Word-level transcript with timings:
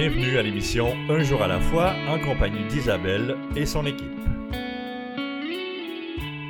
Bienvenue 0.00 0.38
à 0.38 0.42
l'émission 0.42 0.96
Un 1.10 1.22
jour 1.22 1.42
à 1.42 1.46
la 1.46 1.60
fois 1.60 1.92
en 2.08 2.18
compagnie 2.18 2.66
d'Isabelle 2.70 3.36
et 3.54 3.66
son 3.66 3.84
équipe. 3.84 4.08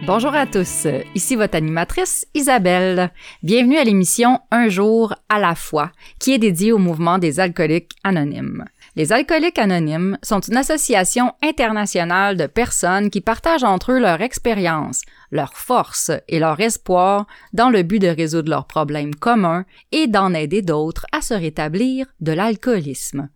Bonjour 0.06 0.32
à 0.32 0.46
tous, 0.46 0.86
ici 1.16 1.34
votre 1.34 1.56
animatrice 1.56 2.28
Isabelle. 2.32 3.10
Bienvenue 3.42 3.76
à 3.76 3.82
l'émission 3.82 4.38
Un 4.52 4.68
jour 4.68 5.16
à 5.28 5.40
la 5.40 5.56
fois, 5.56 5.90
qui 6.20 6.32
est 6.32 6.38
dédiée 6.38 6.70
au 6.70 6.78
mouvement 6.78 7.18
des 7.18 7.40
alcooliques 7.40 7.96
anonymes. 8.04 8.66
Les 8.96 9.12
alcooliques 9.12 9.58
anonymes 9.58 10.18
sont 10.22 10.40
une 10.40 10.56
association 10.56 11.32
internationale 11.42 12.36
de 12.36 12.46
personnes 12.46 13.08
qui 13.08 13.20
partagent 13.20 13.64
entre 13.64 13.92
eux 13.92 14.00
leur 14.00 14.20
expérience, 14.20 15.02
leur 15.30 15.54
force 15.54 16.10
et 16.28 16.40
leur 16.40 16.58
espoir 16.60 17.26
dans 17.52 17.70
le 17.70 17.82
but 17.82 18.00
de 18.00 18.08
résoudre 18.08 18.50
leurs 18.50 18.66
problèmes 18.66 19.14
communs 19.14 19.64
et 19.92 20.08
d'en 20.08 20.34
aider 20.34 20.62
d'autres 20.62 21.06
à 21.12 21.20
se 21.20 21.34
rétablir 21.34 22.06
de 22.20 22.32
l'alcoolisme. 22.32 23.28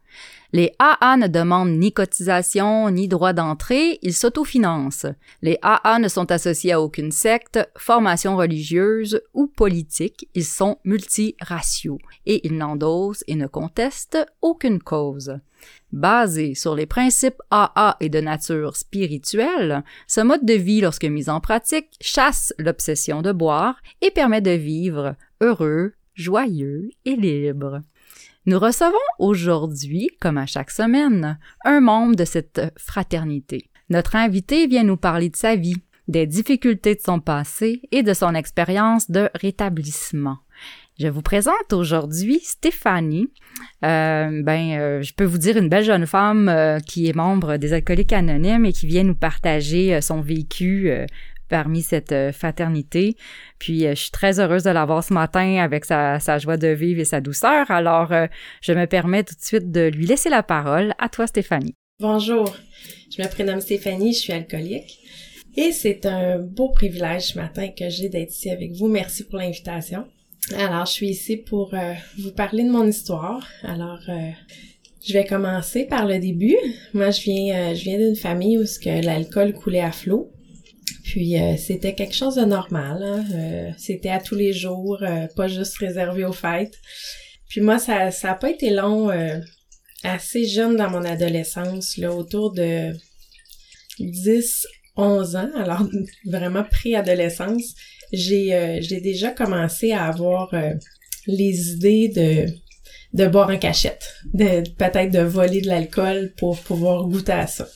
Les 0.54 0.72
AA 0.78 1.16
ne 1.16 1.26
demandent 1.26 1.76
ni 1.76 1.92
cotisation 1.92 2.88
ni 2.88 3.08
droit 3.08 3.32
d'entrée, 3.32 3.98
ils 4.02 4.14
s'autofinancent. 4.14 5.08
Les 5.42 5.58
AA 5.62 5.98
ne 5.98 6.06
sont 6.06 6.30
associés 6.30 6.70
à 6.70 6.80
aucune 6.80 7.10
secte, 7.10 7.58
formation 7.76 8.36
religieuse 8.36 9.20
ou 9.32 9.48
politique, 9.48 10.28
ils 10.32 10.44
sont 10.44 10.78
multiraciaux 10.84 11.98
et 12.26 12.46
ils 12.46 12.56
n'endossent 12.56 13.24
et 13.26 13.34
ne 13.34 13.48
contestent 13.48 14.24
aucune 14.42 14.78
cause. 14.78 15.40
Basé 15.90 16.54
sur 16.54 16.76
les 16.76 16.86
principes 16.86 17.42
AA 17.50 17.96
et 17.98 18.08
de 18.08 18.20
nature 18.20 18.76
spirituelle, 18.76 19.82
ce 20.06 20.20
mode 20.20 20.46
de 20.46 20.54
vie, 20.54 20.82
lorsque 20.82 21.04
mis 21.04 21.28
en 21.28 21.40
pratique, 21.40 21.96
chasse 22.00 22.54
l'obsession 22.60 23.22
de 23.22 23.32
boire 23.32 23.74
et 24.02 24.12
permet 24.12 24.40
de 24.40 24.52
vivre 24.52 25.16
heureux, 25.40 25.94
joyeux 26.14 26.90
et 27.04 27.16
libre. 27.16 27.80
Nous 28.46 28.58
recevons 28.58 28.92
aujourd'hui, 29.18 30.10
comme 30.20 30.36
à 30.36 30.44
chaque 30.44 30.70
semaine, 30.70 31.38
un 31.64 31.80
membre 31.80 32.14
de 32.14 32.26
cette 32.26 32.60
fraternité. 32.76 33.70
Notre 33.88 34.16
invité 34.16 34.66
vient 34.66 34.84
nous 34.84 34.98
parler 34.98 35.30
de 35.30 35.36
sa 35.36 35.56
vie, 35.56 35.82
des 36.08 36.26
difficultés 36.26 36.94
de 36.94 37.00
son 37.00 37.20
passé 37.20 37.80
et 37.90 38.02
de 38.02 38.12
son 38.12 38.34
expérience 38.34 39.10
de 39.10 39.30
rétablissement. 39.34 40.36
Je 41.00 41.08
vous 41.08 41.22
présente 41.22 41.72
aujourd'hui 41.72 42.38
Stéphanie. 42.42 43.32
Euh, 43.84 44.42
ben, 44.42 44.78
euh, 44.78 45.02
je 45.02 45.14
peux 45.14 45.24
vous 45.24 45.38
dire 45.38 45.56
une 45.56 45.68
belle 45.68 45.84
jeune 45.84 46.06
femme 46.06 46.48
euh, 46.48 46.78
qui 46.80 47.08
est 47.08 47.16
membre 47.16 47.56
des 47.56 47.72
Alcooliques 47.72 48.12
Anonymes 48.12 48.66
et 48.66 48.72
qui 48.72 48.86
vient 48.86 49.04
nous 49.04 49.16
partager 49.16 50.00
son 50.02 50.20
vécu 50.20 50.92
parmi 51.54 51.82
cette 51.82 52.10
euh, 52.10 52.32
fraternité. 52.32 53.14
Puis 53.60 53.86
euh, 53.86 53.90
je 53.90 54.00
suis 54.00 54.10
très 54.10 54.40
heureuse 54.40 54.64
de 54.64 54.70
l'avoir 54.70 55.04
ce 55.04 55.14
matin 55.14 55.58
avec 55.58 55.84
sa, 55.84 56.18
joie 56.40 56.56
de 56.56 56.66
vivre 56.66 56.98
et 57.00 57.04
sa 57.04 57.20
douceur. 57.20 57.70
Alors, 57.70 58.10
euh, 58.10 58.26
je 58.60 58.72
me 58.72 58.86
permets 58.86 59.22
tout 59.22 59.36
de 59.36 59.40
suite 59.40 59.70
de 59.70 59.82
lui 59.82 60.04
laisser 60.04 60.30
la 60.30 60.42
parole. 60.42 60.94
À 60.98 61.08
toi, 61.08 61.28
Stéphanie. 61.28 61.74
Bonjour, 62.00 62.56
je 63.08 63.22
me 63.22 63.28
prénomme 63.28 63.60
Stéphanie, 63.60 64.14
je 64.14 64.18
suis 64.18 64.32
alcoolique. 64.32 64.98
Et 65.56 65.70
c'est 65.70 66.06
un 66.06 66.38
beau 66.40 66.70
privilège 66.70 67.34
ce 67.34 67.38
matin 67.38 67.68
que 67.68 67.88
j'ai 67.88 68.08
d'être 68.08 68.32
ici 68.32 68.50
avec 68.50 68.72
vous. 68.72 68.88
Merci 68.88 69.22
pour 69.22 69.38
l'invitation. 69.38 70.08
Alors, 70.58 70.86
je 70.86 70.90
suis 70.90 71.10
ici 71.10 71.36
pour 71.36 71.72
vous 72.18 72.32
parler 72.32 72.64
de 72.64 72.70
mon 72.70 72.84
histoire. 72.84 73.46
Alors, 73.62 74.00
je 75.06 75.12
vais 75.12 75.24
commencer 75.24 75.84
par 75.84 76.04
le 76.04 76.18
début. 76.18 76.56
Moi, 76.94 77.10
je 77.12 77.20
viens, 77.20 77.74
je 77.74 77.84
viens 77.84 77.98
d'une 77.98 78.16
famille 78.16 78.58
où 78.58 78.66
ce 78.66 78.80
que 78.80 79.06
l'alcool 79.06 79.52
coulait 79.52 79.80
à 79.80 79.92
flot. 79.92 80.34
Puis 81.04 81.38
euh, 81.38 81.56
c'était 81.58 81.94
quelque 81.94 82.14
chose 82.14 82.36
de 82.36 82.44
normal. 82.46 83.02
Hein. 83.02 83.24
Euh, 83.34 83.70
c'était 83.76 84.08
à 84.08 84.20
tous 84.20 84.34
les 84.34 84.54
jours, 84.54 84.98
euh, 85.02 85.26
pas 85.36 85.48
juste 85.48 85.76
réservé 85.76 86.24
aux 86.24 86.32
fêtes. 86.32 86.74
Puis 87.48 87.60
moi, 87.60 87.78
ça 87.78 88.10
ça 88.10 88.32
a 88.32 88.34
pas 88.34 88.50
été 88.50 88.70
long. 88.70 89.10
assez 90.02 90.46
jeune 90.46 90.76
dans 90.76 90.90
mon 90.90 91.04
adolescence, 91.04 91.96
là, 91.98 92.12
autour 92.12 92.52
de 92.52 92.92
10, 94.00 94.66
11 94.96 95.36
ans, 95.36 95.50
alors 95.56 95.86
vraiment 96.26 96.64
pré-adolescence, 96.64 97.74
j'ai 98.12 98.80
j'ai 98.82 99.00
déjà 99.00 99.30
commencé 99.30 99.92
à 99.92 100.04
avoir 100.06 100.54
les 101.26 101.72
idées 101.72 102.08
de 102.08 102.46
de 103.12 103.26
boire 103.28 103.50
en 103.50 103.58
cachette, 103.58 104.14
de 104.32 104.68
peut-être 104.70 105.12
de 105.12 105.20
voler 105.20 105.60
de 105.60 105.68
l'alcool 105.68 106.32
pour 106.36 106.58
pouvoir 106.58 107.04
goûter 107.04 107.32
à 107.32 107.46
ça. 107.46 107.68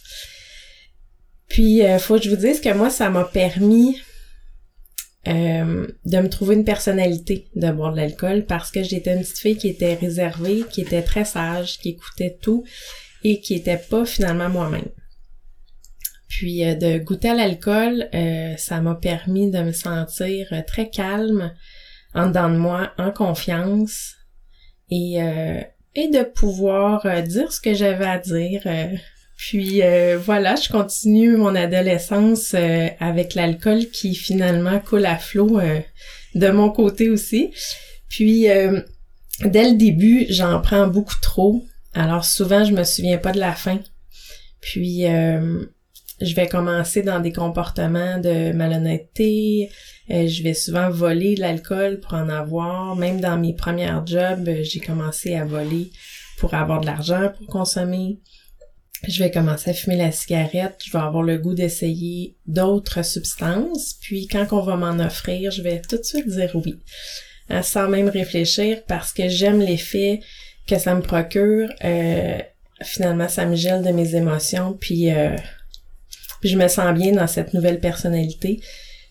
Puis, 1.48 1.82
euh, 1.82 1.98
faut 1.98 2.16
que 2.16 2.24
je 2.24 2.30
vous 2.30 2.36
dise 2.36 2.60
que 2.60 2.72
moi, 2.72 2.90
ça 2.90 3.10
m'a 3.10 3.24
permis 3.24 3.98
euh, 5.26 5.86
de 6.04 6.18
me 6.18 6.28
trouver 6.28 6.54
une 6.54 6.64
personnalité 6.64 7.48
de 7.56 7.70
boire 7.70 7.92
de 7.92 7.96
l'alcool 7.96 8.44
parce 8.44 8.70
que 8.70 8.82
j'étais 8.82 9.14
une 9.14 9.20
petite 9.20 9.38
fille 9.38 9.56
qui 9.56 9.68
était 9.68 9.94
réservée, 9.94 10.64
qui 10.70 10.82
était 10.82 11.02
très 11.02 11.24
sage, 11.24 11.78
qui 11.78 11.90
écoutait 11.90 12.38
tout 12.40 12.64
et 13.24 13.40
qui 13.40 13.54
était 13.54 13.78
pas 13.78 14.04
finalement 14.04 14.48
moi-même. 14.48 14.88
Puis 16.28 16.64
euh, 16.64 16.74
de 16.74 16.98
goûter 16.98 17.30
à 17.30 17.34
l'alcool, 17.34 18.08
ça 18.58 18.80
m'a 18.80 18.94
permis 18.94 19.50
de 19.50 19.60
me 19.60 19.72
sentir 19.72 20.52
très 20.66 20.90
calme, 20.90 21.52
en 22.14 22.28
dedans 22.28 22.50
de 22.50 22.56
moi, 22.56 22.92
en 22.98 23.10
confiance 23.10 24.14
et, 24.90 25.16
et 25.94 26.08
de 26.08 26.22
pouvoir 26.22 27.22
dire 27.22 27.52
ce 27.52 27.60
que 27.60 27.74
j'avais 27.74 28.06
à 28.06 28.18
dire 28.18 28.62
puis 29.38 29.84
euh, 29.84 30.18
voilà, 30.18 30.56
je 30.56 30.68
continue 30.68 31.36
mon 31.36 31.54
adolescence 31.54 32.54
euh, 32.54 32.88
avec 32.98 33.36
l'alcool 33.36 33.86
qui 33.86 34.16
finalement 34.16 34.80
coule 34.80 35.06
à 35.06 35.16
flot 35.16 35.60
euh, 35.60 35.78
de 36.34 36.48
mon 36.48 36.70
côté 36.70 37.08
aussi. 37.08 37.54
Puis 38.08 38.46
dès 39.44 39.70
le 39.70 39.76
début, 39.76 40.26
j'en 40.28 40.60
prends 40.60 40.88
beaucoup 40.88 41.20
trop. 41.22 41.64
Alors 41.94 42.24
souvent, 42.24 42.64
je 42.64 42.72
me 42.72 42.82
souviens 42.82 43.18
pas 43.18 43.30
de 43.30 43.38
la 43.38 43.52
fin. 43.52 43.78
Puis 44.60 45.02
je 45.02 46.34
vais 46.34 46.48
commencer 46.48 47.02
dans 47.02 47.20
des 47.20 47.32
comportements 47.32 48.18
de 48.18 48.52
malhonnêteté. 48.52 49.70
je 50.08 50.42
vais 50.42 50.54
souvent 50.54 50.88
voler 50.88 51.34
de 51.34 51.40
l'alcool 51.40 52.00
pour 52.00 52.14
en 52.14 52.30
avoir. 52.30 52.96
Même 52.96 53.20
dans 53.20 53.36
mes 53.36 53.54
premières 53.54 54.06
jobs, 54.06 54.50
j'ai 54.62 54.80
commencé 54.80 55.34
à 55.34 55.44
voler 55.44 55.90
pour 56.38 56.54
avoir 56.54 56.80
de 56.80 56.86
l'argent 56.86 57.30
pour 57.36 57.46
consommer 57.46 58.18
je 59.06 59.22
vais 59.22 59.30
commencer 59.30 59.70
à 59.70 59.74
fumer 59.74 59.96
la 59.96 60.10
cigarette, 60.10 60.80
je 60.84 60.90
vais 60.90 60.98
avoir 60.98 61.22
le 61.22 61.38
goût 61.38 61.54
d'essayer 61.54 62.36
d'autres 62.46 63.04
substances, 63.04 63.94
puis 64.00 64.26
quand 64.26 64.46
on 64.52 64.62
va 64.62 64.76
m'en 64.76 64.98
offrir, 65.04 65.50
je 65.50 65.62
vais 65.62 65.80
tout 65.80 65.98
de 65.98 66.02
suite 66.02 66.28
dire 66.28 66.50
oui, 66.54 66.80
hein, 67.48 67.62
sans 67.62 67.88
même 67.88 68.08
réfléchir, 68.08 68.82
parce 68.88 69.12
que 69.12 69.28
j'aime 69.28 69.60
l'effet 69.60 70.20
que 70.66 70.78
ça 70.78 70.94
me 70.94 71.00
procure. 71.00 71.70
Euh, 71.84 72.38
finalement, 72.82 73.28
ça 73.28 73.46
me 73.46 73.56
gèle 73.56 73.82
de 73.82 73.90
mes 73.90 74.16
émotions, 74.16 74.76
puis, 74.78 75.10
euh, 75.10 75.36
je 76.42 76.56
me 76.56 76.68
sens 76.68 76.94
bien 76.94 77.12
dans 77.12 77.26
cette 77.26 77.54
nouvelle 77.54 77.80
personnalité. 77.80 78.60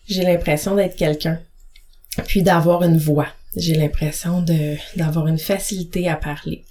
J'ai 0.06 0.22
l'impression 0.22 0.74
d'être 0.76 0.96
quelqu'un, 0.96 1.40
puis 2.26 2.42
d'avoir 2.42 2.82
une 2.82 2.98
voix. 2.98 3.28
J'ai 3.56 3.74
l'impression 3.74 4.44
d'avoir 4.96 5.26
une 5.26 5.38
facilité 5.38 6.08
à 6.08 6.16
parler. 6.16 6.64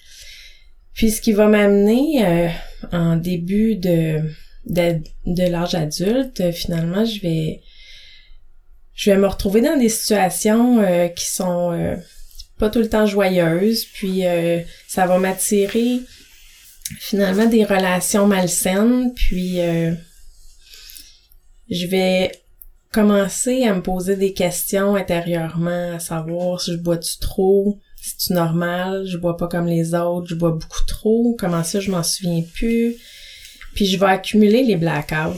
Puis 0.98 1.12
ce 1.12 1.22
qui 1.22 1.32
va 1.32 1.48
m'amener 1.48 2.26
euh, 2.26 2.50
en 2.92 3.18
début 3.18 3.76
de, 3.76 4.20
de, 4.66 5.44
l'âge 5.44 5.76
adulte, 5.76 6.52
finalement, 6.52 7.06
je 7.06 7.22
vais 7.22 7.62
je 8.96 9.12
vais 9.12 9.18
me 9.18 9.28
retrouver 9.28 9.62
dans 9.62 9.78
des 9.78 9.90
situations 9.90 10.82
euh, 10.82 11.08
qui 11.08 11.28
sont 11.28 11.72
euh, 11.72 11.96
pas 12.58 12.72
tout 12.72 12.80
le 12.80 12.90
temps 12.90 13.06
joyeuses, 13.06 13.86
puis 13.86 14.24
ça 14.88 15.06
va 15.06 15.20
m'attirer 15.20 16.00
finalement 17.00 17.46
des 17.46 17.64
relations 17.64 18.26
malsaines, 18.26 19.14
puis 19.14 19.60
je 21.70 21.86
vais 21.86 22.32
commencer 22.92 23.66
à 23.66 23.76
me 23.76 23.84
poser 23.84 24.16
des 24.16 24.34
questions 24.34 24.96
intérieurement, 24.96 25.94
à 25.94 26.00
savoir 26.00 26.60
si 26.60 26.72
je 26.72 26.78
bois-tu 26.78 27.20
trop, 27.20 27.78
c'est 28.18 28.34
normal, 28.34 29.06
je 29.06 29.18
bois 29.18 29.38
pas 29.38 29.48
comme 29.48 29.68
les 29.68 29.94
autres, 29.94 30.28
je 30.28 30.36
bois 30.36 30.52
beaucoup 30.52 30.86
trop, 30.88 31.36
comment 31.38 31.64
ça 31.64 31.80
je 31.80 31.92
m'en 31.92 32.04
souviens 32.04 32.44
plus? 32.54 32.96
Puis 33.76 33.86
je 33.86 34.00
vais 34.00 34.08
accumuler 34.08 34.64
les 34.64 34.76
blackouts. 34.76 35.38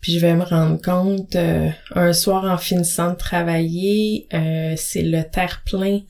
Puis 0.00 0.14
je 0.14 0.18
vais 0.18 0.34
me 0.34 0.42
rendre 0.42 0.82
compte 0.82 1.36
euh, 1.36 1.68
un 1.94 2.12
soir 2.12 2.44
en 2.44 2.58
finissant 2.58 3.12
de 3.12 3.16
travailler, 3.16 4.26
euh, 4.34 4.74
c'est 4.76 5.02
le 5.02 5.22
terre-plein 5.22 6.00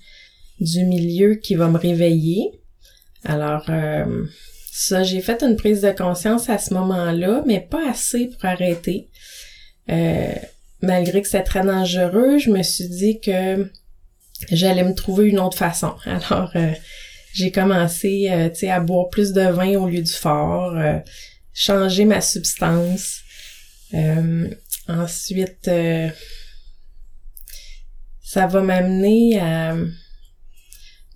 du 0.61 0.85
milieu 0.85 1.35
qui 1.35 1.55
va 1.55 1.69
me 1.69 1.77
réveiller. 1.77 2.51
Alors 3.25 3.67
euh, 3.69 4.25
ça, 4.73 5.03
j'ai 5.03 5.21
fait 5.21 5.43
une 5.43 5.57
prise 5.57 5.83
de 5.83 5.91
conscience 5.91 6.49
à 6.49 6.57
ce 6.57 6.73
moment-là, 6.73 7.45
mais 7.47 7.61
pas 7.61 7.91
assez 7.91 8.29
pour 8.29 8.47
arrêter. 8.47 9.11
malgré 10.81 11.21
que 11.21 11.29
c'est 11.29 11.43
très 11.43 11.63
dangereux, 11.63 12.39
je 12.39 12.51
me 12.51 12.63
suis 12.63 12.89
dit 12.89 13.21
que 13.21 13.71
j'allais 14.51 14.85
me 14.85 14.95
trouver 14.95 15.29
une 15.29 15.39
autre 15.39 15.57
façon. 15.57 15.95
Alors, 16.05 16.51
euh, 16.57 16.73
j'ai 17.35 17.51
commencé, 17.51 18.29
euh, 18.31 18.49
tu 18.49 18.61
sais, 18.61 18.71
à 18.71 18.81
boire 18.81 19.09
plus 19.09 19.33
de 19.33 19.43
vin 19.43 19.77
au 19.77 19.89
lieu 19.89 20.03
du 20.03 20.13
fort, 20.13 20.77
euh, 20.77 20.99
changer 21.53 22.05
ma 22.05 22.21
substance. 22.21 23.21
ensuite, 24.89 25.71
ça 28.23 28.47
va 28.47 28.63
m'amener 28.63 29.39
à 29.39 29.77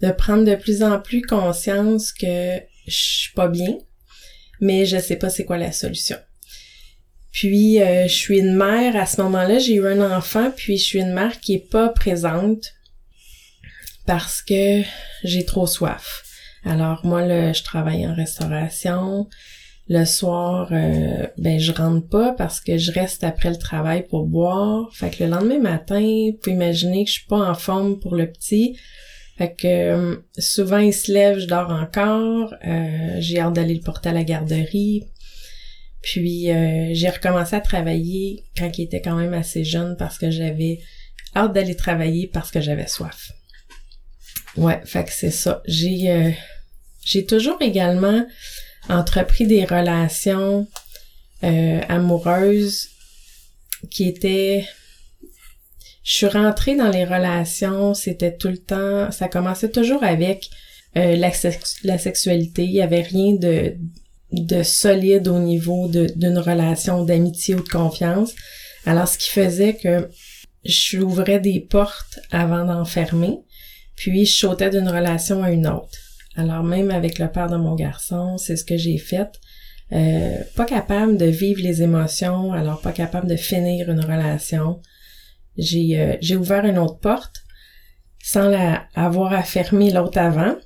de 0.02 0.10
prendre 0.10 0.44
de 0.44 0.54
plus 0.54 0.82
en 0.82 1.00
plus 1.00 1.22
conscience 1.22 2.12
que 2.12 2.60
je 2.86 2.94
suis 2.94 3.32
pas 3.34 3.48
bien, 3.48 3.78
mais 4.60 4.86
je 4.86 4.98
sais 4.98 5.16
pas 5.16 5.30
c'est 5.30 5.44
quoi 5.44 5.58
la 5.58 5.72
solution. 5.72 6.18
Puis 7.32 7.82
euh, 7.82 8.08
je 8.08 8.14
suis 8.14 8.38
une 8.38 8.54
mère 8.54 8.96
à 8.96 9.06
ce 9.06 9.20
moment-là, 9.22 9.58
j'ai 9.58 9.74
eu 9.74 9.86
un 9.86 10.16
enfant, 10.16 10.50
puis 10.50 10.78
je 10.78 10.84
suis 10.84 11.00
une 11.00 11.12
mère 11.12 11.40
qui 11.40 11.54
est 11.54 11.70
pas 11.70 11.88
présente 11.88 12.72
parce 14.06 14.42
que 14.42 14.82
j'ai 15.24 15.44
trop 15.44 15.66
soif. 15.66 16.22
Alors 16.64 17.04
moi 17.04 17.24
là, 17.24 17.52
je 17.52 17.62
travaille 17.62 18.06
en 18.06 18.14
restauration. 18.14 19.28
Le 19.88 20.04
soir, 20.04 20.68
euh, 20.72 21.28
ben 21.38 21.60
je 21.60 21.70
rentre 21.70 22.08
pas 22.08 22.32
parce 22.32 22.60
que 22.60 22.76
je 22.76 22.90
reste 22.90 23.22
après 23.22 23.50
le 23.50 23.56
travail 23.56 24.04
pour 24.08 24.26
boire. 24.26 24.88
Fait 24.92 25.10
que 25.10 25.22
le 25.22 25.30
lendemain 25.30 25.60
matin, 25.60 26.00
vous 26.00 26.38
pouvez 26.42 26.56
imaginer 26.56 27.04
que 27.04 27.10
je 27.10 27.14
suis 27.18 27.26
pas 27.26 27.48
en 27.48 27.54
forme 27.54 28.00
pour 28.00 28.16
le 28.16 28.30
petit. 28.30 28.76
Fait 29.38 29.54
que 29.54 29.66
euh, 29.66 30.16
souvent 30.38 30.78
il 30.78 30.92
se 30.92 31.12
lève, 31.12 31.38
je 31.38 31.46
dors 31.46 31.70
encore. 31.70 32.52
Euh, 32.66 33.16
j'ai 33.20 33.38
hâte 33.38 33.52
d'aller 33.52 33.74
le 33.74 33.80
porter 33.80 34.08
à 34.08 34.12
la 34.12 34.24
garderie. 34.24 35.04
Puis 36.02 36.44
j'ai 36.92 37.08
recommencé 37.08 37.56
à 37.56 37.60
travailler 37.60 38.44
quand 38.56 38.78
il 38.78 38.84
était 38.84 39.00
quand 39.00 39.16
même 39.16 39.34
assez 39.34 39.64
jeune 39.64 39.96
parce 39.98 40.18
que 40.18 40.30
j'avais 40.30 40.78
hâte 41.34 41.52
d'aller 41.52 41.74
travailler 41.74 42.28
parce 42.28 42.52
que 42.52 42.60
j'avais 42.60 42.86
soif. 42.86 43.32
Ouais, 44.56 44.80
fait 44.84 45.04
que 45.04 45.12
c'est 45.12 45.30
ça. 45.30 45.62
J'ai 45.66 46.36
j'ai 47.04 47.24
toujours 47.24 47.60
également 47.60 48.26
entrepris 48.88 49.46
des 49.46 49.64
relations 49.64 50.66
amoureuses 51.42 52.88
qui 53.90 54.08
étaient 54.08 54.66
je 56.06 56.14
suis 56.14 56.26
rentrée 56.28 56.76
dans 56.76 56.88
les 56.88 57.04
relations, 57.04 57.92
c'était 57.92 58.36
tout 58.36 58.46
le 58.46 58.58
temps, 58.58 59.10
ça 59.10 59.28
commençait 59.28 59.72
toujours 59.72 60.04
avec 60.04 60.48
euh, 60.96 61.16
la, 61.16 61.32
la, 61.82 61.98
sexualité. 61.98 62.62
Il 62.62 62.70
y 62.70 62.80
avait 62.80 63.02
rien 63.02 63.34
de, 63.34 63.74
de 64.30 64.62
solide 64.62 65.26
au 65.26 65.40
niveau 65.40 65.88
d'une 65.88 66.38
relation 66.38 67.04
d'amitié 67.04 67.56
ou 67.56 67.60
de 67.60 67.68
confiance. 67.68 68.34
Alors, 68.86 69.08
ce 69.08 69.18
qui 69.18 69.30
faisait 69.30 69.74
que 69.74 70.08
j'ouvrais 70.64 71.40
des 71.40 71.58
portes 71.58 72.20
avant 72.30 72.64
d'en 72.64 72.84
fermer, 72.84 73.40
puis 73.96 74.26
je 74.26 74.38
sautais 74.38 74.70
d'une 74.70 74.88
relation 74.88 75.42
à 75.42 75.50
une 75.50 75.66
autre. 75.66 75.98
Alors, 76.36 76.62
même 76.62 76.90
avec 76.90 77.18
le 77.18 77.28
père 77.28 77.48
de 77.48 77.56
mon 77.56 77.74
garçon, 77.74 78.36
c'est 78.36 78.56
ce 78.56 78.64
que 78.64 78.76
j'ai 78.76 78.98
fait. 78.98 79.30
Euh, 79.92 80.38
pas 80.54 80.64
capable 80.64 81.16
de 81.16 81.26
vivre 81.26 81.62
les 81.62 81.82
émotions, 81.82 82.52
alors 82.52 82.80
pas 82.80 82.92
capable 82.92 83.28
de 83.28 83.36
finir 83.36 83.90
une 83.90 84.04
relation 84.04 84.80
j'ai 85.56 85.98
euh, 85.98 86.16
j'ai 86.20 86.36
ouvert 86.36 86.64
une 86.64 86.76
autre 86.76 86.98
porte 86.98 87.36
sans 88.22 88.48
la 88.48 88.88
avoir 88.94 89.32
à 89.32 89.42
fermer 89.42 89.90
l'autre 89.90 90.18
avant 90.18 90.56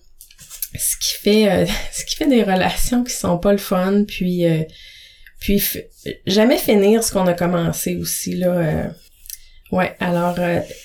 ce 0.75 0.97
qui 0.97 1.15
fait 1.21 1.51
euh, 1.51 1.67
ce 1.93 2.05
qui 2.07 2.17
fait 2.17 2.29
des 2.29 2.43
relations 2.43 3.05
qui 3.05 3.13
sont 3.13 3.39
pas 3.39 3.53
le 3.53 3.59
fun 3.59 4.05
puis 4.05 4.45
puis 5.39 5.63
jamais 6.27 6.59
finir 6.59 7.05
ce 7.05 7.13
qu'on 7.13 7.27
a 7.27 7.35
commencé 7.35 7.97
aussi 7.97 8.37
là 8.37 8.91
ouais 9.73 9.95
alors 10.01 10.37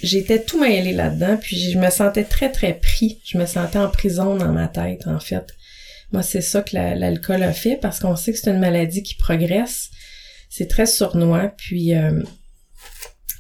j'étais 0.01 0.43
tout 0.43 0.59
mêlée 0.59 0.93
là-dedans 0.93 1.37
puis 1.41 1.71
je 1.71 1.77
me 1.77 1.89
sentais 1.89 2.23
très 2.23 2.51
très 2.51 2.73
pris 2.73 3.19
je 3.25 3.37
me 3.37 3.45
sentais 3.45 3.79
en 3.79 3.89
prison 3.89 4.35
dans 4.35 4.51
ma 4.51 4.67
tête 4.67 5.07
en 5.07 5.19
fait 5.19 5.45
moi 6.11 6.21
c'est 6.23 6.41
ça 6.41 6.61
que 6.61 6.75
l'alcool 6.75 7.43
a 7.43 7.53
fait 7.53 7.77
parce 7.81 7.99
qu'on 7.99 8.15
sait 8.15 8.31
que 8.31 8.39
c'est 8.39 8.51
une 8.51 8.59
maladie 8.59 9.03
qui 9.03 9.15
progresse 9.15 9.89
c'est 10.49 10.67
très 10.67 10.85
sournois 10.85 11.53
puis 11.57 11.93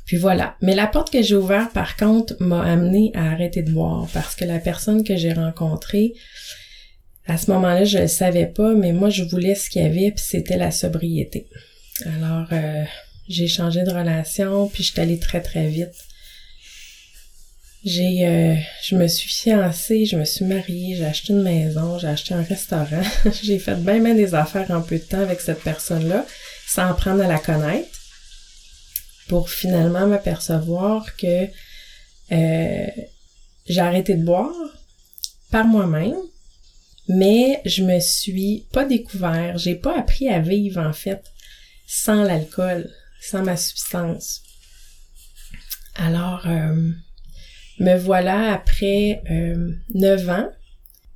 puis 0.05 0.17
voilà. 0.17 0.55
Mais 0.61 0.75
la 0.75 0.87
porte 0.87 1.11
que 1.11 1.21
j'ai 1.21 1.35
ouverte, 1.35 1.73
par 1.73 1.97
contre, 1.97 2.35
m'a 2.39 2.61
amené 2.61 3.11
à 3.15 3.31
arrêter 3.31 3.63
de 3.63 3.71
boire 3.71 4.07
parce 4.13 4.35
que 4.35 4.45
la 4.45 4.59
personne 4.59 5.03
que 5.03 5.17
j'ai 5.17 5.33
rencontrée, 5.33 6.13
à 7.25 7.37
ce 7.37 7.49
moment-là, 7.51 7.83
je 7.85 7.97
le 7.97 8.07
savais 8.07 8.45
pas, 8.45 8.75
mais 8.75 8.93
moi, 8.93 9.09
je 9.09 9.23
voulais 9.23 9.55
ce 9.55 9.69
qu'il 9.69 9.81
y 9.81 9.85
avait, 9.85 10.11
puis 10.11 10.23
c'était 10.25 10.57
la 10.57 10.69
sobriété. 10.69 11.47
Alors, 12.05 12.47
euh, 12.51 12.83
j'ai 13.27 13.47
changé 13.47 13.83
de 13.83 13.91
relation, 13.91 14.67
puis 14.67 14.83
je 14.83 14.91
suis 14.91 15.01
allée 15.01 15.19
très, 15.19 15.41
très 15.41 15.67
vite. 15.67 15.93
J'ai, 17.83 18.25
euh, 18.25 18.55
je 18.83 18.95
me 18.95 19.07
suis 19.07 19.29
fiancée, 19.29 20.05
je 20.05 20.15
me 20.15 20.25
suis 20.25 20.45
mariée, 20.45 20.95
j'ai 20.95 21.05
acheté 21.05 21.33
une 21.33 21.43
maison, 21.43 21.99
j'ai 21.99 22.07
acheté 22.07 22.33
un 22.33 22.41
restaurant. 22.41 23.03
j'ai 23.43 23.59
fait 23.59 23.75
bien, 23.75 23.99
bien 23.99 24.15
des 24.15 24.33
affaires 24.33 24.71
en 24.71 24.81
peu 24.81 24.97
de 24.97 25.03
temps 25.03 25.21
avec 25.21 25.39
cette 25.39 25.61
personne-là, 25.61 26.25
sans 26.67 26.89
apprendre 26.89 27.23
à 27.23 27.27
la 27.27 27.37
connaître 27.37 27.99
pour 29.27 29.49
finalement 29.49 30.07
m'apercevoir 30.07 31.15
que 31.15 31.47
euh, 32.31 32.87
j'ai 33.67 33.81
arrêté 33.81 34.15
de 34.15 34.23
boire 34.23 34.53
par 35.51 35.65
moi-même, 35.65 36.17
mais 37.07 37.61
je 37.65 37.83
me 37.83 37.99
suis 37.99 38.65
pas 38.71 38.85
découvert, 38.85 39.57
j'ai 39.57 39.75
pas 39.75 39.97
appris 39.97 40.27
à 40.29 40.39
vivre 40.39 40.81
en 40.81 40.93
fait 40.93 41.23
sans 41.87 42.23
l'alcool, 42.23 42.91
sans 43.25 43.43
ma 43.43 43.57
substance. 43.57 44.41
Alors, 45.95 46.45
euh, 46.45 46.91
me 47.79 47.97
voilà 47.97 48.53
après 48.53 49.21
euh, 49.31 49.71
neuf 49.93 50.27
ans. 50.29 50.49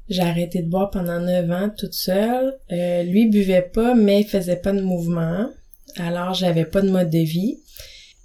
J'ai 0.09 0.23
arrêté 0.23 0.61
de 0.61 0.69
boire 0.69 0.89
pendant 0.89 1.19
neuf 1.19 1.49
ans 1.51 1.69
toute 1.77 1.93
seule. 1.93 2.57
Euh, 2.71 3.03
lui 3.03 3.29
buvait 3.29 3.69
pas, 3.73 3.93
mais 3.93 4.21
il 4.21 4.27
faisait 4.27 4.55
pas 4.55 4.71
de 4.71 4.81
mouvement. 4.81 5.49
Alors, 5.97 6.33
j'avais 6.33 6.65
pas 6.65 6.81
de 6.81 6.89
mode 6.89 7.09
de 7.09 7.19
vie. 7.19 7.59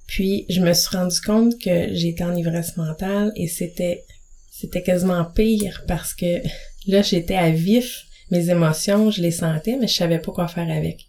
Puis 0.06 0.46
je 0.48 0.60
me 0.60 0.72
suis 0.72 0.96
rendu 0.96 1.20
compte 1.20 1.58
que 1.58 1.94
j'étais 1.94 2.24
en 2.24 2.36
ivresse 2.36 2.76
mentale 2.76 3.32
et 3.36 3.48
c'était 3.48 4.04
c'était 4.50 4.82
quasiment 4.82 5.24
pire 5.24 5.84
parce 5.88 6.14
que 6.14 6.42
là 6.86 7.02
j'étais 7.02 7.34
à 7.34 7.50
vif, 7.50 8.04
mes 8.30 8.50
émotions, 8.50 9.10
je 9.10 9.22
les 9.22 9.30
sentais 9.30 9.76
mais 9.80 9.88
je 9.88 9.94
savais 9.94 10.18
pas 10.18 10.32
quoi 10.32 10.46
faire 10.46 10.70
avec. 10.70 11.06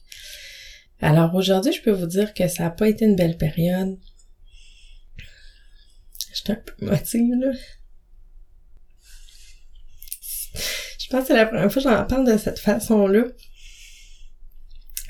Alors 1.01 1.35
aujourd'hui, 1.35 1.73
je 1.73 1.81
peux 1.81 1.91
vous 1.91 2.07
dire 2.07 2.33
que 2.33 2.47
ça 2.47 2.67
a 2.67 2.69
pas 2.69 2.87
été 2.87 3.05
une 3.05 3.15
belle 3.15 3.37
période. 3.37 3.97
J'étais 6.33 6.53
un 6.53 6.55
peu 6.55 6.85
motive 6.85 7.33
là. 7.39 7.51
Je 10.99 11.07
pense 11.09 11.21
que 11.21 11.27
c'est 11.27 11.35
la 11.35 11.45
première 11.45 11.71
fois 11.71 11.83
que 11.83 11.89
j'en 11.89 12.05
parle 12.05 12.25
de 12.25 12.37
cette 12.37 12.59
façon-là. 12.59 13.25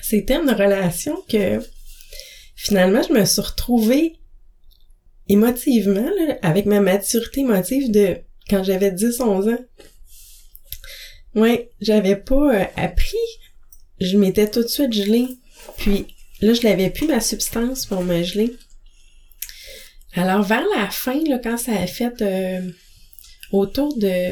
C'était 0.01 0.35
une 0.35 0.51
relation 0.51 1.15
que 1.29 1.59
finalement, 2.55 3.01
je 3.01 3.13
me 3.13 3.25
suis 3.25 3.41
retrouvée 3.41 4.19
émotivement, 5.27 6.09
avec 6.41 6.65
ma 6.65 6.81
maturité 6.81 7.41
émotive 7.41 7.91
de 7.91 8.17
quand 8.49 8.63
j'avais 8.63 8.91
10-11 8.91 9.55
ans. 9.55 9.65
Ouais, 11.33 11.71
j'avais 11.81 12.15
pas 12.15 12.53
euh, 12.53 12.65
appris. 12.75 13.17
Je 13.99 14.17
m'étais 14.17 14.49
tout 14.49 14.61
de 14.61 14.67
suite 14.67 14.93
gelée. 14.93 15.27
Puis 15.77 16.05
là, 16.41 16.53
je 16.53 16.61
l'avais 16.61 16.89
plus 16.89 17.07
ma 17.07 17.19
substance 17.19 17.85
pour 17.85 18.03
me 18.03 18.23
geler. 18.23 18.55
Alors 20.13 20.43
vers 20.43 20.63
la 20.77 20.89
fin, 20.89 21.21
là, 21.27 21.39
quand 21.39 21.57
ça 21.57 21.73
a 21.73 21.87
fait 21.87 22.21
euh, 22.21 22.61
autour 23.51 23.97
de 23.97 24.31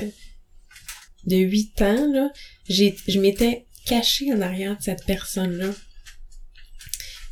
de 1.26 1.38
8 1.38 1.82
ans, 1.82 2.12
là, 2.12 2.32
je 2.68 3.20
m'étais 3.20 3.66
cachée 3.86 4.34
en 4.34 4.42
arrière 4.42 4.78
de 4.78 4.84
cette 4.84 5.06
personne-là. 5.06 5.70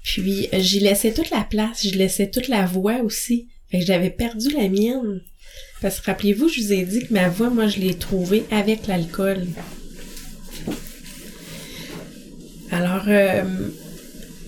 Puis 0.03 0.47
j'y 0.53 0.79
laissais 0.79 1.13
toute 1.13 1.29
la 1.29 1.43
place, 1.43 1.81
j'y 1.81 1.91
laissais 1.91 2.29
toute 2.29 2.47
la 2.47 2.65
voix 2.65 3.01
aussi. 3.01 3.49
Fait 3.69 3.79
que 3.79 3.85
j'avais 3.85 4.09
perdu 4.09 4.49
la 4.51 4.67
mienne. 4.67 5.21
Parce 5.81 5.99
que 5.99 6.07
rappelez-vous, 6.07 6.49
je 6.49 6.61
vous 6.61 6.73
ai 6.73 6.83
dit 6.83 7.07
que 7.07 7.13
ma 7.13 7.29
voix, 7.29 7.49
moi, 7.49 7.67
je 7.67 7.79
l'ai 7.79 7.95
trouvée 7.95 8.45
avec 8.51 8.87
l'alcool. 8.87 9.47
Alors, 12.71 13.05
euh, 13.07 13.43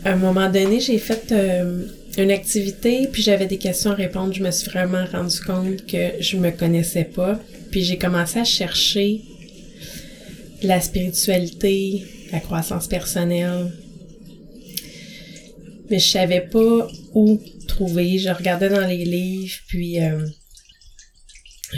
à 0.05 0.11
un 0.11 0.15
moment 0.15 0.49
donné, 0.49 0.79
j'ai 0.79 0.97
fait 0.97 1.31
euh, 1.31 1.85
une 2.17 2.31
activité, 2.31 3.07
puis 3.11 3.21
j'avais 3.21 3.45
des 3.45 3.57
questions 3.57 3.91
à 3.91 3.95
répondre. 3.95 4.33
Je 4.33 4.43
me 4.43 4.51
suis 4.51 4.69
vraiment 4.69 5.05
rendu 5.11 5.39
compte 5.39 5.85
que 5.85 6.11
je 6.19 6.37
me 6.37 6.51
connaissais 6.51 7.05
pas. 7.05 7.39
Puis 7.71 7.83
j'ai 7.83 7.97
commencé 7.97 8.39
à 8.39 8.43
chercher 8.43 9.21
la 10.61 10.79
spiritualité, 10.79 12.03
la 12.31 12.39
croissance 12.39 12.87
personnelle, 12.87 13.71
mais 15.89 15.99
je 15.99 16.07
savais 16.07 16.41
pas 16.41 16.87
où 17.13 17.41
trouver. 17.67 18.17
Je 18.19 18.29
regardais 18.29 18.69
dans 18.69 18.87
les 18.87 19.05
livres, 19.05 19.55
puis 19.67 20.01
euh, 20.01 20.25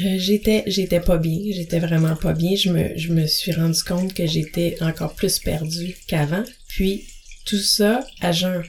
euh, 0.04 0.18
j'étais 0.18 1.00
pas 1.00 1.18
bien. 1.18 1.40
J'étais 1.52 1.80
vraiment 1.80 2.16
pas 2.16 2.34
bien. 2.34 2.56
Je 2.56 2.72
me, 2.72 2.98
je 2.98 3.14
me 3.14 3.26
suis 3.28 3.52
rendu 3.52 3.82
compte 3.84 4.14
que 4.14 4.26
j'étais 4.26 4.78
encore 4.82 5.14
plus 5.14 5.40
perdue 5.40 5.96
qu'avant. 6.08 6.44
Puis 6.68 7.06
tout 7.46 7.60
ça 7.60 8.06
à 8.22 8.32
jeun. 8.32 8.64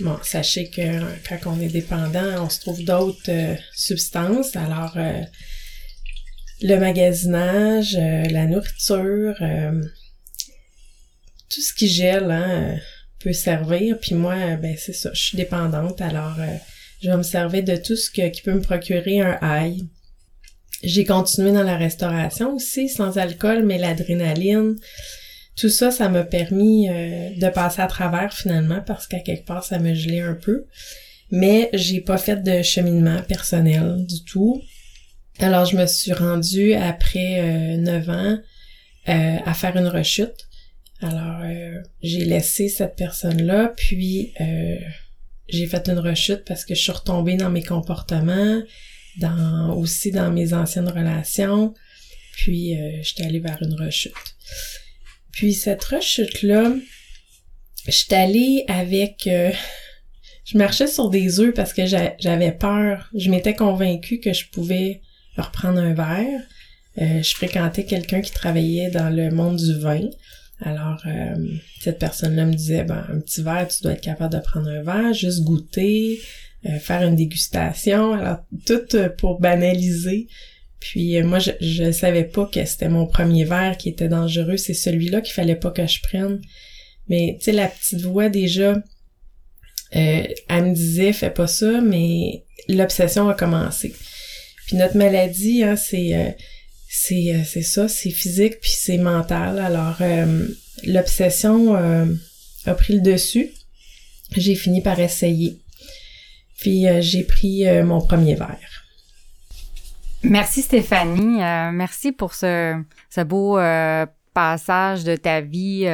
Bon, 0.00 0.18
sachez 0.22 0.70
que 0.70 1.00
quand 1.28 1.38
on 1.46 1.60
est 1.60 1.68
dépendant, 1.68 2.44
on 2.44 2.50
se 2.50 2.60
trouve 2.60 2.84
d'autres 2.84 3.30
euh, 3.30 3.56
substances. 3.74 4.54
Alors, 4.56 4.96
le 6.60 6.76
magasinage, 6.76 7.94
la 7.94 8.46
nourriture, 8.46 9.34
tout 11.48 11.60
ce 11.60 11.72
qui 11.72 11.88
gèle, 11.88 12.30
hein, 12.30 12.78
peut 13.26 13.32
servir. 13.32 13.98
Puis 13.98 14.14
moi, 14.14 14.56
ben 14.56 14.76
c'est 14.78 14.92
ça, 14.92 15.10
je 15.12 15.20
suis 15.20 15.36
dépendante, 15.36 16.00
alors 16.00 16.38
euh, 16.38 16.56
je 17.02 17.10
vais 17.10 17.16
me 17.16 17.22
servir 17.22 17.64
de 17.64 17.76
tout 17.76 17.96
ce 17.96 18.10
qui 18.10 18.42
peut 18.42 18.54
me 18.54 18.60
procurer 18.60 19.20
un 19.20 19.38
high. 19.42 19.82
j'ai 20.82 21.04
continué 21.04 21.52
dans 21.52 21.62
la 21.62 21.76
restauration 21.76 22.54
aussi, 22.54 22.88
sans 22.88 23.18
alcool, 23.18 23.64
mais 23.64 23.78
l'adrénaline, 23.78 24.76
tout 25.56 25.68
ça, 25.68 25.90
ça 25.90 26.08
m'a 26.08 26.24
permis 26.24 26.88
euh, 26.88 27.30
de 27.36 27.48
passer 27.48 27.80
à 27.80 27.86
travers 27.86 28.32
finalement 28.32 28.80
parce 28.86 29.06
qu'à 29.06 29.20
quelque 29.20 29.46
part, 29.46 29.64
ça 29.64 29.78
me 29.78 29.94
gelait 29.94 30.20
un 30.20 30.34
peu. 30.34 30.66
Mais 31.30 31.70
j'ai 31.72 32.00
pas 32.00 32.18
fait 32.18 32.42
de 32.42 32.62
cheminement 32.62 33.20
personnel 33.22 34.04
du 34.06 34.22
tout. 34.24 34.62
Alors, 35.38 35.64
je 35.64 35.76
me 35.76 35.86
suis 35.86 36.12
rendue 36.12 36.74
après 36.74 37.76
neuf 37.78 38.08
ans 38.08 38.38
à 39.06 39.54
faire 39.54 39.76
une 39.76 39.88
rechute. 39.88 40.48
Alors, 41.02 41.42
j'ai 42.00 42.24
laissé 42.24 42.68
cette 42.68 42.94
personne-là, 42.94 43.72
puis 43.76 44.32
j'ai 45.48 45.66
fait 45.66 45.88
une 45.88 45.98
rechute 45.98 46.44
parce 46.44 46.64
que 46.64 46.74
je 46.74 46.80
suis 46.80 46.92
retombée 46.92 47.36
dans 47.36 47.50
mes 47.50 47.62
comportements, 47.62 48.62
dans 49.18 49.74
aussi 49.76 50.10
dans 50.10 50.30
mes 50.30 50.52
anciennes 50.52 50.88
relations, 50.88 51.74
puis 52.32 52.76
euh, 52.76 53.02
j'étais 53.02 53.24
allée 53.24 53.40
vers 53.40 53.62
une 53.62 53.74
rechute. 53.74 54.12
Puis 55.36 55.52
cette 55.52 55.84
rechute-là, 55.84 56.74
j'étais 57.86 58.16
allée 58.16 58.64
avec... 58.68 59.26
Euh, 59.26 59.52
je 60.46 60.56
marchais 60.56 60.86
sur 60.86 61.10
des 61.10 61.40
œufs 61.40 61.52
parce 61.52 61.74
que 61.74 61.84
j'avais 61.84 62.52
peur. 62.52 63.10
Je 63.14 63.30
m'étais 63.30 63.54
convaincue 63.54 64.18
que 64.18 64.32
je 64.32 64.48
pouvais 64.48 65.02
reprendre 65.36 65.78
un 65.78 65.92
verre. 65.92 66.40
Euh, 66.98 67.22
je 67.22 67.34
fréquentais 67.34 67.84
quelqu'un 67.84 68.22
qui 68.22 68.32
travaillait 68.32 68.88
dans 68.88 69.14
le 69.14 69.30
monde 69.30 69.56
du 69.56 69.78
vin. 69.78 70.08
Alors, 70.62 71.02
euh, 71.04 71.34
cette 71.80 71.98
personne-là 71.98 72.46
me 72.46 72.54
disait, 72.54 72.84
ben, 72.84 73.04
un 73.12 73.20
petit 73.20 73.42
verre, 73.42 73.68
tu 73.68 73.82
dois 73.82 73.92
être 73.92 74.00
capable 74.00 74.32
de 74.32 74.40
prendre 74.40 74.68
un 74.68 74.82
verre, 74.82 75.12
juste 75.12 75.42
goûter, 75.42 76.18
euh, 76.64 76.78
faire 76.78 77.02
une 77.02 77.16
dégustation. 77.16 78.14
Alors, 78.14 78.38
tout 78.64 78.96
pour 79.18 79.38
banaliser. 79.38 80.28
Puis 80.80 81.20
moi, 81.22 81.38
je, 81.38 81.52
je 81.60 81.90
savais 81.90 82.24
pas 82.24 82.46
que 82.46 82.64
c'était 82.64 82.88
mon 82.88 83.06
premier 83.06 83.44
verre 83.44 83.76
qui 83.76 83.88
était 83.88 84.08
dangereux. 84.08 84.56
C'est 84.56 84.74
celui-là 84.74 85.20
qu'il 85.20 85.34
fallait 85.34 85.56
pas 85.56 85.70
que 85.70 85.86
je 85.86 86.00
prenne. 86.02 86.40
Mais, 87.08 87.36
tu 87.38 87.46
sais, 87.46 87.52
la 87.52 87.68
petite 87.68 88.02
voix, 88.02 88.28
déjà, 88.28 88.74
elle 89.92 90.34
me 90.50 90.74
disait, 90.74 91.12
fais 91.12 91.30
pas 91.30 91.46
ça, 91.46 91.80
mais 91.80 92.44
l'obsession 92.68 93.28
a 93.28 93.34
commencé. 93.34 93.94
Puis 94.66 94.76
notre 94.76 94.96
maladie, 94.96 95.62
hein, 95.62 95.76
c'est 95.76 96.36
c'est 96.88 97.34
euh, 97.34 97.44
c'est 97.44 97.62
ça, 97.62 97.88
c'est 97.88 98.10
physique 98.10 98.60
puis 98.60 98.72
c'est 98.74 98.98
mental. 98.98 99.58
Alors 99.58 99.98
euh, 100.00 100.48
l'obsession 100.84 101.76
euh, 101.76 102.06
a 102.64 102.74
pris 102.74 102.94
le 102.94 103.00
dessus. 103.00 103.52
J'ai 104.36 104.54
fini 104.54 104.80
par 104.80 104.98
essayer. 104.98 105.60
Puis 106.58 106.86
j'ai 107.00 107.22
pris 107.22 107.64
mon 107.84 108.00
premier 108.00 108.34
verre. 108.34 108.75
Merci 110.28 110.62
Stéphanie, 110.62 111.38
merci 111.72 112.12
pour 112.12 112.34
ce 112.34 112.82
beau 113.24 113.58
passage 114.34 115.04
de 115.04 115.16
ta 115.16 115.40
vie 115.40 115.86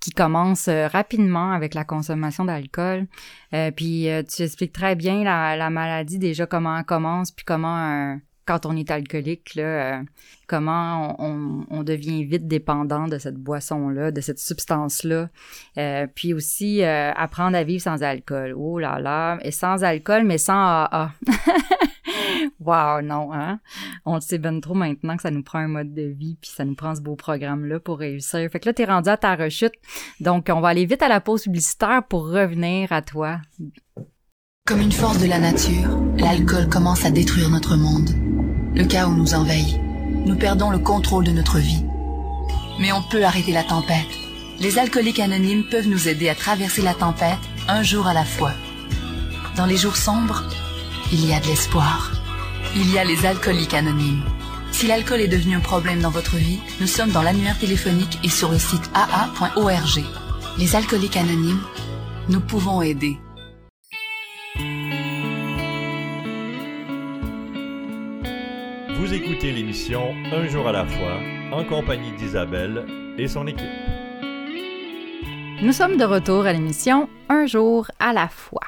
qui 0.00 0.10
commence 0.10 0.68
rapidement 0.68 1.52
avec 1.52 1.74
la 1.74 1.84
consommation 1.84 2.44
d'alcool. 2.44 3.06
puis 3.76 4.08
tu 4.28 4.42
expliques 4.42 4.72
très 4.72 4.96
bien 4.96 5.22
la, 5.22 5.56
la, 5.56 5.70
maladie 5.70 6.18
déjà 6.18 6.46
comment 6.46 6.76
elle 6.78 6.84
commence 6.84 7.30
puis 7.30 7.44
comment 7.44 8.18
quand 8.46 8.64
on 8.64 8.76
est 8.76 8.90
alcoolique, 8.90 9.54
euh, 9.58 10.00
comment 10.46 11.16
on, 11.18 11.66
on, 11.68 11.82
devient 11.82 12.24
vite 12.24 12.46
dépendant 12.46 13.08
de 13.08 13.18
cette 13.18 13.36
boisson-là, 13.36 14.12
de 14.12 14.20
cette 14.20 14.38
substance-là. 14.38 15.28
Euh, 15.78 16.06
puis 16.14 16.32
aussi, 16.32 16.82
euh, 16.82 17.12
apprendre 17.12 17.56
à 17.56 17.64
vivre 17.64 17.82
sans 17.82 18.02
alcool. 18.02 18.54
Oh 18.56 18.78
là 18.78 19.00
là, 19.00 19.38
et 19.42 19.50
sans 19.50 19.82
alcool, 19.82 20.24
mais 20.24 20.38
sans 20.38 20.54
AA. 20.54 21.12
wow, 22.60 23.02
non, 23.02 23.32
hein? 23.32 23.58
On 24.04 24.14
le 24.14 24.20
sait 24.20 24.38
bien 24.38 24.58
trop 24.60 24.74
maintenant 24.74 25.16
que 25.16 25.22
ça 25.22 25.32
nous 25.32 25.42
prend 25.42 25.58
un 25.58 25.68
mode 25.68 25.92
de 25.92 26.02
vie, 26.02 26.38
puis 26.40 26.50
ça 26.50 26.64
nous 26.64 26.76
prend 26.76 26.94
ce 26.94 27.00
beau 27.00 27.16
programme-là 27.16 27.80
pour 27.80 27.98
réussir. 27.98 28.48
Fait 28.50 28.60
que 28.60 28.68
là, 28.68 28.72
t'es 28.72 28.84
rendu 28.84 29.08
à 29.08 29.16
ta 29.16 29.34
rechute. 29.34 29.74
Donc, 30.20 30.48
on 30.52 30.60
va 30.60 30.68
aller 30.68 30.86
vite 30.86 31.02
à 31.02 31.08
la 31.08 31.20
pause 31.20 31.42
publicitaire 31.42 32.04
pour 32.08 32.28
revenir 32.28 32.92
à 32.92 33.02
toi. 33.02 33.40
Comme 34.66 34.80
une 34.80 34.90
force 34.90 35.18
de 35.18 35.28
la 35.28 35.38
nature, 35.38 35.96
l'alcool 36.18 36.68
commence 36.68 37.04
à 37.04 37.10
détruire 37.10 37.50
notre 37.50 37.76
monde. 37.76 38.10
Le 38.74 38.84
chaos 38.84 39.12
nous 39.12 39.32
envahit. 39.32 39.78
Nous 40.24 40.34
perdons 40.34 40.70
le 40.70 40.80
contrôle 40.80 41.22
de 41.22 41.30
notre 41.30 41.58
vie. 41.58 41.84
Mais 42.80 42.90
on 42.90 43.00
peut 43.00 43.24
arrêter 43.24 43.52
la 43.52 43.62
tempête. 43.62 44.08
Les 44.58 44.80
alcooliques 44.80 45.20
anonymes 45.20 45.68
peuvent 45.70 45.86
nous 45.86 46.08
aider 46.08 46.28
à 46.28 46.34
traverser 46.34 46.82
la 46.82 46.94
tempête 46.94 47.38
un 47.68 47.84
jour 47.84 48.08
à 48.08 48.12
la 48.12 48.24
fois. 48.24 48.50
Dans 49.56 49.66
les 49.66 49.76
jours 49.76 49.96
sombres, 49.96 50.42
il 51.12 51.24
y 51.24 51.32
a 51.32 51.38
de 51.38 51.46
l'espoir. 51.46 52.10
Il 52.74 52.92
y 52.92 52.98
a 52.98 53.04
les 53.04 53.24
alcooliques 53.24 53.74
anonymes. 53.74 54.24
Si 54.72 54.88
l'alcool 54.88 55.20
est 55.20 55.28
devenu 55.28 55.54
un 55.54 55.60
problème 55.60 56.00
dans 56.00 56.10
votre 56.10 56.34
vie, 56.34 56.58
nous 56.80 56.88
sommes 56.88 57.12
dans 57.12 57.22
l'annuaire 57.22 57.58
téléphonique 57.60 58.18
et 58.24 58.28
sur 58.28 58.50
le 58.50 58.58
site 58.58 58.90
aa.org. 58.94 60.02
Les 60.58 60.74
alcooliques 60.74 61.16
anonymes, 61.16 61.62
nous 62.28 62.40
pouvons 62.40 62.82
aider. 62.82 63.16
Vous 69.06 69.14
écoutez 69.14 69.52
l'émission 69.52 70.16
Un 70.32 70.48
jour 70.48 70.66
à 70.66 70.72
la 70.72 70.84
fois 70.84 71.20
en 71.52 71.62
compagnie 71.62 72.10
d'Isabelle 72.16 72.84
et 73.16 73.28
son 73.28 73.46
équipe. 73.46 73.64
Nous 75.62 75.70
sommes 75.70 75.96
de 75.96 76.02
retour 76.02 76.44
à 76.44 76.52
l'émission 76.52 77.08
Un 77.28 77.46
jour 77.46 77.86
à 78.00 78.12
la 78.12 78.26
fois. 78.26 78.64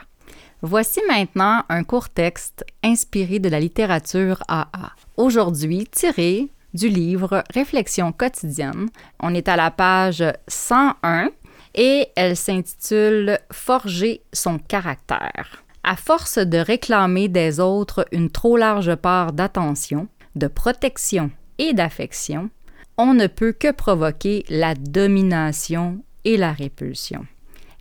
Voici 0.62 1.00
maintenant 1.08 1.64
un 1.68 1.82
court 1.82 2.08
texte 2.08 2.64
inspiré 2.84 3.40
de 3.40 3.48
la 3.48 3.58
littérature 3.58 4.44
AA. 4.46 4.92
Aujourd'hui 5.16 5.88
tiré 5.90 6.46
du 6.72 6.88
livre 6.88 7.42
Réflexion 7.52 8.12
quotidienne. 8.12 8.90
On 9.18 9.34
est 9.34 9.48
à 9.48 9.56
la 9.56 9.72
page 9.72 10.22
101 10.46 11.30
et 11.74 12.06
elle 12.14 12.36
s'intitule 12.36 13.40
Forger 13.50 14.20
son 14.32 14.60
caractère. 14.60 15.64
À 15.82 15.96
force 15.96 16.38
de 16.38 16.58
réclamer 16.58 17.26
des 17.26 17.58
autres 17.58 18.06
une 18.12 18.30
trop 18.30 18.56
large 18.56 18.94
part 18.94 19.32
d'attention, 19.32 20.06
de 20.38 20.46
protection 20.46 21.30
et 21.58 21.72
d'affection, 21.72 22.50
on 22.96 23.14
ne 23.14 23.26
peut 23.26 23.52
que 23.52 23.70
provoquer 23.70 24.44
la 24.48 24.74
domination 24.74 26.02
et 26.24 26.36
la 26.36 26.52
répulsion. 26.52 27.26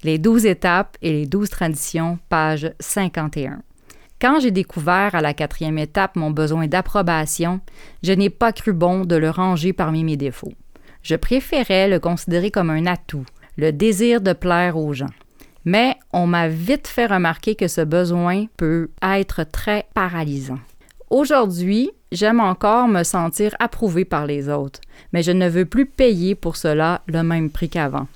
Les 0.04 0.20
douze 0.20 0.46
étapes 0.46 0.98
et 1.02 1.12
les 1.12 1.26
douze 1.26 1.50
traditions, 1.50 2.20
page 2.30 2.72
51. 2.80 3.62
Quand 4.20 4.40
j'ai 4.40 4.52
découvert 4.52 5.14
à 5.14 5.22
la 5.22 5.34
quatrième 5.34 5.78
étape 5.78 6.16
mon 6.16 6.32
besoin 6.32 6.68
d'approbation, 6.68 7.62
je 8.04 8.14
n'ai 8.14 8.30
pas 8.30 8.52
cru 8.52 8.74
bon 8.74 9.06
de 9.06 9.16
le 9.16 9.30
ranger 9.30 9.74
parmi 9.74 10.04
mes 10.04 10.18
défauts. 10.18 10.54
Je 11.04 11.16
préférais 11.16 11.88
le 11.88 12.00
considérer 12.00 12.52
comme 12.52 12.70
un 12.70 12.86
atout, 12.86 13.26
le 13.58 13.72
désir 13.72 14.22
de 14.22 14.34
plaire 14.34 14.78
aux 14.78 14.94
gens. 14.94 15.14
Mais 15.66 15.96
on 16.14 16.28
m'a 16.28 16.48
vite 16.48 16.88
fait 16.88 17.08
remarquer 17.08 17.56
que 17.56 17.68
ce 17.68 17.82
besoin 17.82 18.46
peut 18.56 18.90
être 19.04 19.44
très 19.44 19.88
paralysant. 19.94 20.60
Aujourd'hui, 21.10 21.92
j'aime 22.12 22.40
encore 22.40 22.88
me 22.88 23.04
sentir 23.04 23.56
approuvé 23.60 24.06
par 24.06 24.26
les 24.26 24.50
autres, 24.50 24.82
mais 25.14 25.24
je 25.24 25.32
ne 25.32 25.50
veux 25.50 25.66
plus 25.66 25.86
payer 25.86 26.36
pour 26.36 26.56
cela 26.56 27.02
le 27.08 27.24
même 27.24 27.50
prix 27.50 27.70
qu'avant. 27.70 28.08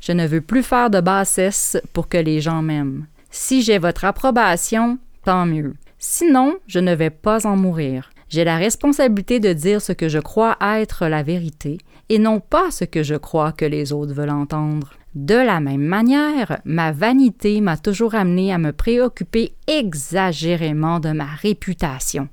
Je 0.00 0.12
ne 0.12 0.26
veux 0.26 0.40
plus 0.40 0.62
faire 0.62 0.90
de 0.90 1.00
bassesse 1.00 1.76
pour 1.92 2.08
que 2.08 2.18
les 2.18 2.40
gens 2.40 2.62
m'aiment. 2.62 3.06
Si 3.30 3.62
j'ai 3.62 3.78
votre 3.78 4.04
approbation, 4.04 4.98
tant 5.24 5.46
mieux. 5.46 5.74
Sinon, 5.98 6.54
je 6.66 6.78
ne 6.78 6.94
vais 6.94 7.10
pas 7.10 7.46
en 7.46 7.56
mourir. 7.56 8.10
J'ai 8.30 8.44
la 8.44 8.56
responsabilité 8.56 9.40
de 9.40 9.52
dire 9.52 9.82
ce 9.82 9.92
que 9.92 10.08
je 10.08 10.18
crois 10.18 10.56
être 10.60 11.06
la 11.06 11.22
vérité 11.22 11.78
et 12.08 12.18
non 12.18 12.40
pas 12.40 12.70
ce 12.70 12.84
que 12.84 13.02
je 13.02 13.16
crois 13.16 13.52
que 13.52 13.64
les 13.64 13.92
autres 13.92 14.14
veulent 14.14 14.30
entendre. 14.30 14.94
De 15.14 15.34
la 15.34 15.58
même 15.58 15.82
manière, 15.82 16.60
ma 16.64 16.92
vanité 16.92 17.60
m'a 17.60 17.76
toujours 17.76 18.14
amené 18.14 18.52
à 18.52 18.58
me 18.58 18.72
préoccuper 18.72 19.54
exagérément 19.66 21.00
de 21.00 21.10
ma 21.10 21.26
réputation. 21.26 22.28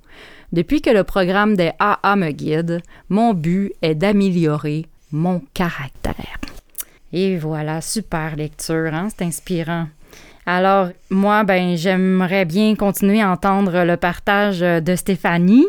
Depuis 0.52 0.82
que 0.82 0.90
le 0.90 1.04
programme 1.04 1.56
des 1.56 1.72
AA 1.80 2.16
me 2.16 2.32
guide, 2.32 2.82
mon 3.10 3.34
but 3.34 3.74
est 3.82 3.96
d'améliorer 3.96 4.86
mon 5.12 5.42
caractère. 5.54 6.38
Et 7.12 7.38
voilà, 7.38 7.82
super 7.82 8.36
lecture, 8.36 8.94
hein? 8.94 9.08
c'est 9.10 9.26
inspirant. 9.26 9.88
Alors, 10.46 10.92
moi, 11.10 11.44
ben, 11.44 11.76
j'aimerais 11.76 12.46
bien 12.46 12.76
continuer 12.76 13.22
à 13.22 13.30
entendre 13.30 13.84
le 13.84 13.98
partage 13.98 14.62
de 14.62 14.96
Stéphanie, 14.96 15.66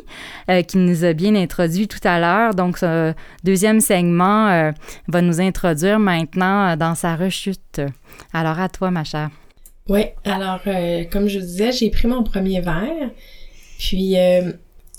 euh, 0.48 0.62
qui 0.62 0.78
nous 0.78 1.04
a 1.04 1.14
bien 1.14 1.34
introduit 1.34 1.88
tout 1.88 1.98
à 2.04 2.20
l'heure. 2.20 2.54
Donc, 2.54 2.78
ce 2.78 3.12
deuxième 3.42 3.80
segment 3.80 4.46
euh, 4.46 4.70
va 5.08 5.20
nous 5.20 5.40
introduire 5.40 5.98
maintenant 5.98 6.76
dans 6.76 6.94
sa 6.94 7.16
rechute. 7.16 7.80
Alors, 8.32 8.60
à 8.60 8.68
toi, 8.68 8.92
ma 8.92 9.02
chère. 9.02 9.30
Oui, 9.88 10.04
alors, 10.24 10.60
euh, 10.68 11.02
comme 11.10 11.26
je 11.26 11.40
disais, 11.40 11.72
j'ai 11.72 11.90
pris 11.90 12.06
mon 12.06 12.22
premier 12.22 12.60
verre. 12.60 13.10
Puis, 13.80 14.14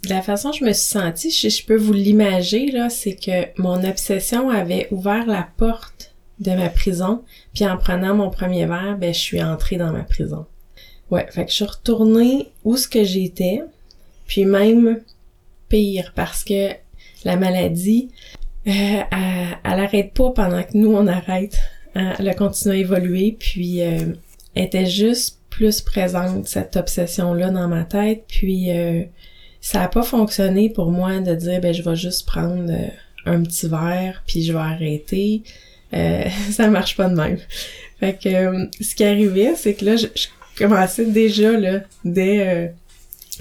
la 0.07 0.21
façon 0.21 0.51
je 0.51 0.63
me 0.63 0.71
suis 0.71 0.87
sentie, 0.87 1.31
je, 1.31 1.49
je 1.49 1.65
peux 1.65 1.75
vous 1.75 1.93
l'imager, 1.93 2.71
là, 2.71 2.89
c'est 2.89 3.15
que 3.15 3.59
mon 3.61 3.83
obsession 3.83 4.49
avait 4.49 4.87
ouvert 4.91 5.25
la 5.25 5.47
porte 5.57 6.13
de 6.39 6.51
ma 6.51 6.69
prison. 6.69 7.23
Puis 7.53 7.65
en 7.65 7.77
prenant 7.77 8.15
mon 8.15 8.29
premier 8.29 8.65
verre, 8.65 8.97
ben 8.97 9.13
je 9.13 9.19
suis 9.19 9.43
entrée 9.43 9.77
dans 9.77 9.91
ma 9.91 10.03
prison. 10.03 10.45
Ouais, 11.11 11.25
fait 11.29 11.45
que 11.45 11.51
je 11.51 11.55
suis 11.55 11.65
retournée 11.65 12.51
où 12.63 12.77
ce 12.77 12.87
que 12.87 13.03
j'étais. 13.03 13.61
Puis 14.27 14.45
même 14.45 15.01
pire 15.67 16.13
parce 16.15 16.43
que 16.43 16.69
la 17.25 17.35
maladie, 17.35 18.09
euh, 18.67 18.71
elle, 18.71 19.57
elle 19.63 19.79
arrête 19.79 20.13
pas 20.13 20.31
pendant 20.31 20.63
que 20.63 20.75
nous 20.77 20.93
on 20.93 21.07
arrête. 21.07 21.59
Hein, 21.95 22.13
Elle 22.19 22.29
a 22.29 22.33
continué 22.33 22.75
à 22.75 22.79
évoluer, 22.79 23.35
puis 23.37 23.81
euh, 23.81 24.13
était 24.55 24.85
juste 24.85 25.39
plus 25.49 25.81
présente 25.81 26.47
cette 26.47 26.77
obsession-là 26.77 27.49
dans 27.49 27.67
ma 27.67 27.83
tête. 27.83 28.25
Puis 28.27 28.71
euh, 28.71 29.03
ça 29.61 29.83
a 29.83 29.87
pas 29.87 30.03
fonctionné 30.03 30.69
pour 30.69 30.91
moi 30.91 31.19
de 31.19 31.35
dire 31.35 31.59
ben 31.61 31.73
je 31.73 31.81
vais 31.81 31.95
juste 31.95 32.25
prendre 32.25 32.71
euh, 32.71 32.87
un 33.25 33.43
petit 33.43 33.67
verre 33.67 34.23
puis 34.25 34.43
je 34.43 34.53
vais 34.53 34.59
arrêter. 34.59 35.43
Euh, 35.93 36.23
ça 36.51 36.67
marche 36.67 36.95
pas 36.95 37.09
de 37.09 37.15
même. 37.15 37.37
Fait 37.99 38.17
que 38.21 38.29
euh, 38.29 38.65
ce 38.79 38.95
qui 38.95 39.03
arrivait, 39.03 39.55
c'est 39.55 39.73
que 39.73 39.85
là, 39.85 39.95
je, 39.95 40.07
commençais 40.57 41.05
déjà 41.05 41.57
là, 41.57 41.81
dès 42.03 42.47
euh, 42.47 42.67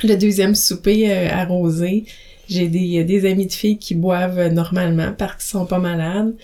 le 0.05 0.17
deuxième 0.17 0.55
souper 0.55 1.29
arrosé. 1.29 2.05
J'ai 2.49 2.69
des, 2.69 3.05
des 3.05 3.31
amis 3.31 3.47
de 3.47 3.53
filles 3.53 3.79
qui 3.79 3.95
boivent 3.95 4.49
normalement 4.49 5.13
parce 5.13 5.35
qu'ils 5.35 5.51
sont 5.51 5.67
pas 5.67 5.79
malades. 5.79 6.35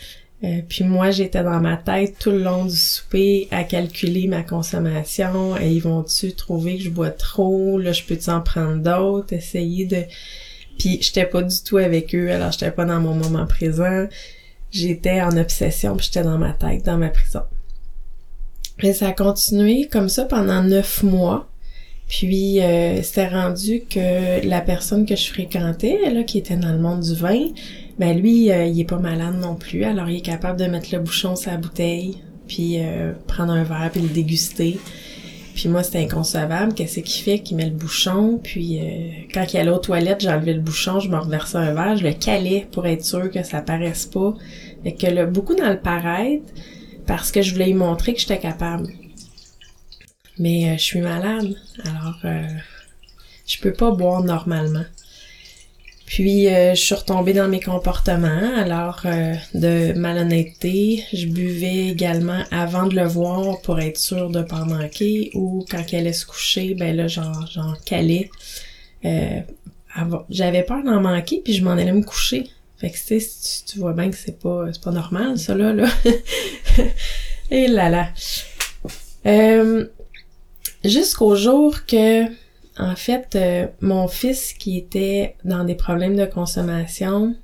Euh, 0.45 0.61
puis 0.69 0.85
moi, 0.85 1.11
j'étais 1.11 1.43
dans 1.43 1.61
ma 1.61 1.77
tête 1.77 2.17
tout 2.19 2.31
le 2.31 2.43
long 2.43 2.67
du 2.67 2.77
souper 2.77 3.49
à 3.51 3.65
calculer 3.65 4.27
ma 4.27 4.43
consommation. 4.43 5.57
Et 5.59 5.73
ils 5.73 5.81
vont-tu 5.81 6.33
trouver 6.35 6.77
que 6.77 6.83
je 6.83 6.91
bois 6.91 7.11
trop? 7.11 7.79
Là, 7.79 7.93
je 7.93 8.03
peux-tu 8.03 8.29
en 8.31 8.41
prendre 8.41 8.83
d'autres? 8.83 9.33
Essayer 9.33 9.87
de... 9.87 10.03
Puis 10.79 10.99
j'étais 11.01 11.25
pas 11.25 11.43
du 11.43 11.55
tout 11.65 11.79
avec 11.79 12.15
eux, 12.15 12.31
alors 12.31 12.51
j'étais 12.51 12.73
pas 12.73 12.85
dans 12.85 13.01
mon 13.01 13.15
moment 13.15 13.47
présent. 13.47 14.07
J'étais 14.71 15.23
en 15.23 15.37
obsession, 15.37 15.97
puis 15.97 16.07
j'étais 16.07 16.25
dans 16.25 16.37
ma 16.37 16.53
tête, 16.53 16.85
dans 16.85 16.99
ma 16.99 17.09
prison. 17.09 17.43
Et 18.83 18.93
ça 18.93 19.09
a 19.09 19.13
continué 19.13 19.89
comme 19.91 20.09
ça 20.09 20.25
pendant 20.25 20.63
neuf 20.63 21.05
mois. 21.05 21.49
Puis 22.09 22.61
euh, 22.61 23.01
rendu 23.31 23.85
que 23.89 24.47
la 24.47 24.61
personne 24.61 25.07
que 25.07 25.17
je 25.17 25.27
fréquentais, 25.31 26.11
là, 26.11 26.23
qui 26.25 26.39
était 26.39 26.57
dans 26.57 26.73
le 26.73 26.79
monde 26.79 27.01
du 27.01 27.15
vin, 27.15 27.47
ben 27.99 28.19
lui, 28.19 28.51
euh, 28.51 28.67
il 28.67 28.81
est 28.81 28.85
pas 28.85 28.99
malade 28.99 29.37
non 29.41 29.55
plus, 29.55 29.85
alors 29.85 30.09
il 30.09 30.17
est 30.17 30.21
capable 30.21 30.59
de 30.59 30.67
mettre 30.67 30.89
le 30.93 31.01
bouchon 31.01 31.37
sur 31.37 31.51
la 31.51 31.57
bouteille, 31.57 32.19
puis 32.49 32.79
euh, 32.79 33.13
prendre 33.27 33.53
un 33.53 33.65
verre, 33.65 33.91
puis 33.93 34.03
le 34.03 34.09
déguster. 34.09 34.79
Puis 35.55 35.69
moi, 35.69 35.85
c'était 35.85 36.01
inconcevable. 36.01 36.75
Qu'est-ce 36.75 37.01
qui 37.01 37.23
fait? 37.23 37.39
Qu'il 37.39 37.57
met 37.57 37.67
le 37.67 37.71
bouchon? 37.71 38.41
Puis 38.43 38.81
euh, 38.81 39.11
quand 39.33 39.53
il 39.53 39.59
allait 39.59 39.71
aux 39.71 39.79
toilettes, 39.79 40.21
j'enlevais 40.21 40.55
le 40.55 40.61
bouchon, 40.61 40.99
je 40.99 41.09
me 41.09 41.17
reversais 41.17 41.59
un 41.59 41.73
verre, 41.73 41.97
je 41.97 42.05
le 42.05 42.13
calais 42.13 42.67
pour 42.73 42.87
être 42.87 43.05
sûr 43.05 43.31
que 43.31 43.43
ça 43.45 43.63
paraisse 43.63 44.07
pas. 44.07 44.35
Fait 44.83 44.95
que 44.95 45.07
le, 45.07 45.27
beaucoup 45.27 45.55
dans 45.55 45.71
le 45.71 45.79
paraître, 45.79 46.53
parce 47.07 47.31
que 47.31 47.41
je 47.41 47.53
voulais 47.53 47.67
lui 47.67 47.75
montrer 47.75 48.15
que 48.15 48.21
j'étais 48.21 48.39
capable. 48.39 48.89
Mais 50.39 50.71
euh, 50.71 50.77
je 50.77 50.83
suis 50.83 51.01
malade, 51.01 51.55
alors 51.85 52.19
euh, 52.25 52.49
je 53.47 53.59
peux 53.61 53.73
pas 53.73 53.93
boire 53.93 54.25
normalement. 54.25 54.85
Puis 56.07 56.49
euh, 56.49 56.75
je 56.75 56.81
suis 56.81 56.95
retombée 56.95 57.33
dans 57.33 57.49
mes 57.49 57.61
comportements, 57.61 58.57
alors 58.57 59.01
euh, 59.07 59.35
de 59.55 59.95
malhonnêteté, 59.95 61.03
je 61.13 61.27
buvais 61.27 61.89
également 61.89 62.43
avant 62.51 62.87
de 62.87 62.95
le 62.95 63.07
voir 63.07 63.61
pour 63.63 63.81
être 63.81 63.99
sûre 63.99 64.29
de 64.31 64.43
pas 64.43 64.57
en 64.57 64.67
manquer, 64.67 65.31
ou 65.35 65.65
quand 65.71 65.83
elle 65.93 66.01
allait 66.01 66.13
se 66.13 66.27
coucher, 66.27 66.75
ben 66.75 66.95
là 66.95 67.09
j'en 67.09 67.33
j'en 67.47 67.75
calais. 67.87 68.31
Euh, 69.05 69.41
J'avais 70.29 70.63
peur 70.63 70.83
d'en 70.85 71.01
manquer, 71.01 71.41
puis 71.43 71.55
je 71.55 71.65
m'en 71.65 71.73
allais 71.73 71.93
me 71.93 72.03
coucher. 72.03 72.49
Fait 72.79 72.91
que 72.91 72.97
tu 72.97 73.21
sais, 73.21 73.65
tu 73.67 73.79
vois 73.79 73.93
bien 73.95 74.11
que 74.11 74.17
c'est 74.17 74.39
pas 74.39 74.67
c'est 74.73 74.83
pas 74.83 74.91
normal 74.91 75.39
ça 75.39 75.55
là 75.55 75.73
là. 75.73 75.89
Et 77.51 77.67
là 77.69 77.89
là. 77.89 78.09
Euh, 79.27 79.87
Jusqu'au 80.85 81.35
jour 81.35 81.87
que 81.87 82.27
en 82.79 82.97
fait, 82.97 83.37
euh, 83.37 83.67
mon 83.81 84.09
fils 84.09 84.53
qui 84.53 84.77
était 84.77 85.37
dans 85.45 85.65
des 85.65 85.77
problèmes 85.77 86.17
de 86.17 86.25
consommation, 86.25 87.37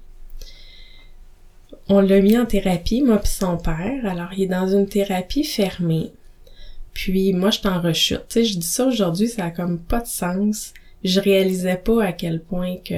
on 1.89 2.01
l'a 2.01 2.21
mis 2.21 2.39
en 2.39 2.47
thérapie, 2.47 3.03
moi 3.03 3.19
puis 3.19 3.31
son 3.31 3.57
père. 3.57 4.05
Alors, 4.05 4.33
il 4.37 4.45
est 4.45 4.47
dans 4.47 4.69
une 4.69 4.89
thérapie 4.89 5.45
fermée. 5.45 6.13
Puis 6.93 7.33
moi, 7.33 7.51
je 7.51 7.61
suis 7.61 7.69
en 7.69 7.81
rechute. 7.81 8.25
Tu 8.29 8.35
sais, 8.41 8.45
je 8.45 8.59
dis 8.59 8.67
ça 8.67 8.87
aujourd'hui, 8.87 9.29
ça 9.29 9.47
a 9.47 9.51
comme 9.51 9.79
pas 9.79 10.01
de 10.01 10.07
sens. 10.07 10.73
Je 11.05 11.21
réalisais 11.21 11.77
pas 11.77 12.05
à 12.05 12.13
quel 12.13 12.41
point 12.41 12.77
que... 12.85 12.95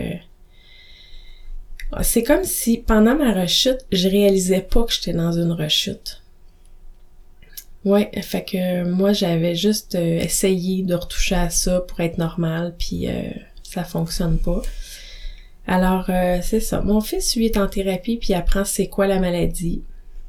C'est 2.00 2.22
comme 2.22 2.44
si, 2.44 2.78
pendant 2.78 3.14
ma 3.14 3.34
rechute, 3.34 3.84
je 3.92 4.08
réalisais 4.08 4.62
pas 4.62 4.84
que 4.84 4.92
j'étais 4.92 5.12
dans 5.12 5.32
une 5.32 5.52
rechute. 5.52 6.21
Ouais, 7.84 8.10
fait 8.22 8.44
que 8.44 8.84
moi 8.84 9.12
j'avais 9.12 9.56
juste 9.56 9.96
euh, 9.96 10.20
essayé 10.20 10.82
de 10.82 10.94
retoucher 10.94 11.34
à 11.34 11.50
ça 11.50 11.80
pour 11.80 11.98
être 12.00 12.16
normal, 12.18 12.74
puis 12.78 13.08
euh, 13.08 13.22
ça 13.62 13.82
fonctionne 13.84 14.38
pas. 14.38 14.62
Alors 15.66 16.06
euh, 16.08 16.38
c'est 16.42 16.60
ça. 16.60 16.80
Mon 16.80 17.00
fils 17.00 17.36
lui 17.36 17.46
est 17.46 17.56
en 17.56 17.68
thérapie 17.68 18.16
puis 18.16 18.34
apprend 18.34 18.64
c'est 18.64 18.88
quoi 18.88 19.06
la 19.06 19.20
maladie. 19.20 19.82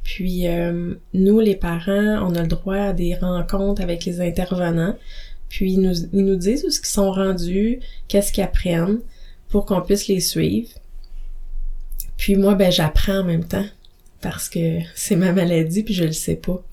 Puis 0.04 0.48
euh, 0.48 0.96
nous 1.14 1.40
les 1.40 1.56
parents, 1.56 2.20
on 2.28 2.36
a 2.36 2.42
le 2.42 2.48
droit 2.48 2.76
à 2.76 2.94
des 2.94 3.16
rencontres 3.16 3.82
avec 3.82 4.06
les 4.06 4.22
intervenants. 4.22 4.96
Puis 5.50 5.74
ils 5.74 5.82
nous, 5.82 5.96
ils 6.14 6.26
nous 6.26 6.36
disent 6.36 6.66
où 6.66 6.70
ce 6.70 6.80
qu'ils 6.80 6.90
sont 6.90 7.12
rendus, 7.12 7.80
qu'est-ce 8.08 8.32
qu'ils 8.32 8.44
apprennent 8.44 9.00
pour 9.50 9.66
qu'on 9.66 9.82
puisse 9.82 10.08
les 10.08 10.20
suivre. 10.20 10.70
Puis 12.18 12.36
moi 12.36 12.56
ben 12.56 12.72
j'apprends 12.72 13.20
en 13.20 13.24
même 13.24 13.46
temps 13.46 13.66
parce 14.22 14.50
que 14.50 14.80
c'est 14.96 15.16
ma 15.16 15.32
maladie 15.32 15.84
puis 15.84 15.94
je 15.94 16.04
le 16.04 16.12
sais 16.12 16.36
pas. 16.36 16.64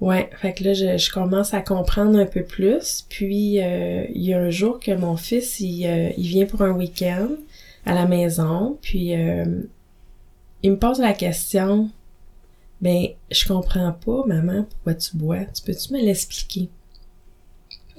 Ouais, 0.00 0.30
fait 0.40 0.52
que 0.54 0.62
là, 0.62 0.74
je, 0.74 0.96
je 0.96 1.10
commence 1.10 1.54
à 1.54 1.60
comprendre 1.60 2.18
un 2.18 2.26
peu 2.26 2.44
plus. 2.44 3.04
Puis, 3.08 3.60
euh, 3.60 4.04
il 4.14 4.22
y 4.22 4.32
a 4.32 4.38
un 4.38 4.50
jour 4.50 4.78
que 4.78 4.92
mon 4.92 5.16
fils, 5.16 5.58
il, 5.58 5.86
euh, 5.86 6.10
il 6.16 6.28
vient 6.28 6.46
pour 6.46 6.62
un 6.62 6.70
week-end 6.70 7.30
à 7.84 7.94
la 7.94 8.06
maison. 8.06 8.78
Puis, 8.80 9.14
euh, 9.14 9.62
il 10.62 10.72
me 10.72 10.78
pose 10.78 11.00
la 11.00 11.14
question, 11.14 11.90
ben, 12.80 13.08
je 13.30 13.46
comprends 13.46 13.92
pas, 13.92 14.22
maman, 14.26 14.66
pourquoi 14.70 14.94
tu 14.94 15.16
bois. 15.16 15.44
Tu 15.46 15.62
peux-tu 15.62 15.92
me 15.92 16.00
l'expliquer? 16.00 16.68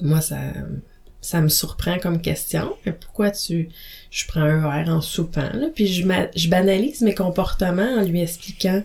Moi, 0.02 0.22
ça, 0.22 0.38
ça 1.20 1.42
me 1.42 1.50
surprend 1.50 2.00
comme 2.00 2.22
question. 2.22 2.76
Mais 2.86 2.94
pourquoi 2.94 3.32
tu, 3.32 3.70
je 4.10 4.26
prends 4.26 4.42
un 4.42 4.62
verre 4.62 4.94
en 4.94 5.02
soupant, 5.02 5.52
là, 5.54 5.68
puis 5.76 5.88
je, 5.88 6.08
je 6.36 6.50
banalise 6.50 7.02
mes 7.02 7.14
comportements 7.14 7.98
en 7.98 8.04
lui 8.04 8.22
expliquant. 8.22 8.84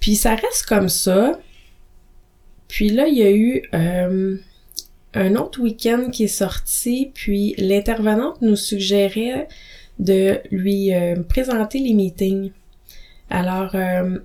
Puis 0.00 0.16
ça 0.16 0.34
reste 0.34 0.66
comme 0.66 0.88
ça. 0.88 1.38
Puis 2.68 2.90
là, 2.90 3.06
il 3.08 3.16
y 3.18 3.22
a 3.22 3.30
eu 3.32 3.62
euh, 3.74 4.36
un 5.14 5.34
autre 5.36 5.60
week-end 5.60 6.08
qui 6.10 6.24
est 6.24 6.28
sorti, 6.28 7.10
puis 7.14 7.54
l'intervenante 7.58 8.40
nous 8.42 8.56
suggérait 8.56 9.48
de 9.98 10.40
lui 10.50 10.92
euh, 10.92 11.16
présenter 11.22 11.78
les 11.78 11.94
meetings. 11.94 12.50
Alors, 13.30 13.74
euh, 13.74 14.18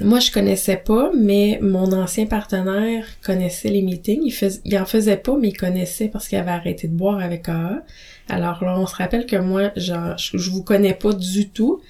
moi, 0.00 0.20
je 0.20 0.30
connaissais 0.30 0.76
pas, 0.76 1.10
mais 1.16 1.58
mon 1.60 1.92
ancien 1.92 2.26
partenaire 2.26 3.04
connaissait 3.22 3.68
les 3.68 3.82
meetings. 3.82 4.22
Il, 4.24 4.30
fais- 4.32 4.78
en 4.78 4.86
faisait 4.86 5.16
pas, 5.16 5.36
mais 5.36 5.48
il 5.48 5.56
connaissait 5.56 6.08
parce 6.08 6.28
qu'il 6.28 6.38
avait 6.38 6.50
arrêté 6.52 6.88
de 6.88 6.94
boire 6.94 7.18
avec 7.20 7.48
AA. 7.48 7.82
Alors 8.28 8.64
là, 8.64 8.78
on 8.78 8.86
se 8.86 8.94
rappelle 8.94 9.26
que 9.26 9.36
moi, 9.36 9.72
genre, 9.76 10.16
je, 10.16 10.38
je 10.38 10.50
vous 10.50 10.62
connais 10.62 10.94
pas 10.94 11.12
du 11.12 11.48
tout. 11.50 11.80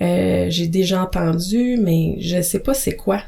J'ai 0.00 0.66
déjà 0.68 1.02
entendu, 1.02 1.76
mais 1.80 2.16
je 2.20 2.40
sais 2.42 2.60
pas 2.60 2.74
c'est 2.74 2.94
quoi. 2.96 3.22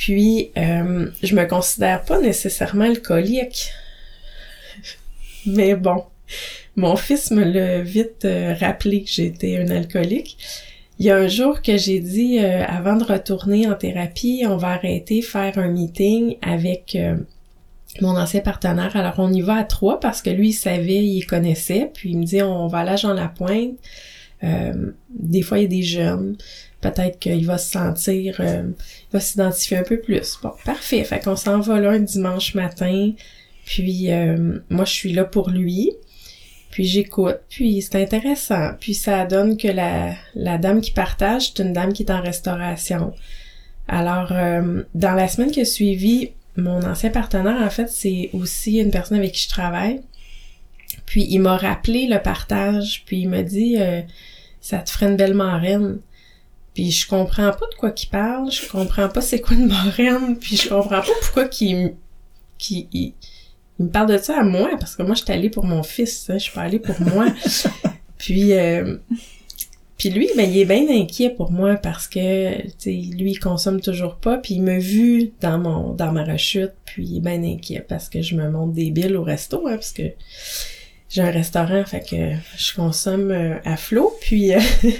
Puis, 0.00 0.50
euh, 0.56 1.10
je 1.22 1.34
me 1.34 1.44
considère 1.44 2.02
pas 2.06 2.18
nécessairement 2.18 2.86
alcoolique. 2.86 3.70
Mais 5.46 5.74
bon, 5.74 6.04
mon 6.74 6.96
fils 6.96 7.30
me 7.30 7.44
l'a 7.44 7.82
vite 7.82 8.24
euh, 8.24 8.54
rappelé 8.58 9.02
que 9.02 9.10
j'étais 9.10 9.58
un 9.58 9.68
alcoolique. 9.68 10.38
Il 10.98 11.04
y 11.04 11.10
a 11.10 11.18
un 11.18 11.28
jour 11.28 11.60
que 11.60 11.76
j'ai 11.76 12.00
dit, 12.00 12.38
euh, 12.38 12.64
avant 12.64 12.96
de 12.96 13.04
retourner 13.04 13.68
en 13.68 13.74
thérapie, 13.74 14.44
on 14.48 14.56
va 14.56 14.68
arrêter 14.68 15.20
faire 15.20 15.58
un 15.58 15.68
meeting 15.68 16.36
avec 16.40 16.96
euh, 16.96 17.16
mon 18.00 18.16
ancien 18.16 18.40
partenaire. 18.40 18.96
Alors, 18.96 19.16
on 19.18 19.30
y 19.30 19.42
va 19.42 19.56
à 19.56 19.64
trois 19.64 20.00
parce 20.00 20.22
que 20.22 20.30
lui, 20.30 20.48
il 20.48 20.54
savait, 20.54 21.04
il 21.04 21.26
connaissait. 21.26 21.90
Puis, 21.92 22.12
il 22.12 22.18
me 22.20 22.24
dit, 22.24 22.40
on 22.40 22.68
va 22.68 22.78
à 22.78 22.96
Jean 22.96 23.12
Lapointe. 23.12 23.76
Euh, 24.44 24.92
des 25.10 25.42
fois, 25.42 25.58
il 25.58 25.62
y 25.62 25.64
a 25.66 25.68
des 25.68 25.82
jeunes. 25.82 26.38
Peut-être 26.80 27.18
qu'il 27.18 27.46
va 27.46 27.58
se 27.58 27.70
sentir, 27.70 28.36
euh, 28.40 28.62
il 28.66 29.12
va 29.12 29.20
s'identifier 29.20 29.78
un 29.78 29.82
peu 29.82 30.00
plus. 30.00 30.38
Bon, 30.42 30.52
parfait. 30.64 31.04
Fait 31.04 31.20
qu'on 31.22 31.36
s'en 31.36 31.60
va 31.60 31.78
là 31.78 31.90
un 31.90 32.00
dimanche 32.00 32.54
matin. 32.54 33.12
Puis, 33.66 34.10
euh, 34.10 34.58
moi, 34.70 34.84
je 34.84 34.92
suis 34.92 35.12
là 35.12 35.24
pour 35.24 35.50
lui. 35.50 35.92
Puis 36.70 36.84
j'écoute, 36.84 37.40
puis 37.48 37.82
c'est 37.82 38.00
intéressant. 38.00 38.70
Puis 38.78 38.94
ça 38.94 39.24
donne 39.26 39.56
que 39.56 39.68
la, 39.68 40.14
la 40.34 40.56
dame 40.56 40.80
qui 40.80 40.92
partage, 40.92 41.48
c'est 41.48 41.62
une 41.62 41.72
dame 41.72 41.92
qui 41.92 42.04
est 42.04 42.12
en 42.12 42.22
restauration. 42.22 43.12
Alors, 43.88 44.30
euh, 44.30 44.84
dans 44.94 45.14
la 45.14 45.26
semaine 45.26 45.50
qui 45.50 45.60
a 45.60 45.64
suivi, 45.64 46.30
mon 46.56 46.82
ancien 46.84 47.10
partenaire, 47.10 47.60
en 47.60 47.70
fait, 47.70 47.88
c'est 47.88 48.30
aussi 48.32 48.78
une 48.78 48.92
personne 48.92 49.18
avec 49.18 49.32
qui 49.32 49.44
je 49.44 49.48
travaille. 49.48 50.00
Puis 51.06 51.26
il 51.28 51.40
m'a 51.40 51.56
rappelé 51.56 52.06
le 52.06 52.20
partage, 52.20 53.02
puis 53.04 53.22
il 53.22 53.28
m'a 53.28 53.42
dit 53.42 53.76
euh, 53.78 54.00
ça 54.60 54.78
te 54.78 54.90
ferait 54.90 55.06
une 55.06 55.16
belle 55.16 55.34
marraine. 55.34 55.98
Puis 56.74 56.90
je 56.90 57.08
comprends 57.08 57.50
pas 57.50 57.66
de 57.70 57.76
quoi 57.78 57.90
qu'il 57.90 58.10
parle, 58.10 58.50
je 58.50 58.66
comprends 58.68 59.08
pas 59.08 59.20
c'est 59.20 59.40
quoi 59.40 59.56
une 59.56 59.66
marraine, 59.66 60.36
puis 60.38 60.56
je 60.56 60.68
comprends 60.68 61.00
pas 61.00 61.12
pourquoi 61.20 61.46
qu'il 61.46 61.94
qu'il 62.58 62.86
il, 62.92 63.14
il 63.80 63.86
me 63.86 63.90
parle 63.90 64.10
de 64.12 64.18
ça 64.18 64.38
à 64.38 64.44
moi, 64.44 64.68
parce 64.78 64.94
que 64.94 65.02
moi, 65.02 65.14
je 65.14 65.24
suis 65.24 65.32
allée 65.32 65.48
pour 65.48 65.64
mon 65.64 65.82
fils, 65.82 66.28
hein, 66.28 66.34
je 66.34 66.44
suis 66.44 66.52
pas 66.52 66.60
allée 66.60 66.78
pour 66.78 67.00
moi. 67.00 67.26
puis, 68.18 68.52
euh, 68.52 68.98
puis 69.96 70.10
lui, 70.10 70.28
ben, 70.36 70.50
il 70.50 70.58
est 70.58 70.66
bien 70.66 70.86
inquiet 70.90 71.30
pour 71.30 71.50
moi 71.50 71.76
parce 71.76 72.06
que, 72.06 72.60
tu 72.62 72.72
sais, 72.76 72.90
lui, 72.90 73.32
il 73.32 73.38
consomme 73.38 73.80
toujours 73.80 74.16
pas, 74.16 74.36
puis 74.36 74.56
il 74.56 74.62
m'a 74.62 74.78
vu 74.78 75.32
dans 75.40 75.58
mon, 75.58 75.94
dans 75.94 76.12
ma 76.12 76.24
rechute, 76.24 76.72
puis 76.84 77.06
il 77.06 77.16
est 77.16 77.20
bien 77.20 77.42
inquiet 77.42 77.82
parce 77.88 78.10
que 78.10 78.20
je 78.20 78.36
me 78.36 78.50
monte 78.50 78.74
des 78.74 78.90
billes 78.90 79.14
au 79.14 79.22
resto, 79.22 79.66
hein, 79.66 79.76
parce 79.76 79.92
que 79.92 80.12
j'ai 81.08 81.22
un 81.22 81.30
restaurant, 81.30 81.82
fait 81.86 82.06
que 82.06 82.32
je 82.58 82.74
consomme 82.74 83.30
euh, 83.30 83.54
à 83.64 83.78
flot, 83.78 84.14
puis 84.20 84.52
euh, 84.52 84.60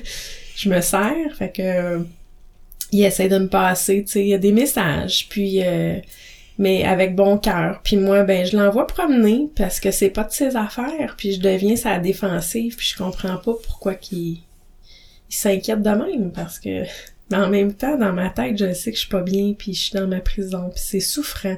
je 0.63 0.69
me 0.69 0.81
sers, 0.81 1.35
fait 1.37 1.53
que 1.53 2.05
il 2.93 3.05
essaie 3.05 3.29
de 3.29 3.39
me 3.39 3.49
passer, 3.49 4.05
tu 4.05 4.13
sais, 4.13 4.21
il 4.23 4.29
y 4.29 4.35
a 4.35 4.39
des 4.39 4.53
messages, 4.53 5.29
puis 5.29 5.63
mais 6.61 6.85
avec 6.85 7.17
bon 7.17 7.39
cœur. 7.39 7.81
Puis 7.83 7.97
moi, 7.97 8.23
ben 8.23 8.45
je 8.45 8.55
l'envoie 8.55 8.87
promener 8.87 9.49
parce 9.57 9.81
que 9.81 9.91
c'est 9.91 10.11
pas 10.11 10.25
de 10.25 10.31
ses 10.31 10.57
affaires, 10.57 11.15
puis 11.17 11.33
je 11.33 11.41
deviens 11.41 11.75
sa 11.75 11.99
défensive, 11.99 12.77
puis 12.77 12.87
je 12.87 12.99
comprends 13.03 13.39
pas 13.39 13.55
pourquoi 13.65 13.95
qu'il 13.95 14.37
il 15.31 15.35
s'inquiète 15.35 15.81
de 15.83 15.91
même 15.91 16.33
parce 16.33 16.59
que 16.59 16.83
mais 17.31 17.37
en 17.37 17.49
même 17.49 17.73
temps 17.73 17.97
dans 17.97 18.13
ma 18.13 18.29
tête, 18.29 18.59
je 18.59 18.75
sais 18.75 18.91
que 18.91 18.97
je 18.97 19.03
suis 19.03 19.11
pas 19.11 19.23
bien, 19.23 19.55
puis 19.59 19.73
je 19.73 19.81
suis 19.81 19.99
dans 19.99 20.07
ma 20.07 20.21
prison, 20.21 20.69
puis 20.69 20.83
c'est 20.85 21.01
souffrant. 21.01 21.57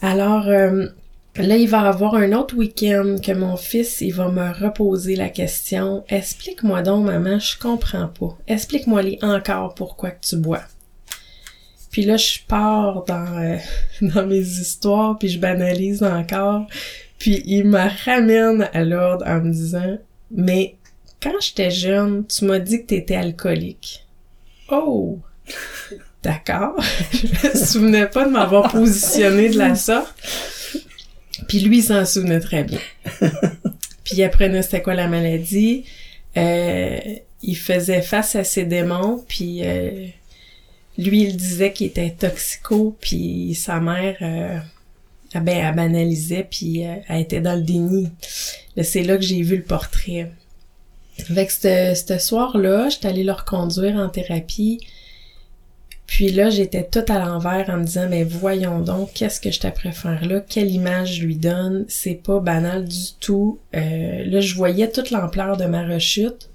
Alors 0.00 0.48
euh, 0.48 0.86
Là, 1.38 1.56
il 1.56 1.68
va 1.68 1.82
avoir 1.82 2.16
un 2.16 2.32
autre 2.32 2.56
week-end 2.56 3.16
que 3.22 3.30
mon 3.30 3.56
fils, 3.56 4.00
il 4.00 4.12
va 4.12 4.28
me 4.28 4.50
reposer 4.52 5.14
la 5.14 5.28
question. 5.28 6.04
Explique-moi 6.08 6.82
donc, 6.82 7.06
maman, 7.06 7.38
je 7.38 7.56
comprends 7.56 8.08
pas. 8.08 8.36
Explique-moi 8.48 9.02
les 9.02 9.18
encore 9.22 9.74
pourquoi 9.74 10.10
que 10.10 10.26
tu 10.26 10.36
bois. 10.36 10.62
Puis 11.92 12.02
là, 12.02 12.16
je 12.16 12.40
pars 12.46 13.04
dans, 13.04 13.38
euh, 13.38 13.56
dans 14.02 14.26
mes 14.26 14.40
histoires, 14.40 15.16
puis 15.16 15.28
je 15.28 15.38
banalise 15.38 16.02
encore. 16.02 16.66
Puis 17.18 17.42
il 17.46 17.66
me 17.66 17.86
ramène 18.04 18.68
à 18.72 18.82
l'ordre 18.84 19.24
en 19.26 19.40
me 19.40 19.52
disant, 19.52 19.96
mais 20.32 20.74
quand 21.22 21.40
j'étais 21.40 21.70
jeune, 21.70 22.26
tu 22.26 22.46
m'as 22.46 22.58
dit 22.58 22.82
que 22.82 22.86
t'étais 22.86 23.16
alcoolique. 23.16 24.04
Oh! 24.70 25.20
D'accord. 26.22 26.74
je 27.12 27.48
me 27.48 27.64
souvenais 27.64 28.06
pas 28.06 28.24
de 28.24 28.30
m'avoir 28.30 28.72
positionné 28.72 29.50
de 29.50 29.58
la 29.58 29.76
sorte. 29.76 30.14
Puis 31.48 31.60
lui, 31.60 31.78
il 31.78 31.82
s'en 31.82 32.04
souvenait 32.04 32.40
très 32.40 32.62
bien. 32.62 32.78
Puis 34.04 34.16
il 34.16 34.22
apprenait 34.22 34.62
c'était 34.62 34.82
quoi 34.82 34.94
la 34.94 35.08
maladie? 35.08 35.84
Euh, 36.36 36.98
il 37.42 37.56
faisait 37.56 38.02
face 38.02 38.36
à 38.36 38.44
ses 38.44 38.64
démons, 38.64 39.24
puis 39.28 39.60
euh, 39.64 40.06
lui, 40.96 41.22
il 41.22 41.36
disait 41.36 41.72
qu'il 41.72 41.86
était 41.86 42.10
toxico, 42.10 42.96
puis 43.00 43.54
sa 43.54 43.80
mère, 43.80 44.16
euh, 44.22 44.58
ah 45.34 45.40
ben, 45.40 45.56
elle 45.56 45.74
banalisait, 45.74 46.46
puis 46.48 46.86
euh, 46.86 46.96
elle 47.08 47.20
était 47.20 47.40
dans 47.40 47.54
le 47.54 47.62
déni. 47.62 48.08
C'est 48.82 49.02
là 49.02 49.16
que 49.16 49.22
j'ai 49.22 49.42
vu 49.42 49.56
le 49.56 49.62
portrait. 49.62 50.32
Avec 51.30 51.50
ce, 51.50 51.94
ce 51.94 52.18
soir-là, 52.18 52.88
j'étais 52.88 53.08
allée 53.08 53.24
le 53.24 53.32
reconduire 53.32 53.96
en 53.96 54.08
thérapie. 54.08 54.80
Puis 56.08 56.30
là, 56.30 56.48
j'étais 56.48 56.84
tout 56.84 57.04
à 57.08 57.18
l'envers 57.18 57.68
en 57.68 57.76
me 57.76 57.84
disant, 57.84 58.08
mais 58.08 58.24
voyons 58.24 58.80
donc, 58.80 59.12
qu'est-ce 59.12 59.42
que 59.42 59.50
je 59.50 59.60
t'apprends 59.60 59.92
faire 59.92 60.24
là? 60.26 60.40
Quelle 60.40 60.70
image 60.70 61.16
je 61.16 61.26
lui 61.26 61.36
donne? 61.36 61.84
C'est 61.86 62.14
pas 62.14 62.40
banal 62.40 62.88
du 62.88 63.12
tout. 63.20 63.58
Euh, 63.76 64.24
là, 64.24 64.40
je 64.40 64.54
voyais 64.54 64.90
toute 64.90 65.10
l'ampleur 65.10 65.58
de 65.58 65.66
ma 65.66 65.86
rechute. 65.86 66.48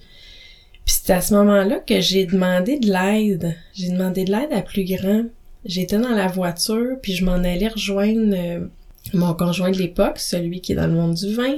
Puis 0.86 0.96
c'est 1.04 1.14
à 1.14 1.22
ce 1.22 1.36
moment-là 1.36 1.78
que 1.78 2.02
j'ai 2.02 2.26
demandé 2.26 2.80
de 2.80 2.92
l'aide. 2.92 3.56
J'ai 3.76 3.90
demandé 3.90 4.26
de 4.26 4.32
l'aide 4.32 4.52
à 4.52 4.64
plus 4.64 4.86
grand. 4.86 5.26
J'étais 5.66 6.00
dans 6.00 6.10
la 6.10 6.28
voiture, 6.28 6.98
puis 7.02 7.14
je 7.14 7.24
m'en 7.24 7.34
allais 7.34 7.68
rejoindre 7.68 8.36
euh, 8.36 8.66
mon 9.14 9.36
conjoint 9.36 9.70
de 9.70 9.78
l'époque, 9.78 10.18
celui 10.18 10.62
qui 10.62 10.72
est 10.72 10.76
dans 10.76 10.88
le 10.88 10.94
monde 10.94 11.14
du 11.14 11.36
vin. 11.36 11.56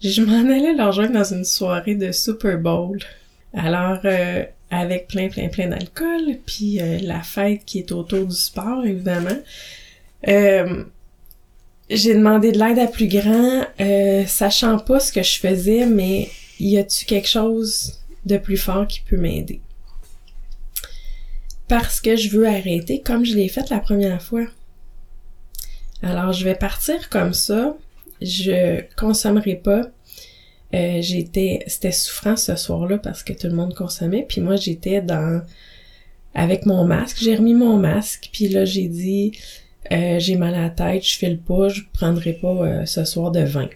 Je 0.00 0.22
m'en 0.22 0.50
allais 0.50 0.72
le 0.72 0.82
rejoindre 0.82 1.12
dans 1.12 1.34
une 1.34 1.44
soirée 1.44 1.94
de 1.94 2.10
Super 2.10 2.56
Bowl. 2.58 2.98
Alors, 3.52 4.00
euh, 4.06 4.44
avec 4.70 5.08
plein, 5.08 5.28
plein, 5.28 5.48
plein 5.48 5.68
d'alcool, 5.68 6.38
puis 6.46 6.80
euh, 6.80 6.98
la 7.02 7.22
fête 7.22 7.64
qui 7.64 7.78
est 7.78 7.92
autour 7.92 8.26
du 8.26 8.36
sport, 8.36 8.84
évidemment. 8.84 9.38
j'ai 10.24 12.14
demandé 12.14 12.52
de 12.52 12.58
l'aide 12.58 12.78
à 12.78 12.86
plus 12.86 13.08
grand, 13.08 13.64
sachant 14.26 14.78
pas 14.78 15.00
ce 15.00 15.12
que 15.12 15.22
je 15.22 15.38
faisais, 15.38 15.86
mais 15.86 16.28
y 16.60 16.76
a-tu 16.76 17.06
quelque 17.06 17.28
chose 17.28 18.00
de 18.26 18.36
plus 18.36 18.56
fort 18.56 18.86
qui 18.86 19.00
peut 19.00 19.16
m'aider? 19.16 19.60
Parce 21.68 22.00
que 22.00 22.16
je 22.16 22.30
veux 22.30 22.46
arrêter 22.46 23.00
comme 23.00 23.24
je 23.24 23.34
l'ai 23.34 23.48
fait 23.48 23.68
la 23.70 23.78
première 23.78 24.22
fois. 24.22 24.46
Alors 26.02 26.32
je 26.32 26.44
vais 26.44 26.54
partir 26.54 27.08
comme 27.10 27.34
ça. 27.34 27.76
Je 28.22 28.82
consommerai 28.96 29.56
pas. 29.56 29.82
Euh, 30.74 30.98
j'étais, 31.00 31.64
c'était 31.66 31.92
souffrant 31.92 32.36
ce 32.36 32.54
soir-là 32.56 32.98
parce 32.98 33.22
que 33.22 33.32
tout 33.32 33.46
le 33.46 33.54
monde 33.54 33.74
consommait. 33.74 34.26
Puis 34.28 34.40
moi 34.40 34.56
j'étais 34.56 35.00
dans 35.00 35.42
avec 36.34 36.66
mon 36.66 36.84
masque. 36.84 37.18
J'ai 37.20 37.36
remis 37.36 37.54
mon 37.54 37.76
masque. 37.76 38.30
Puis 38.32 38.48
là 38.48 38.64
j'ai 38.64 38.88
dit 38.88 39.32
euh, 39.90 40.18
j'ai 40.18 40.36
mal 40.36 40.54
à 40.54 40.62
la 40.62 40.70
tête, 40.70 41.04
je 41.04 41.16
file 41.16 41.38
pas, 41.38 41.68
je 41.68 41.82
prendrai 41.92 42.34
pas 42.34 42.48
euh, 42.48 42.84
ce 42.84 43.04
soir 43.04 43.30
de 43.30 43.40
vin. 43.40 43.68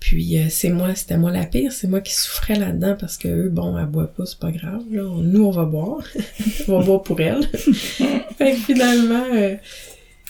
Puis 0.00 0.38
euh, 0.38 0.46
c'est 0.48 0.70
moi, 0.70 0.94
c'était 0.94 1.16
moi 1.16 1.30
la 1.32 1.44
pire, 1.44 1.72
c'est 1.72 1.88
moi 1.88 2.00
qui 2.00 2.14
souffrais 2.14 2.54
là-dedans 2.54 2.96
parce 2.98 3.18
que 3.18 3.28
eux, 3.28 3.48
bon, 3.48 3.76
elle 3.78 3.86
boit 3.86 4.06
pas, 4.06 4.26
c'est 4.26 4.38
pas 4.38 4.52
grave. 4.52 4.82
Là. 4.90 5.02
Nous, 5.02 5.44
on 5.44 5.50
va 5.50 5.64
boire. 5.64 6.02
on 6.68 6.78
va 6.78 6.84
boire 6.84 7.02
pour 7.02 7.20
elle. 7.20 7.46
fait 7.52 8.52
que 8.52 8.56
finalement, 8.56 9.24
euh, 9.34 9.56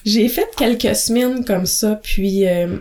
j'ai 0.05 0.29
fait 0.29 0.49
quelques 0.57 0.97
semaines 0.97 1.45
comme 1.45 1.67
ça, 1.67 2.01
puis 2.03 2.47
euh, 2.47 2.79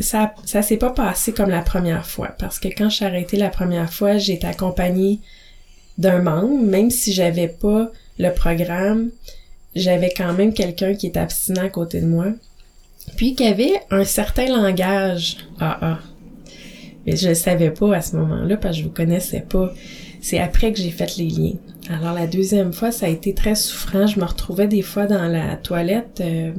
ça, 0.00 0.34
ça 0.44 0.62
s'est 0.62 0.76
pas 0.76 0.90
passé 0.90 1.32
comme 1.32 1.50
la 1.50 1.62
première 1.62 2.06
fois. 2.06 2.28
Parce 2.38 2.58
que 2.58 2.68
quand 2.68 2.88
je 2.88 2.96
suis 2.96 3.04
arrêtée 3.04 3.36
la 3.36 3.50
première 3.50 3.92
fois, 3.92 4.18
j'ai 4.18 4.34
été 4.34 4.46
accompagnée 4.46 5.20
d'un 5.98 6.22
membre, 6.22 6.64
même 6.64 6.90
si 6.90 7.12
j'avais 7.12 7.48
pas 7.48 7.90
le 8.18 8.30
programme, 8.30 9.10
j'avais 9.74 10.12
quand 10.14 10.32
même 10.32 10.52
quelqu'un 10.52 10.94
qui 10.94 11.06
était 11.08 11.20
abstinent 11.20 11.62
à 11.62 11.68
côté 11.68 12.00
de 12.00 12.06
moi. 12.06 12.26
Puis 13.16 13.34
qui 13.34 13.44
avait 13.44 13.80
un 13.90 14.04
certain 14.04 14.46
langage 14.46 15.36
AA. 15.58 15.98
Mais 17.04 17.16
je 17.16 17.30
le 17.30 17.34
savais 17.34 17.70
pas 17.70 17.96
à 17.96 18.00
ce 18.00 18.16
moment-là 18.16 18.56
parce 18.56 18.76
que 18.76 18.82
je 18.82 18.86
vous 18.86 18.94
connaissais 18.94 19.40
pas. 19.40 19.72
C'est 20.20 20.38
après 20.38 20.72
que 20.72 20.78
j'ai 20.78 20.90
fait 20.90 21.16
les 21.16 21.28
liens. 21.28 21.54
Alors 21.90 22.14
la 22.14 22.28
deuxième 22.28 22.72
fois, 22.72 22.92
ça 22.92 23.06
a 23.06 23.08
été 23.08 23.34
très 23.34 23.56
souffrant. 23.56 24.06
Je 24.06 24.20
me 24.20 24.24
retrouvais 24.24 24.68
des 24.68 24.82
fois 24.82 25.06
dans 25.06 25.26
la 25.26 25.56
toilette 25.56 26.20
euh, 26.20 26.52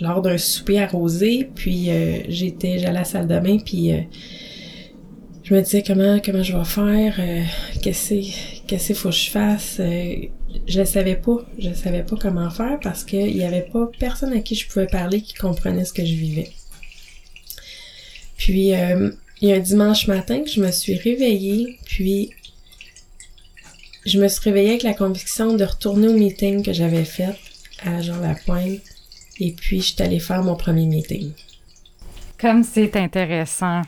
lors 0.00 0.22
d'un 0.22 0.38
souper 0.38 0.80
arrosé, 0.80 1.48
puis 1.54 1.90
euh, 1.90 2.18
j'étais, 2.28 2.78
j'allais 2.78 2.88
à 2.88 2.92
la 3.00 3.04
salle 3.04 3.26
de 3.26 3.38
bain, 3.38 3.58
puis 3.58 3.92
euh, 3.92 4.00
je 5.42 5.54
me 5.54 5.60
disais 5.60 5.82
comment 5.86 6.20
comment 6.20 6.42
je 6.42 6.56
vais 6.56 6.64
faire, 6.64 7.20
qu'est-ce 7.82 8.14
qu'est-ce 8.66 8.92
faut 8.94 9.10
que 9.10 9.14
je 9.14 9.30
fasse. 9.30 9.80
je 10.66 10.84
savais 10.84 11.16
pas, 11.16 11.38
je 11.58 11.72
savais 11.74 12.04
pas 12.04 12.16
comment 12.16 12.50
faire 12.50 12.78
parce 12.80 13.04
qu'il 13.04 13.36
y 13.36 13.42
avait 13.42 13.66
pas 13.72 13.90
personne 13.98 14.32
à 14.32 14.40
qui 14.40 14.54
je 14.54 14.68
pouvais 14.68 14.86
parler 14.86 15.22
qui 15.22 15.34
comprenait 15.34 15.84
ce 15.84 15.92
que 15.92 16.04
je 16.04 16.14
vivais. 16.14 16.50
Puis 18.36 18.68
il 18.70 19.48
y 19.48 19.52
a 19.52 19.56
un 19.56 19.60
dimanche 19.60 20.06
matin 20.06 20.40
que 20.44 20.50
je 20.50 20.60
me 20.60 20.70
suis 20.70 20.94
réveillée, 20.94 21.78
puis 21.84 22.30
je 24.06 24.18
me 24.18 24.28
suis 24.28 24.40
réveillée 24.42 24.70
avec 24.70 24.82
la 24.82 24.94
conviction 24.94 25.54
de 25.54 25.64
retourner 25.64 26.08
au 26.08 26.14
meeting 26.14 26.62
que 26.62 26.72
j'avais 26.72 27.04
fait 27.04 27.34
à 27.84 28.00
Jean 28.00 28.20
Lapointe, 28.20 28.80
et 29.40 29.52
puis 29.52 29.80
je 29.80 29.94
suis 29.94 30.02
allée 30.02 30.20
faire 30.20 30.42
mon 30.42 30.54
premier 30.54 30.86
meeting. 30.86 31.32
Comme 32.38 32.62
c'est 32.62 32.96
intéressant 32.96 33.82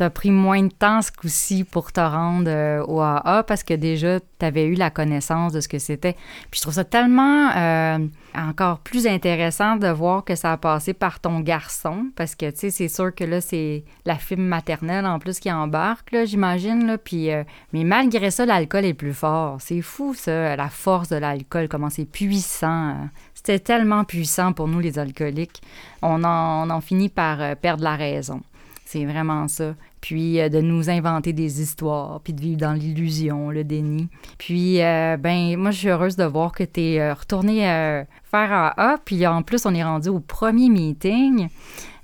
tu 0.00 0.04
as 0.04 0.08
pris 0.08 0.30
moins 0.30 0.62
de 0.62 0.72
temps 0.72 1.02
ce 1.02 1.12
coup-ci 1.12 1.62
pour 1.62 1.92
te 1.92 2.00
rendre 2.00 2.48
euh, 2.48 2.82
au 2.86 3.02
AA 3.02 3.42
parce 3.42 3.62
que 3.62 3.74
déjà, 3.74 4.18
tu 4.18 4.46
avais 4.46 4.64
eu 4.64 4.72
la 4.72 4.88
connaissance 4.88 5.52
de 5.52 5.60
ce 5.60 5.68
que 5.68 5.78
c'était. 5.78 6.14
Puis 6.50 6.56
je 6.56 6.62
trouve 6.62 6.72
ça 6.72 6.84
tellement 6.84 7.50
euh, 7.54 7.98
encore 8.34 8.78
plus 8.78 9.06
intéressant 9.06 9.76
de 9.76 9.88
voir 9.88 10.24
que 10.24 10.36
ça 10.36 10.52
a 10.52 10.56
passé 10.56 10.94
par 10.94 11.20
ton 11.20 11.40
garçon 11.40 12.06
parce 12.16 12.34
que, 12.34 12.50
tu 12.50 12.56
sais, 12.56 12.70
c'est 12.70 12.88
sûr 12.88 13.14
que 13.14 13.24
là, 13.24 13.42
c'est 13.42 13.84
la 14.06 14.14
fibre 14.14 14.40
maternelle 14.40 15.04
en 15.04 15.18
plus 15.18 15.38
qui 15.38 15.52
embarque, 15.52 16.12
là, 16.12 16.24
j'imagine. 16.24 16.86
Là, 16.86 16.96
puis, 16.96 17.30
euh, 17.30 17.44
mais 17.74 17.84
malgré 17.84 18.30
ça, 18.30 18.46
l'alcool 18.46 18.86
est 18.86 18.94
plus 18.94 19.12
fort. 19.12 19.58
C'est 19.60 19.82
fou, 19.82 20.14
ça, 20.14 20.56
la 20.56 20.70
force 20.70 21.10
de 21.10 21.16
l'alcool, 21.16 21.68
comment 21.68 21.90
c'est 21.90 22.06
puissant. 22.06 22.96
C'était 23.34 23.58
tellement 23.58 24.04
puissant 24.04 24.54
pour 24.54 24.66
nous, 24.66 24.80
les 24.80 24.98
alcooliques. 24.98 25.60
On 26.00 26.24
en, 26.24 26.66
on 26.66 26.70
en 26.70 26.80
finit 26.80 27.10
par 27.10 27.54
perdre 27.56 27.84
la 27.84 27.96
raison. 27.96 28.40
C'est 28.86 29.04
vraiment 29.04 29.46
ça 29.46 29.74
puis 30.00 30.40
euh, 30.40 30.48
de 30.48 30.60
nous 30.60 30.90
inventer 30.90 31.32
des 31.32 31.60
histoires, 31.60 32.20
puis 32.20 32.32
de 32.32 32.40
vivre 32.40 32.58
dans 32.58 32.72
l'illusion, 32.72 33.50
le 33.50 33.64
déni. 33.64 34.08
Puis, 34.38 34.82
euh, 34.82 35.16
ben, 35.16 35.56
moi, 35.56 35.70
je 35.70 35.78
suis 35.78 35.88
heureuse 35.88 36.16
de 36.16 36.24
voir 36.24 36.52
que 36.52 36.64
tu 36.64 36.80
es 36.80 37.00
euh, 37.00 37.14
retourné 37.14 37.60
faire 37.60 38.52
AA, 38.52 38.98
puis 39.04 39.26
en 39.26 39.42
plus, 39.42 39.66
on 39.66 39.74
est 39.74 39.82
rendu 39.82 40.08
au 40.08 40.20
premier 40.20 40.68
meeting. 40.68 41.48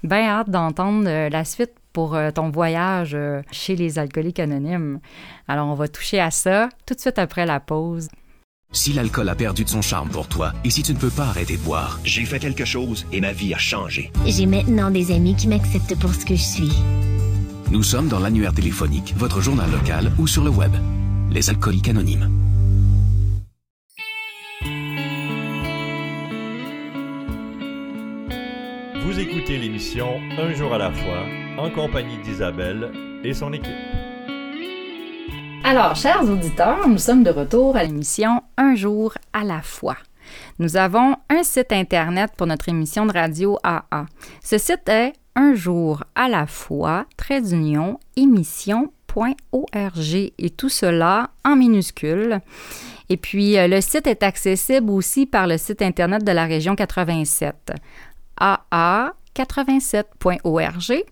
Ben 0.02 0.24
hâte 0.24 0.50
d'entendre 0.50 1.28
la 1.28 1.44
suite 1.44 1.72
pour 1.92 2.16
ton 2.34 2.50
voyage 2.50 3.16
chez 3.50 3.74
les 3.74 3.98
alcooliques 3.98 4.38
anonymes. 4.38 5.00
Alors, 5.48 5.68
on 5.68 5.74
va 5.74 5.88
toucher 5.88 6.20
à 6.20 6.30
ça 6.30 6.68
tout 6.84 6.94
de 6.94 7.00
suite 7.00 7.18
après 7.18 7.46
la 7.46 7.60
pause. 7.60 8.08
Si 8.72 8.92
l'alcool 8.92 9.28
a 9.28 9.34
perdu 9.34 9.64
de 9.64 9.68
son 9.68 9.82
charme 9.82 10.10
pour 10.10 10.28
toi 10.28 10.52
et 10.64 10.70
si 10.70 10.82
tu 10.82 10.92
ne 10.92 10.98
peux 10.98 11.10
pas 11.10 11.26
arrêter 11.26 11.56
de 11.56 11.62
boire, 11.62 11.98
J'ai 12.04 12.24
fait 12.24 12.38
quelque 12.38 12.64
chose 12.64 13.06
et 13.12 13.20
ma 13.20 13.32
vie 13.32 13.54
a 13.54 13.58
changé. 13.58 14.12
J'ai 14.26 14.46
maintenant 14.46 14.90
des 14.90 15.12
amis 15.12 15.34
qui 15.34 15.48
m'acceptent 15.48 15.98
pour 15.98 16.12
ce 16.12 16.26
que 16.26 16.34
je 16.34 16.42
suis. 16.42 17.15
Nous 17.70 17.82
sommes 17.82 18.08
dans 18.08 18.20
l'annuaire 18.20 18.52
téléphonique, 18.52 19.14
votre 19.16 19.40
journal 19.40 19.70
local 19.70 20.12
ou 20.18 20.26
sur 20.26 20.44
le 20.44 20.50
web. 20.50 20.72
Les 21.30 21.50
alcooliques 21.50 21.88
anonymes. 21.88 22.30
Vous 29.02 29.18
écoutez 29.18 29.58
l'émission 29.58 30.20
Un 30.38 30.52
jour 30.54 30.72
à 30.72 30.78
la 30.78 30.92
fois 30.92 31.24
en 31.58 31.70
compagnie 31.70 32.18
d'Isabelle 32.18 32.92
et 33.24 33.34
son 33.34 33.52
équipe. 33.52 33.72
Alors, 35.64 35.96
chers 35.96 36.22
auditeurs, 36.22 36.86
nous 36.86 36.98
sommes 36.98 37.24
de 37.24 37.30
retour 37.30 37.76
à 37.76 37.82
l'émission 37.82 38.42
Un 38.56 38.74
jour 38.76 39.14
à 39.32 39.42
la 39.42 39.62
fois. 39.62 39.96
Nous 40.58 40.76
avons 40.76 41.16
un 41.28 41.42
site 41.42 41.72
internet 41.72 42.30
pour 42.36 42.46
notre 42.46 42.68
émission 42.68 43.06
de 43.06 43.12
radio 43.12 43.58
AA. 43.64 44.06
Ce 44.42 44.58
site 44.58 44.88
est 44.88 45.12
un 45.36 45.54
jour 45.54 46.02
à 46.14 46.28
la 46.28 46.48
fois, 46.48 47.06
trait 47.16 47.40
d'union, 47.40 48.00
émission.org 48.16 50.32
et 50.38 50.50
tout 50.50 50.68
cela 50.68 51.30
en 51.44 51.54
minuscules. 51.54 52.40
Et 53.08 53.16
puis, 53.16 53.56
euh, 53.56 53.68
le 53.68 53.80
site 53.80 54.08
est 54.08 54.24
accessible 54.24 54.90
aussi 54.90 55.26
par 55.26 55.46
le 55.46 55.58
site 55.58 55.82
internet 55.82 56.24
de 56.24 56.32
la 56.32 56.46
région 56.46 56.74
87, 56.74 57.74
aa87.org. 58.40 61.04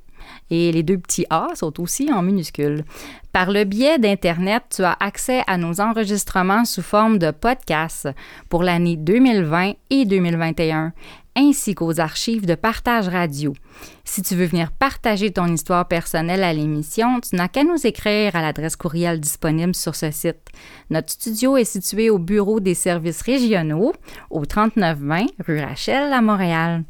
Et 0.51 0.73
les 0.73 0.83
deux 0.83 0.99
petits 0.99 1.27
A 1.31 1.49
sont 1.55 1.81
aussi 1.81 2.13
en 2.13 2.23
minuscules. 2.23 2.85
Par 3.33 3.51
le 3.51 3.65
biais 3.65 3.99
d'Internet, 3.99 4.63
tu 4.75 4.83
as 4.83 4.97
accès 4.99 5.43
à 5.47 5.59
nos 5.59 5.81
enregistrements 5.81 6.65
sous 6.65 6.83
forme 6.83 7.19
de 7.19 7.31
podcasts 7.31 8.09
pour 8.49 8.63
l'année 8.63 8.97
2020 8.97 9.75
et 9.91 10.07
2021, 10.07 10.93
ainsi 11.37 11.75
qu'aux 11.75 12.01
archives 12.01 12.47
de 12.47 12.55
partage 12.55 13.09
radio. 13.09 13.53
Si 14.05 14.23
tu 14.23 14.35
veux 14.35 14.47
venir 14.47 14.71
partager 14.73 15.31
ton 15.31 15.47
histoire 15.47 15.89
personnelle 15.89 16.45
à 16.45 16.53
l'émission, 16.53 17.21
tu 17.21 17.37
n'as 17.37 17.49
qu'à 17.49 17.65
nous 17.65 17.87
écrire 17.87 18.37
à 18.37 18.43
l'adresse 18.43 18.77
courriel 18.77 19.21
disponible 19.21 19.75
sur 19.75 19.95
ce 19.95 20.11
site. 20.11 20.49
Notre 20.91 21.11
studio 21.11 21.57
est 21.57 21.65
situé 21.65 22.11
au 22.11 22.19
bureau 22.19 22.61
des 22.61 22.75
services 22.75 23.23
régionaux, 23.23 23.93
au 24.31 24.45
3920 24.45 25.27
rue 25.47 25.61
Rachel 25.61 26.13
à 26.13 26.21
Montréal. 26.21 26.85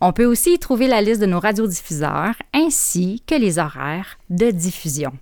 On 0.00 0.12
peut 0.12 0.24
aussi 0.24 0.54
y 0.54 0.58
trouver 0.58 0.88
la 0.88 1.02
liste 1.02 1.20
de 1.20 1.26
nos 1.26 1.40
radiodiffuseurs 1.40 2.36
ainsi 2.54 3.22
que 3.26 3.34
les 3.34 3.58
horaires 3.58 4.18
de 4.30 4.50
diffusion. 4.50 5.12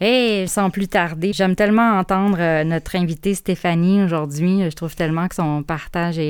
Et 0.00 0.46
sans 0.46 0.68
plus 0.68 0.88
tarder, 0.88 1.32
j'aime 1.32 1.56
tellement 1.56 1.98
entendre 1.98 2.36
euh, 2.38 2.64
notre 2.64 2.96
invitée 2.96 3.34
Stéphanie 3.34 4.02
aujourd'hui. 4.02 4.62
Je 4.68 4.76
trouve 4.76 4.94
tellement 4.94 5.26
que 5.26 5.34
son 5.34 5.62
partage 5.62 6.20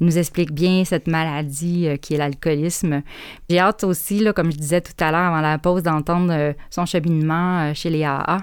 nous 0.00 0.18
explique 0.18 0.50
bien 0.50 0.84
cette 0.84 1.06
maladie 1.06 1.86
euh, 1.86 1.96
qui 1.96 2.14
est 2.14 2.16
l'alcoolisme. 2.16 3.02
J'ai 3.48 3.60
hâte 3.60 3.84
aussi, 3.84 4.26
comme 4.34 4.50
je 4.50 4.56
disais 4.56 4.80
tout 4.80 4.92
à 4.98 5.12
l'heure 5.12 5.20
avant 5.20 5.40
la 5.40 5.56
pause, 5.58 5.84
d'entendre 5.84 6.32
euh, 6.32 6.52
son 6.70 6.84
cheminement 6.84 7.72
chez 7.74 7.90
les 7.90 8.02
AA. 8.02 8.38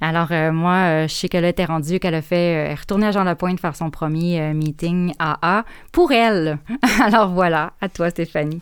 Alors 0.00 0.30
moi, 0.52 1.08
je 1.08 1.12
sais 1.12 1.28
qu'elle 1.28 1.44
était 1.44 1.64
rendue, 1.64 1.98
qu'elle 1.98 2.14
a 2.14 2.22
fait, 2.22 2.72
retournée 2.74 3.08
à 3.08 3.10
Jean 3.10 3.24
Lapointe 3.24 3.58
faire 3.58 3.74
son 3.74 3.90
premier 3.90 4.54
meeting 4.54 5.12
AA 5.18 5.64
pour 5.90 6.12
elle. 6.12 6.58
Alors 7.04 7.30
voilà, 7.30 7.72
à 7.80 7.88
toi 7.88 8.08
Stéphanie. 8.08 8.60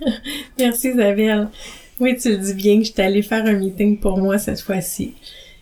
Merci 0.58 0.88
Isabelle. 0.88 1.48
Oui, 2.02 2.16
tu 2.20 2.30
le 2.30 2.38
dis 2.38 2.54
bien 2.54 2.78
que 2.80 2.86
j'étais 2.86 3.02
allée 3.02 3.22
faire 3.22 3.46
un 3.46 3.52
meeting 3.52 3.96
pour 3.96 4.18
moi 4.18 4.36
cette 4.36 4.60
fois-ci. 4.60 5.14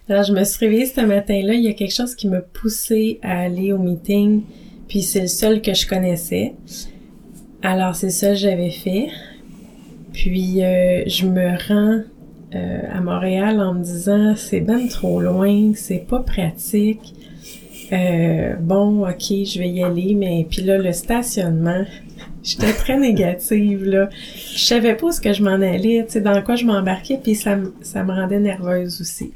Alors, 0.09 0.25
je 0.25 0.33
me 0.33 0.43
suis 0.43 0.59
réveillée 0.59 0.87
ce 0.87 1.03
matin-là, 1.03 1.53
il 1.53 1.61
y 1.61 1.69
a 1.69 1.75
quelque 1.75 1.93
chose 1.93 2.15
qui 2.15 2.29
m'a 2.29 2.41
poussée 2.41 3.19
à 3.21 3.41
aller 3.41 3.75
au 3.75 3.79
meeting, 3.79 4.41
puis 4.89 5.03
c'est 5.03 5.21
le 5.21 5.27
seul 5.27 5.61
que 5.61 5.75
je 5.75 5.87
connaissais. 5.87 6.55
Alors, 7.61 7.95
c'est 7.95 8.09
ça 8.09 8.31
que 8.31 8.37
j'avais 8.37 8.71
fait. 8.71 9.09
Puis, 10.15 10.65
euh, 10.65 11.03
je 11.07 11.27
me 11.27 11.59
rends 11.69 12.05
euh, 12.55 12.81
à 12.91 13.03
Montréal 13.03 13.61
en 13.61 13.75
me 13.75 13.85
disant, 13.85 14.35
c'est 14.35 14.61
ben 14.61 14.89
trop 14.89 15.21
loin, 15.21 15.73
c'est 15.75 16.07
pas 16.09 16.21
pratique. 16.21 17.15
Euh, 17.93 18.55
bon, 18.59 19.07
ok, 19.07 19.45
je 19.45 19.59
vais 19.59 19.69
y 19.69 19.85
aller, 19.85 20.15
mais 20.15 20.47
puis 20.49 20.63
là, 20.63 20.79
le 20.79 20.93
stationnement, 20.93 21.85
j'étais 22.43 22.73
très 22.73 22.99
négative, 22.99 23.85
là. 23.85 24.09
Je 24.55 24.65
savais 24.65 24.95
pas 24.95 25.07
où 25.07 25.13
ce 25.13 25.21
que 25.21 25.33
je 25.33 25.43
m'en 25.43 25.53
allais, 25.53 26.05
tu 26.07 26.13
sais, 26.13 26.21
dans 26.21 26.41
quoi 26.43 26.57
je 26.57 26.65
m'embarquais, 26.65 27.19
puis 27.23 27.35
ça, 27.35 27.57
me- 27.57 27.75
ça 27.83 28.03
me 28.05 28.13
rendait 28.13 28.41
nerveuse 28.41 29.01
aussi. 29.01 29.33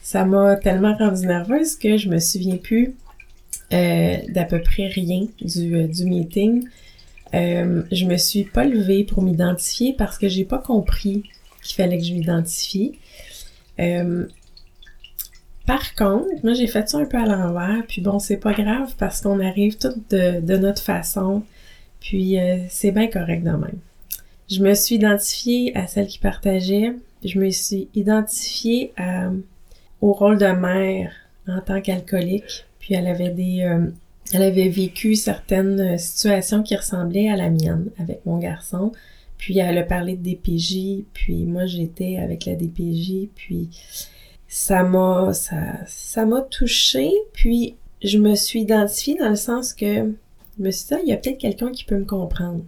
Ça 0.00 0.24
m'a 0.24 0.56
tellement 0.56 0.96
rendue 0.96 1.26
nerveuse 1.26 1.76
que 1.76 1.96
je 1.96 2.08
me 2.08 2.18
souviens 2.18 2.56
plus 2.56 2.94
euh, 3.72 4.16
d'à 4.28 4.44
peu 4.44 4.60
près 4.60 4.86
rien 4.88 5.26
du, 5.40 5.74
euh, 5.76 5.86
du 5.86 6.04
meeting. 6.06 6.64
Euh, 7.34 7.82
je 7.92 8.06
me 8.06 8.16
suis 8.16 8.44
pas 8.44 8.64
levée 8.64 9.04
pour 9.04 9.22
m'identifier 9.22 9.94
parce 9.96 10.18
que 10.18 10.28
j'ai 10.28 10.44
pas 10.44 10.58
compris 10.58 11.22
qu'il 11.62 11.76
fallait 11.76 11.98
que 11.98 12.04
je 12.04 12.14
m'identifie. 12.14 12.98
Euh, 13.78 14.26
par 15.66 15.94
contre, 15.94 16.26
moi 16.42 16.54
j'ai 16.54 16.66
fait 16.66 16.88
ça 16.88 16.98
un 16.98 17.04
peu 17.04 17.18
à 17.18 17.26
l'envers, 17.26 17.84
puis 17.86 18.00
bon, 18.00 18.18
c'est 18.18 18.38
pas 18.38 18.52
grave 18.52 18.94
parce 18.98 19.20
qu'on 19.20 19.38
arrive 19.40 19.76
toutes 19.76 20.10
de, 20.10 20.40
de 20.40 20.56
notre 20.56 20.82
façon, 20.82 21.42
puis 22.00 22.38
euh, 22.38 22.58
c'est 22.68 22.92
bien 22.92 23.06
correct 23.08 23.42
de 23.44 23.50
même. 23.50 23.78
Je 24.50 24.60
me 24.62 24.74
suis 24.74 24.96
identifiée 24.96 25.76
à 25.76 25.86
celle 25.86 26.06
qui 26.06 26.18
partageait, 26.18 26.92
je 27.24 27.38
me 27.38 27.50
suis 27.50 27.88
identifiée 27.94 28.92
à- 28.96 29.30
au 30.00 30.12
rôle 30.12 30.38
de 30.38 30.46
mère 30.46 31.12
en 31.46 31.60
tant 31.60 31.80
qu'alcoolique, 31.80 32.64
puis 32.78 32.94
elle 32.94 33.06
avait 33.06 33.30
des... 33.30 33.60
euh, 33.62 33.86
elle 34.32 34.42
avait 34.42 34.68
vécu 34.68 35.16
certaines 35.16 35.98
situations 35.98 36.62
qui 36.62 36.76
ressemblaient 36.76 37.28
à 37.28 37.36
la 37.36 37.50
mienne 37.50 37.90
avec 37.98 38.24
mon 38.26 38.38
garçon, 38.38 38.92
puis 39.38 39.58
elle 39.58 39.78
a 39.78 39.82
parlé 39.82 40.16
de 40.16 40.22
DPJ, 40.22 41.04
puis 41.12 41.44
moi 41.44 41.66
j'étais 41.66 42.16
avec 42.18 42.44
la 42.46 42.54
DPJ, 42.54 43.28
puis 43.34 43.68
ça 44.48 44.82
m'a 44.82 45.32
ça 45.32 45.56
ça 45.86 46.26
m'a 46.26 46.42
touchée. 46.42 47.10
Puis 47.32 47.74
je 48.02 48.18
me 48.18 48.34
suis 48.34 48.60
identifiée 48.60 49.16
dans 49.16 49.30
le 49.30 49.36
sens 49.36 49.72
que 49.74 50.12
je 50.60 50.64
me 50.64 50.70
suis 50.70 50.94
dit 50.94 51.02
il 51.04 51.08
y 51.08 51.12
a 51.12 51.16
peut-être 51.16 51.38
quelqu'un 51.38 51.72
qui 51.72 51.84
peut 51.84 51.96
me 51.96 52.04
comprendre. 52.04 52.62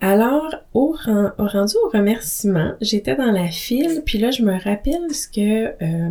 Alors 0.00 0.54
au, 0.74 0.94
ren- 1.04 1.32
au 1.38 1.46
rendu 1.46 1.74
au 1.82 1.88
remerciement 1.88 2.74
j'étais 2.82 3.16
dans 3.16 3.32
la 3.32 3.48
file 3.48 4.02
puis 4.04 4.18
là 4.18 4.30
je 4.30 4.42
me 4.42 4.62
rappelle 4.62 5.14
ce 5.14 5.26
que 5.26 5.82
euh, 5.82 6.10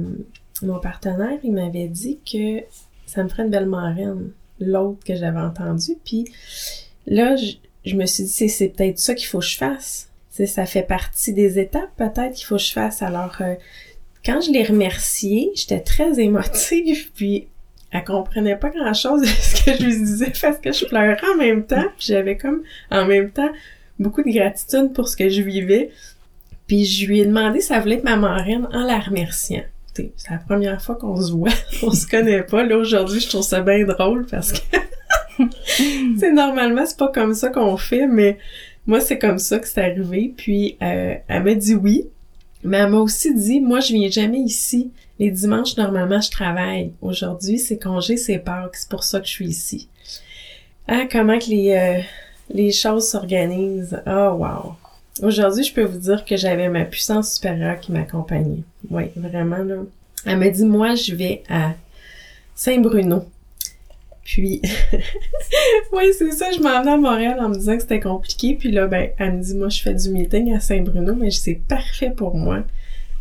mon 0.63 0.79
partenaire 0.79 1.37
il 1.43 1.53
m'avait 1.53 1.87
dit 1.87 2.17
que 2.25 2.63
ça 3.05 3.23
me 3.23 3.29
ferait 3.29 3.43
une 3.43 3.51
belle 3.51 3.67
marraine 3.67 4.31
l'autre 4.59 5.03
que 5.05 5.15
j'avais 5.15 5.39
entendu 5.39 5.97
puis 6.03 6.25
là 7.05 7.35
je, 7.35 7.95
me 7.95 8.07
suis 8.07 8.23
dit 8.23 8.29
c'est 8.29 8.47
c'est 8.47 8.69
peut-être 8.69 8.97
ça 8.97 9.13
qu'il 9.13 9.27
faut 9.27 9.39
que 9.39 9.45
je 9.45 9.57
fasse. 9.57 10.09
Sais, 10.31 10.47
ça 10.47 10.65
fait 10.65 10.83
partie 10.83 11.31
des 11.33 11.59
étapes 11.59 11.95
peut-être 11.95 12.33
qu'il 12.33 12.45
faut 12.47 12.55
que 12.55 12.63
je 12.63 12.71
fasse. 12.71 13.03
Alors 13.03 13.37
euh, 13.41 13.53
quand 14.25 14.41
je 14.41 14.49
l'ai 14.51 14.63
remerciée, 14.63 15.51
j'étais 15.53 15.81
très 15.81 16.19
émotive, 16.19 17.11
puis 17.13 17.47
elle 17.91 18.03
comprenait 18.03 18.57
pas 18.57 18.69
grand-chose 18.69 19.21
de 19.21 19.27
ce 19.27 19.63
que 19.63 19.77
je 19.77 19.83
lui 19.83 19.97
disais 19.97 20.33
parce 20.41 20.57
que 20.57 20.71
je 20.71 20.85
pleurais 20.85 21.17
en 21.33 21.37
même 21.37 21.65
temps, 21.65 21.85
puis 21.97 22.07
j'avais 22.07 22.37
comme 22.37 22.63
en 22.91 23.05
même 23.05 23.31
temps 23.31 23.49
beaucoup 23.99 24.23
de 24.23 24.31
gratitude 24.31 24.93
pour 24.93 25.07
ce 25.07 25.15
que 25.15 25.29
je 25.29 25.41
vivais. 25.41 25.91
Puis 26.67 26.85
je 26.85 27.07
lui 27.07 27.21
ai 27.21 27.25
demandé 27.25 27.61
si 27.61 27.73
elle 27.73 27.81
voulait 27.81 27.95
être 27.95 28.03
ma 28.03 28.15
marraine 28.15 28.67
en 28.73 28.83
la 28.83 28.99
remerciant. 28.99 29.63
C'est 29.93 30.11
la 30.29 30.39
première 30.39 30.81
fois 30.81 30.95
qu'on 30.95 31.21
se 31.21 31.31
voit, 31.31 31.51
on 31.83 31.91
se 31.91 32.05
connaît 32.05 32.43
pas. 32.43 32.63
Là 32.63 32.77
aujourd'hui, 32.77 33.19
je 33.19 33.29
trouve 33.29 33.43
ça 33.43 33.61
bien 33.61 33.85
drôle 33.85 34.25
parce 34.25 34.51
que 34.51 34.77
c'est 36.17 36.33
normalement 36.33 36.85
c'est 36.85 36.97
pas 36.97 37.11
comme 37.13 37.33
ça 37.33 37.49
qu'on 37.49 37.77
fait, 37.77 38.07
mais 38.07 38.37
moi 38.87 38.99
c'est 38.99 39.19
comme 39.19 39.39
ça 39.39 39.59
que 39.59 39.67
c'est 39.67 39.81
arrivé. 39.81 40.33
Puis 40.35 40.77
euh, 40.81 41.15
elle 41.27 41.43
m'a 41.43 41.53
dit 41.53 41.75
oui. 41.75 42.09
Mais 42.65 42.77
elle 42.77 42.89
m'a 42.89 42.97
aussi 42.97 43.33
dit, 43.33 43.61
moi, 43.61 43.79
je 43.79 43.93
viens 43.93 44.09
jamais 44.09 44.39
ici. 44.39 44.91
Les 45.19 45.31
dimanches, 45.31 45.77
normalement, 45.77 46.19
je 46.19 46.29
travaille. 46.29 46.91
Aujourd'hui, 47.01 47.57
c'est 47.57 47.79
congé, 47.79 48.17
c'est 48.17 48.39
Pâques. 48.39 48.75
C'est 48.75 48.89
pour 48.89 49.03
ça 49.03 49.19
que 49.19 49.25
je 49.27 49.31
suis 49.31 49.47
ici. 49.47 49.87
Ah, 50.87 51.05
comment 51.09 51.39
que 51.39 51.49
les, 51.49 51.71
euh, 51.71 52.01
les 52.49 52.71
choses 52.71 53.07
s'organisent? 53.07 54.01
Ah, 54.05 54.33
wow. 54.33 54.75
Aujourd'hui, 55.23 55.63
je 55.63 55.73
peux 55.73 55.83
vous 55.83 55.97
dire 55.97 56.25
que 56.25 56.35
j'avais 56.35 56.67
ma 56.67 56.83
puissance 56.83 57.33
supérieure 57.33 57.79
qui 57.79 57.93
m'accompagnait. 57.93 58.63
Oui, 58.89 59.05
vraiment, 59.15 59.63
là. 59.63 59.77
Elle 60.25 60.39
m'a 60.39 60.49
dit, 60.49 60.65
moi, 60.65 60.95
je 60.95 61.15
vais 61.15 61.43
à 61.49 61.73
Saint-Bruno. 62.53 63.23
Puis, 64.25 64.61
oui, 65.93 66.05
c'est 66.17 66.31
ça, 66.31 66.51
je 66.51 66.59
m'en 66.59 66.81
venais 66.81 66.91
à 66.91 66.97
Montréal 66.97 67.39
en 67.39 67.49
me 67.49 67.55
disant 67.55 67.75
que 67.75 67.83
c'était 67.83 67.99
compliqué. 68.01 68.55
Puis 68.55 68.71
là, 68.71 68.87
ben, 68.87 69.11
elle 69.17 69.37
me 69.37 69.41
dit, 69.41 69.55
moi, 69.55 69.69
je 69.69 69.81
fais 69.81 69.93
du 69.93 70.09
meeting 70.09 70.53
à 70.53 70.59
Saint-Bruno, 70.59 71.15
mais 71.15 71.31
c'est 71.31 71.61
parfait 71.67 72.09
pour 72.09 72.35
moi. 72.35 72.63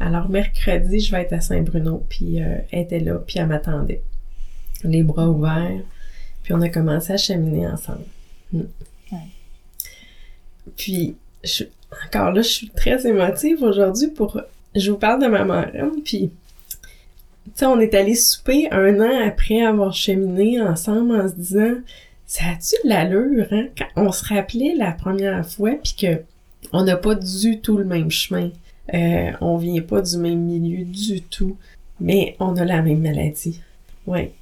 Alors, 0.00 0.28
mercredi, 0.28 1.00
je 1.00 1.12
vais 1.12 1.22
être 1.22 1.33
à 1.33 1.40
Saint-Bruno. 1.40 2.04
Puis, 2.09 2.42
euh, 2.42 2.59
elle 2.70 2.80
était 2.80 3.00
là, 3.00 3.14
puis 3.14 3.38
elle 3.38 3.46
m'attendait. 3.46 4.02
Les 4.83 5.02
bras 5.02 5.28
ouverts. 5.28 5.80
Puis, 6.42 6.52
on 6.52 6.61
a 6.61 6.68
commencé 6.68 7.12
à 7.12 7.16
cheminer 7.16 7.66
ensemble. 7.66 8.04
Mm. 8.52 8.62
Puis, 10.76 11.16
je, 11.44 11.64
encore 12.07 12.33
là, 12.33 12.42
je 12.42 12.48
suis 12.48 12.70
très 12.70 13.07
émotive 13.07 13.62
aujourd'hui 13.62 14.09
pour... 14.09 14.40
Je 14.74 14.90
vous 14.90 14.96
parle 14.96 15.22
de 15.22 15.28
ma 15.28 15.44
marraine, 15.44 16.02
puis 16.04 16.30
sais, 17.54 17.66
on 17.66 17.80
est 17.80 17.94
allé 17.94 18.14
souper 18.14 18.68
un 18.70 19.00
an 19.00 19.26
après 19.26 19.62
avoir 19.62 19.92
cheminé 19.92 20.61
ensemble 20.61 21.14
en 21.20 21.28
se 21.28 21.35
disant, 21.35 21.74
ça 22.26 22.44
a-tu 22.52 22.74
de 22.85 22.88
l'allure, 22.88 23.46
hein? 23.50 23.66
Quand 23.76 23.88
on 23.96 24.12
se 24.12 24.24
rappelait 24.24 24.74
la 24.74 24.92
première 24.92 25.46
fois, 25.46 25.72
puis 25.83 25.94
que 25.98 26.22
on 26.72 26.85
n'a 26.85 26.96
pas 26.96 27.14
du 27.14 27.61
tout 27.61 27.76
le 27.76 27.85
même 27.85 28.11
chemin. 28.11 28.50
Euh, 28.92 29.33
on 29.40 29.57
vient 29.57 29.81
pas 29.81 30.03
du 30.03 30.18
même 30.18 30.40
milieu 30.40 30.85
du 30.85 31.23
tout, 31.23 31.57
mais 32.01 32.37
on 32.38 32.57
a 32.57 32.64
la 32.64 32.83
même 32.83 33.01
maladie. 33.01 33.61
Ouais. 34.07 34.33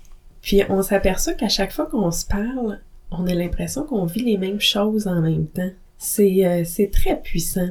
Puis 0.41 0.63
on 0.69 0.83
s'aperçoit 0.83 1.35
qu'à 1.35 1.49
chaque 1.49 1.73
fois 1.73 1.87
qu'on 1.87 2.11
se 2.11 2.27
parle, 2.27 2.81
on 3.11 3.27
a 3.27 3.35
l'impression 3.35 3.85
qu'on 3.85 4.07
vit 4.07 4.25
les 4.25 4.39
mêmes 4.39 4.61
choses 4.61 5.07
en 5.07 5.21
même 5.21 5.47
temps. 5.47 5.71
C'est 5.99 6.45
euh, 6.45 6.87
très 6.91 7.21
puissant. 7.21 7.69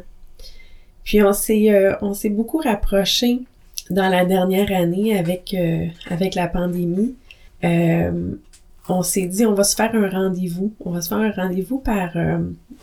Puis 1.04 1.22
on 1.22 1.34
s'est 1.34 1.72
euh, 1.72 1.96
beaucoup 2.30 2.60
rapproché 2.60 3.42
dans 3.90 4.08
la 4.08 4.24
dernière 4.24 4.72
année 4.72 5.18
avec 5.18 5.54
euh, 5.54 5.88
avec 6.10 6.36
la 6.36 6.48
pandémie. 6.48 7.16
on 7.64 9.04
s'est 9.04 9.26
dit 9.26 9.46
on 9.46 9.54
va 9.54 9.66
se 9.66 9.76
faire 9.76 9.94
un 9.94 10.10
rendez-vous. 10.10 10.74
On 10.86 10.92
va 10.92 11.02
se 11.02 11.10
faire 11.10 11.18
un 11.18 11.32
rendez-vous 11.32 11.80
par 11.80 12.12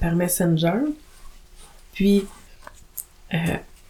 par 0.01 0.17
Messenger. 0.17 0.81
Puis 1.95 2.25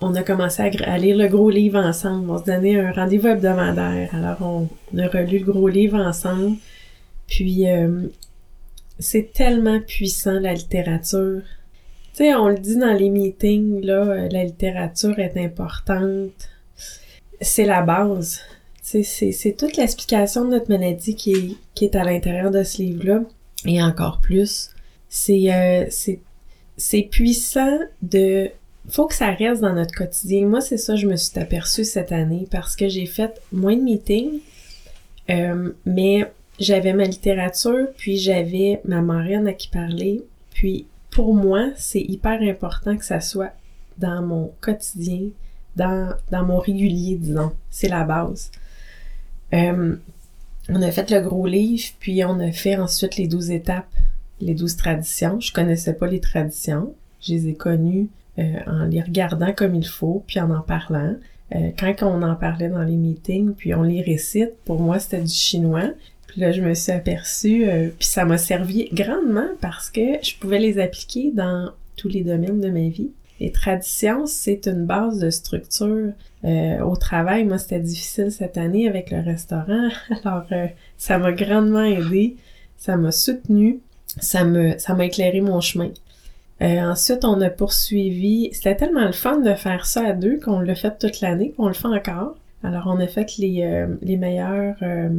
on 0.01 0.15
a 0.15 0.23
commencé 0.23 0.63
à, 0.63 0.99
lire 0.99 1.17
le 1.17 1.27
gros 1.29 1.51
livre 1.51 1.79
ensemble. 1.79 2.31
On 2.31 2.39
se 2.39 2.45
donnait 2.45 2.79
un 2.79 2.93
rendez-vous 2.93 3.29
hebdomadaire. 3.29 4.15
Alors, 4.15 4.43
on, 4.43 4.99
a 4.99 5.09
relu 5.09 5.41
le 5.41 5.53
gros 5.53 5.69
livre 5.69 5.99
ensemble. 5.99 6.57
Puis, 7.27 7.69
euh, 7.69 8.07
c'est 8.99 9.33
tellement 9.33 9.81
puissant, 9.81 10.39
la 10.39 10.55
littérature. 10.55 11.43
Tu 12.13 12.25
sais, 12.25 12.35
on 12.35 12.49
le 12.49 12.59
dit 12.59 12.77
dans 12.77 12.93
les 12.93 13.11
meetings, 13.11 13.85
là, 13.85 14.05
euh, 14.05 14.29
la 14.31 14.45
littérature 14.45 15.19
est 15.19 15.37
importante. 15.37 16.49
C'est 17.41 17.65
la 17.65 17.83
base. 17.83 18.41
C'est, 18.83 19.57
toute 19.59 19.77
l'explication 19.77 20.45
de 20.45 20.51
notre 20.51 20.71
maladie 20.71 21.15
qui 21.15 21.33
est, 21.33 21.55
qui 21.75 21.85
est 21.85 21.97
à 21.97 22.05
l'intérieur 22.05 22.51
de 22.51 22.63
ce 22.63 22.83
livre-là. 22.83 23.21
Et 23.67 23.83
encore 23.83 24.21
plus. 24.21 24.71
C'est, 25.09 25.53
euh, 25.53 27.03
puissant 27.11 27.79
de 28.03 28.51
faut 28.88 29.07
que 29.07 29.14
ça 29.14 29.31
reste 29.31 29.61
dans 29.61 29.74
notre 29.74 29.94
quotidien. 29.94 30.46
Moi, 30.46 30.61
c'est 30.61 30.79
ça, 30.79 30.96
je 30.96 31.07
me 31.07 31.16
suis 31.16 31.38
aperçue 31.38 31.85
cette 31.85 32.12
année 32.12 32.46
parce 32.51 32.74
que 32.74 32.88
j'ai 32.88 33.07
fait 33.07 33.40
moins 33.53 33.77
de 33.77 33.83
meetings, 33.83 34.40
euh, 35.31 35.72
mais 35.85 36.31
j'avais 36.59 36.92
ma 36.92 37.05
littérature, 37.05 37.88
puis 37.96 38.16
j'avais 38.16 38.81
ma 38.85 39.01
marraine 39.01 39.46
à 39.46 39.53
qui 39.53 39.68
parler. 39.68 40.24
Puis 40.51 40.87
pour 41.11 41.35
moi, 41.35 41.70
c'est 41.77 42.01
hyper 42.01 42.40
important 42.42 42.96
que 42.96 43.05
ça 43.05 43.20
soit 43.20 43.53
dans 43.98 44.22
mon 44.22 44.53
quotidien, 44.61 45.29
dans, 45.77 46.14
dans 46.31 46.44
mon 46.44 46.59
régulier, 46.59 47.16
disons. 47.16 47.53
C'est 47.70 47.88
la 47.88 48.05
base. 48.05 48.51
Euh, 49.53 49.96
on 50.68 50.83
a 50.83 50.90
fait 50.90 51.11
le 51.11 51.20
gros 51.20 51.46
livre, 51.46 51.90
puis 52.01 52.24
on 52.24 52.40
a 52.40 52.53
fait 52.53 52.77
ensuite 52.77 53.16
les 53.16 53.27
douze 53.27 53.51
étapes, 53.51 53.92
les 54.40 54.55
douze 54.55 54.77
traditions. 54.77 55.40
Je 55.40 55.53
connaissais 55.53 55.94
pas 55.94 56.07
les 56.07 56.20
traditions. 56.20 56.94
Je 57.20 57.35
les 57.35 57.48
ai 57.48 57.55
connues 57.55 58.09
euh, 58.38 58.59
en 58.66 58.85
les 58.85 59.01
regardant 59.01 59.53
comme 59.53 59.74
il 59.74 59.87
faut, 59.87 60.22
puis 60.27 60.38
en 60.38 60.51
en 60.51 60.61
parlant. 60.61 61.16
Euh, 61.55 61.70
quand 61.79 62.03
on 62.03 62.22
en 62.22 62.37
parlait 62.37 62.68
dans 62.68 62.83
les 62.83 62.96
meetings, 62.96 63.55
puis 63.55 63.74
on 63.74 63.83
les 63.83 64.01
récite, 64.03 64.53
pour 64.64 64.81
moi 64.81 64.98
c'était 64.98 65.22
du 65.22 65.33
chinois. 65.33 65.90
Puis 66.29 66.42
là, 66.42 66.53
je 66.53 66.61
me 66.61 66.74
suis 66.74 66.92
aperçue, 66.92 67.68
euh, 67.68 67.88
puis 67.98 68.07
ça 68.07 68.27
m'a 68.27 68.37
servi 68.37 68.90
grandement 68.92 69.48
parce 69.61 69.90
que 69.90 70.22
je 70.22 70.37
pouvais 70.38 70.59
les 70.59 70.79
appliquer 70.79 71.33
dans 71.33 71.70
tous 71.96 72.09
les 72.09 72.22
domaines 72.22 72.61
de 72.61 72.68
ma 72.68 72.88
vie. 72.88 73.11
Les 73.40 73.51
traditions, 73.51 74.27
c'est 74.27 74.66
une 74.66 74.85
base 74.85 75.20
de 75.20 75.31
structure. 75.31 76.12
au 76.44 76.96
travail, 76.96 77.44
moi, 77.44 77.59
c'était 77.59 77.81
difficile 77.81 78.31
cette 78.31 78.59
année 78.59 78.88
avec 78.88 79.11
le 79.11 79.20
restaurant. 79.20 79.88
Alors, 80.24 80.44
ça 80.96 81.18
m'a 81.18 81.33
grandement 81.33 81.85
aidé. 81.85 82.37
Ça 82.77 82.96
m'a 82.96 83.12
soutenu. 83.12 83.81
Ça 84.20 84.44
me, 84.44 84.77
ça 84.79 84.94
m'a 84.94 85.07
éclairé 85.07 85.40
mon 85.40 85.61
chemin. 85.61 85.90
Euh, 86.61 86.81
ensuite, 86.81 87.25
on 87.25 87.40
a 87.40 87.51
poursuivi. 87.51 88.51
C'était 88.53 88.77
tellement 88.77 89.05
le 89.05 89.12
fun 89.12 89.40
de 89.40 89.55
faire 89.55 89.87
ça 89.87 90.07
à 90.07 90.12
deux 90.12 90.38
qu'on 90.40 90.61
l'a 90.61 90.75
fait 90.75 90.99
toute 90.99 91.21
l'année, 91.21 91.53
qu'on 91.57 91.68
le 91.68 91.75
fait 91.75 91.88
encore. 91.88 92.37
Alors, 92.64 92.85
on 92.87 92.99
a 92.99 93.07
fait 93.07 93.37
les, 93.38 93.62
euh, 93.62 93.97
les 94.03 94.16
meilleures 94.16 94.77
euh, 94.83 95.11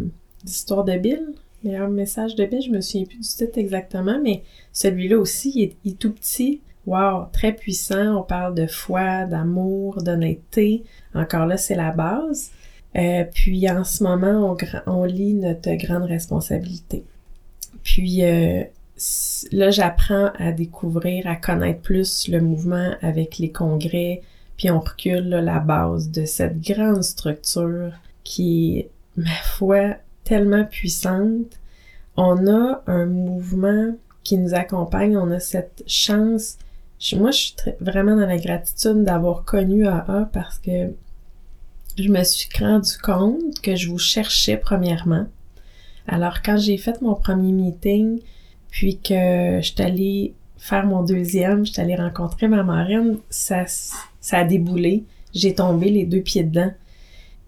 histoires 0.46 0.84
de 0.84 0.98
Bill, 0.98 1.34
meilleurs 1.64 1.90
messages 1.90 2.36
de 2.36 2.46
Bill. 2.46 2.62
Je 2.62 2.72
me 2.72 2.82
souviens 2.82 3.06
plus 3.06 3.20
du 3.20 3.28
titre 3.28 3.58
exactement, 3.58 4.20
mais 4.22 4.44
celui-là 4.74 5.18
aussi, 5.18 5.74
il 5.84 5.92
est, 5.92 5.98
tout 5.98 6.12
petit. 6.12 6.62
Wow, 6.86 7.28
très 7.32 7.54
puissant. 7.54 8.18
On 8.18 8.24
parle 8.24 8.56
de 8.56 8.68
foi, 8.68 9.26
d'amour, 9.26 10.02
d'honnêteté. 10.02 10.84
Encore 11.14 11.46
là, 11.46 11.56
c'est 11.56 11.76
la 11.76 11.92
base. 11.92 12.52
Euh, 12.98 13.24
puis 13.32 13.70
en 13.70 13.84
ce 13.84 14.04
moment, 14.04 14.58
on, 14.86 14.92
on 14.92 15.04
lit 15.06 15.36
notre 15.36 15.72
grande 15.76 16.04
responsabilité. 16.04 17.06
Puis 17.84 18.24
euh, 18.24 18.64
là, 19.52 19.72
j'apprends 19.72 20.32
à 20.38 20.52
découvrir, 20.52 21.28
à 21.28 21.36
connaître 21.36 21.82
plus 21.82 22.28
le 22.28 22.42
mouvement 22.42 22.94
avec 23.02 23.38
les 23.38 23.52
congrès, 23.52 24.22
puis 24.58 24.70
on 24.72 24.80
recule 24.80 25.30
la 25.30 25.60
base 25.60 26.10
de 26.10 26.26
cette 26.26 26.62
grande 26.62 27.04
structure 27.04 27.94
qui 28.24 28.88
ma 29.20 29.36
foi, 29.44 29.96
tellement 30.24 30.66
puissante. 30.66 31.60
On 32.16 32.48
a 32.48 32.84
un 32.88 33.06
mouvement 33.06 33.96
qui 34.24 34.38
nous 34.38 34.54
accompagne, 34.54 35.18
on 35.18 35.32
a 35.32 35.40
cette 35.40 35.84
chance. 35.88 36.58
moi, 37.14 37.32
je 37.32 37.38
suis 37.38 37.56
vraiment 37.80 38.16
dans 38.16 38.28
la 38.28 38.38
gratitude 38.38 39.04
d'avoir 39.04 39.44
connu 39.44 39.88
AA 39.88 40.30
parce 40.32 40.60
que 40.60 40.92
je 41.98 42.10
me 42.10 42.24
suis 42.24 42.50
rendu 42.60 42.98
compte 43.02 43.60
que 43.62 43.76
je 43.76 43.90
vous 43.90 43.98
cherchais 43.98 44.58
premièrement. 44.58 45.26
Alors, 46.08 46.42
quand 46.44 46.58
j'ai 46.58 46.78
fait 46.78 47.02
mon 47.02 47.16
premier 47.16 47.52
meeting, 47.52 48.22
puis 48.70 49.00
que 49.00 49.60
je 49.62 49.72
suis 49.74 49.82
allée 49.82 50.34
faire 50.58 50.86
mon 50.86 51.04
deuxième, 51.04 51.66
je 51.66 51.72
suis 51.72 51.82
allée 51.82 51.96
rencontrer 51.96 52.48
ma 52.48 52.64
marraine, 52.64 53.18
ça, 53.30 53.66
a 54.32 54.44
déboulé. 54.44 55.04
J'ai 55.34 55.56
tombé 55.56 55.90
les 55.90 56.06
deux 56.06 56.22
pieds 56.22 56.44
dedans. 56.44 56.72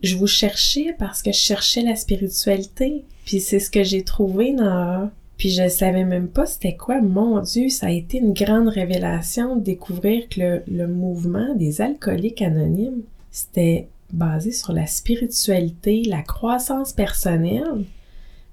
Je 0.01 0.15
vous 0.15 0.27
cherchais 0.27 0.95
parce 0.97 1.21
que 1.21 1.31
je 1.31 1.37
cherchais 1.37 1.83
la 1.83 1.95
spiritualité. 1.95 3.03
Puis 3.25 3.39
c'est 3.39 3.59
ce 3.59 3.69
que 3.69 3.83
j'ai 3.83 4.03
trouvé 4.03 4.53
dans 4.53 5.09
puis 5.37 5.49
je 5.49 5.67
savais 5.69 6.05
même 6.05 6.27
pas 6.27 6.45
c'était 6.45 6.75
quoi. 6.75 7.01
Mon 7.01 7.39
Dieu, 7.41 7.69
ça 7.69 7.87
a 7.87 7.89
été 7.89 8.19
une 8.19 8.33
grande 8.33 8.67
révélation 8.67 9.55
de 9.55 9.63
découvrir 9.63 10.29
que 10.29 10.39
le, 10.39 10.63
le 10.67 10.87
mouvement 10.87 11.55
des 11.55 11.81
alcooliques 11.81 12.43
anonymes, 12.43 13.01
c'était 13.31 13.87
basé 14.13 14.51
sur 14.51 14.71
la 14.71 14.85
spiritualité, 14.85 16.03
la 16.05 16.21
croissance 16.21 16.93
personnelle. 16.93 17.85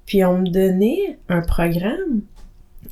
Puis 0.07 0.25
on 0.25 0.39
me 0.39 0.49
donnait 0.49 1.19
un 1.29 1.43
programme 1.43 2.23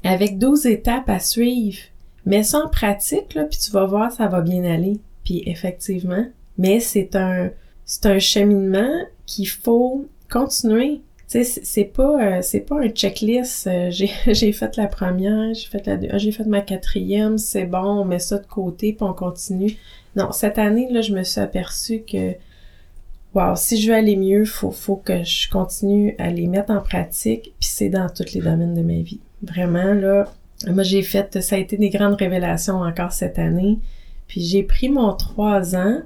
avec 0.06 0.38
12 0.38 0.66
étapes 0.66 1.08
à 1.08 1.18
suivre. 1.18 1.78
Mets 2.24 2.42
ça 2.42 2.58
en 2.58 2.68
pratique, 2.68 3.34
là, 3.34 3.44
puis 3.44 3.58
tu 3.58 3.70
vas 3.70 3.86
voir, 3.86 4.10
ça 4.10 4.26
va 4.26 4.40
bien 4.40 4.64
aller. 4.64 4.98
Puis 5.24 5.42
effectivement, 5.46 6.26
mais 6.58 6.80
c'est 6.80 7.14
un, 7.16 7.50
c'est 7.84 8.06
un 8.06 8.18
cheminement 8.18 8.90
qu'il 9.26 9.48
faut 9.48 10.06
continuer. 10.30 11.02
Tu 11.28 11.44
sais, 11.44 11.60
c'est 11.64 11.84
pas, 11.84 12.20
euh, 12.20 12.42
c'est 12.42 12.60
pas 12.60 12.80
un 12.80 12.88
checklist. 12.88 13.66
Euh, 13.66 13.90
j'ai, 13.90 14.10
j'ai 14.26 14.52
fait 14.52 14.76
la 14.76 14.86
première, 14.86 15.54
j'ai 15.54 15.66
fait 15.66 15.86
la, 15.86 15.98
ah, 16.10 16.18
j'ai 16.18 16.32
fait 16.32 16.44
ma 16.44 16.60
quatrième, 16.60 17.38
c'est 17.38 17.64
bon, 17.64 18.00
on 18.00 18.04
met 18.04 18.18
ça 18.18 18.38
de 18.38 18.46
côté 18.46 18.92
puis 18.92 19.04
on 19.04 19.12
continue. 19.12 19.76
Non, 20.14 20.32
cette 20.32 20.58
année 20.58 20.88
là, 20.90 21.00
je 21.00 21.12
me 21.12 21.22
suis 21.22 21.40
aperçue 21.40 22.02
que, 22.02 22.34
wow, 23.34 23.54
si 23.56 23.80
je 23.80 23.90
veux 23.90 23.96
aller 23.96 24.16
mieux, 24.16 24.44
faut, 24.44 24.70
faut 24.70 24.96
que 24.96 25.24
je 25.24 25.50
continue 25.50 26.14
à 26.18 26.30
les 26.30 26.46
mettre 26.46 26.72
en 26.72 26.80
pratique. 26.80 27.54
Puis 27.60 27.68
c'est 27.68 27.88
dans 27.88 28.08
tous 28.08 28.32
les 28.32 28.40
domaines 28.40 28.74
de 28.74 28.82
ma 28.82 29.02
vie. 29.02 29.20
Vraiment, 29.42 29.94
là, 29.94 30.24
moi 30.66 30.82
j'ai 30.82 31.02
fait, 31.02 31.40
ça 31.42 31.56
a 31.56 31.58
été 31.58 31.76
des 31.76 31.90
grandes 31.90 32.14
révélations 32.14 32.80
encore 32.80 33.12
cette 33.12 33.38
année. 33.38 33.78
Puis 34.26 34.40
j'ai 34.40 34.62
pris 34.62 34.88
mon 34.88 35.12
trois 35.12 35.76
ans, 35.76 36.00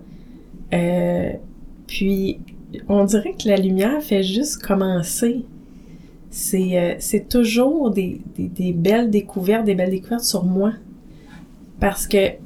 euh, 0.75 1.33
puis 1.87 2.40
on 2.88 3.05
dirait 3.05 3.35
que 3.35 3.49
la 3.49 3.57
lumière 3.57 4.03
fait 4.03 4.23
juste 4.23 4.62
commencer. 4.62 5.45
C'est 6.31 6.79
euh, 6.79 6.95
c'est 6.99 7.29
toujours 7.29 7.90
des, 7.90 8.21
des, 8.37 8.48
des, 8.48 8.73
belles 8.73 9.11
découvertes, 9.11 9.65
des 9.65 9.75
belles 9.75 9.90
découvertes 9.90 10.25
sur 10.25 10.44
moi. 10.44 10.73
Parce 11.81 12.07
que, 12.07 12.29
tu 12.29 12.37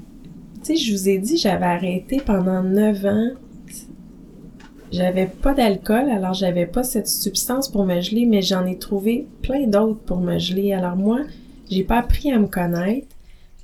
sais, 0.63 0.77
je 0.77 0.93
vous 0.93 1.09
ai 1.09 1.19
dit, 1.19 1.37
j'avais 1.37 1.67
arrêté 1.67 2.23
pendant 2.25 2.63
neuf 2.63 3.05
ans 3.05 3.33
j'avais 4.95 5.27
pas 5.27 5.55
d'alcool, 5.55 6.09
alors 6.09 6.35
j'avais 6.35 6.67
pas 6.67 6.85
cette 6.85 7.09
substance 7.09 7.69
pour 7.69 7.85
me 7.85 8.01
geler, 8.01 8.27
mais 8.27 8.43
j'en 8.43 8.65
ai 8.65 8.79
trouvé 8.79 9.27
plein 9.43 9.67
d'autres 9.67 9.99
pour 10.01 10.21
me 10.21 10.39
geler. 10.39 10.73
Alors 10.73 10.95
moi, 10.95 11.21
j'ai 11.69 11.83
pas 11.83 11.99
appris 11.99 12.31
à 12.31 12.39
me 12.39 12.47
connaître. 12.47 13.09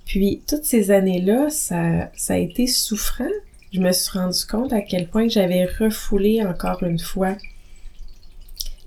Puis 0.07 0.43
toutes 0.49 0.65
ces 0.65 0.91
années-là, 0.91 1.49
ça, 1.51 2.11
ça 2.17 2.35
a 2.35 2.37
été 2.37 2.67
souffrant. 2.67 3.31
Je 3.73 3.81
me 3.81 3.93
suis 3.93 4.19
rendu 4.19 4.45
compte 4.45 4.73
à 4.73 4.81
quel 4.81 5.07
point 5.07 5.29
j'avais 5.29 5.67
refoulé 5.67 6.45
encore 6.45 6.83
une 6.83 6.99
fois. 6.99 7.37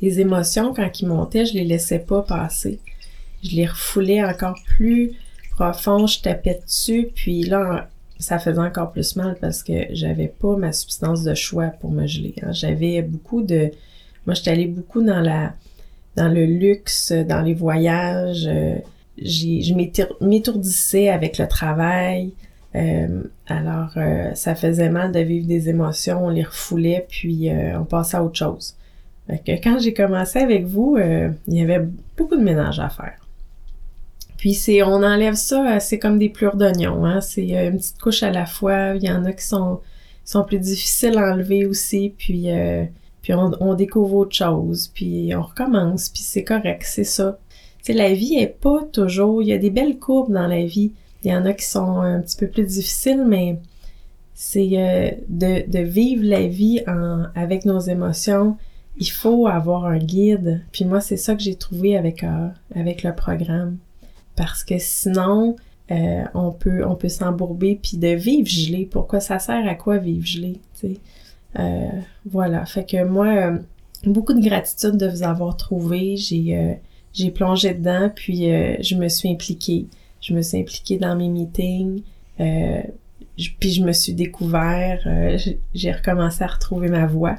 Les 0.01 0.19
émotions, 0.19 0.73
quand 0.73 0.99
ils 0.99 1.07
montaient, 1.07 1.45
je 1.45 1.53
les 1.53 1.63
laissais 1.63 1.99
pas 1.99 2.23
passer. 2.23 2.81
Je 3.41 3.55
les 3.55 3.67
refoulais 3.67 4.21
encore 4.21 4.59
plus 4.65 5.13
profond, 5.51 6.07
je 6.07 6.19
tapais 6.19 6.59
dessus, 6.65 7.09
puis 7.15 7.43
là, 7.43 7.87
ça 8.23 8.39
faisait 8.39 8.59
encore 8.59 8.91
plus 8.91 9.15
mal 9.15 9.35
parce 9.39 9.63
que 9.63 9.73
j'avais 9.91 10.27
pas 10.27 10.55
ma 10.55 10.71
substance 10.71 11.23
de 11.23 11.33
choix 11.33 11.67
pour 11.67 11.91
me 11.91 12.07
geler. 12.07 12.35
hein. 12.41 12.51
J'avais 12.51 13.01
beaucoup 13.01 13.41
de... 13.43 13.71
Moi, 14.25 14.33
j'étais 14.33 14.51
allée 14.51 14.67
beaucoup 14.67 15.03
dans 15.03 15.19
la 15.21 15.53
dans 16.15 16.29
le 16.29 16.45
luxe, 16.45 17.11
dans 17.11 17.41
les 17.41 17.53
voyages. 17.55 18.47
euh, 18.47 18.75
je 19.17 19.73
m'étourdissais 20.23 21.09
avec 21.09 21.37
le 21.37 21.47
travail. 21.47 22.31
Euh, 22.75 23.23
alors, 23.47 23.91
euh, 23.97 24.33
ça 24.35 24.55
faisait 24.55 24.89
mal 24.89 25.11
de 25.11 25.19
vivre 25.19 25.47
des 25.47 25.69
émotions, 25.69 26.25
on 26.25 26.29
les 26.29 26.43
refoulait, 26.43 27.05
puis 27.07 27.49
euh, 27.49 27.79
on 27.79 27.85
passait 27.85 28.17
à 28.17 28.23
autre 28.23 28.37
chose. 28.37 28.75
Fait 29.27 29.39
que 29.39 29.51
quand 29.63 29.79
j'ai 29.79 29.93
commencé 29.93 30.39
avec 30.39 30.65
vous, 30.65 30.95
euh, 30.97 31.29
il 31.47 31.55
y 31.55 31.61
avait 31.61 31.85
beaucoup 32.17 32.35
de 32.35 32.43
ménage 32.43 32.79
à 32.79 32.89
faire. 32.89 33.22
Puis 34.43 34.55
c'est, 34.55 34.83
on 34.83 35.03
enlève 35.03 35.35
ça, 35.35 35.79
c'est 35.79 35.99
comme 35.99 36.19
des 36.19 36.27
plures 36.27 36.57
d'oignon, 36.57 37.05
hein. 37.05 37.21
C'est 37.21 37.55
euh, 37.55 37.69
une 37.69 37.77
petite 37.77 37.97
couche 37.97 38.23
à 38.23 38.29
la 38.29 38.45
fois. 38.45 38.93
Il 38.93 39.01
y 39.01 39.09
en 39.09 39.23
a 39.23 39.31
qui 39.31 39.45
sont, 39.45 39.79
sont 40.25 40.43
plus 40.43 40.59
difficiles 40.59 41.17
à 41.17 41.31
enlever 41.31 41.65
aussi. 41.65 42.13
Puis, 42.17 42.51
euh, 42.51 42.83
puis 43.21 43.33
on, 43.33 43.73
découvre 43.73 44.15
autre 44.15 44.35
chose. 44.35 44.91
Puis 44.93 45.33
on 45.33 45.43
recommence. 45.43 46.09
Puis 46.09 46.23
c'est 46.23 46.43
correct, 46.43 46.83
c'est 46.85 47.05
ça. 47.05 47.39
Tu 47.77 47.83
sais, 47.83 47.93
la 47.93 48.13
vie 48.13 48.35
est 48.35 48.59
pas 48.59 48.83
toujours. 48.91 49.41
Il 49.41 49.47
y 49.47 49.53
a 49.53 49.57
des 49.57 49.69
belles 49.69 49.97
courbes 49.97 50.33
dans 50.33 50.47
la 50.47 50.65
vie. 50.65 50.91
Il 51.23 51.31
y 51.31 51.33
en 51.33 51.45
a 51.45 51.53
qui 51.53 51.65
sont 51.65 52.01
un 52.01 52.19
petit 52.19 52.35
peu 52.35 52.47
plus 52.47 52.65
difficiles, 52.65 53.23
mais 53.25 53.61
c'est 54.33 54.71
euh, 54.73 55.11
de, 55.29 55.71
de 55.71 55.79
vivre 55.79 56.25
la 56.25 56.47
vie 56.47 56.83
en, 56.85 57.27
avec 57.33 57.63
nos 57.63 57.79
émotions. 57.79 58.57
Il 58.97 59.09
faut 59.09 59.47
avoir 59.47 59.85
un 59.85 59.99
guide. 59.99 60.65
Puis 60.73 60.83
moi, 60.83 60.99
c'est 60.99 61.15
ça 61.15 61.33
que 61.33 61.41
j'ai 61.41 61.55
trouvé 61.55 61.95
avec, 61.95 62.25
avec 62.75 63.03
le 63.03 63.15
programme. 63.15 63.77
Parce 64.35 64.63
que 64.63 64.75
sinon, 64.79 65.55
euh, 65.91 66.23
on 66.33 66.51
peut 66.51 66.85
on 66.85 66.95
peut 66.95 67.09
s'embourber 67.09 67.79
puis 67.81 67.97
de 67.97 68.07
vivre 68.09 68.47
gelé. 68.47 68.85
Pourquoi 68.89 69.19
ça 69.19 69.39
sert 69.39 69.67
à 69.67 69.75
quoi 69.75 69.97
vivre 69.97 70.25
gelé? 70.25 70.59
Euh, 71.59 71.87
voilà. 72.25 72.65
Fait 72.65 72.83
que 72.85 73.03
moi, 73.03 73.27
euh, 73.27 73.57
beaucoup 74.05 74.33
de 74.33 74.41
gratitude 74.41 74.97
de 74.97 75.07
vous 75.07 75.23
avoir 75.23 75.55
trouvé. 75.57 76.17
J'ai 76.17 76.57
euh, 76.57 76.73
j'ai 77.13 77.29
plongé 77.29 77.73
dedans, 77.75 78.09
puis 78.13 78.51
euh, 78.51 78.75
je 78.81 78.95
me 78.95 79.07
suis 79.07 79.29
impliquée. 79.29 79.85
Je 80.21 80.33
me 80.33 80.41
suis 80.41 80.57
impliquée 80.59 80.97
dans 80.97 81.15
mes 81.15 81.29
meetings. 81.29 82.01
Je- 82.39 83.49
puis 83.59 83.71
je 83.71 83.83
me 83.83 83.91
suis 83.93 84.13
découvert. 84.13 84.99
j'ai- 85.73 85.91
recommencé 85.91 86.43
à 86.43 86.47
retrouver 86.47 86.87
ma 86.87 87.05
voix. 87.05 87.35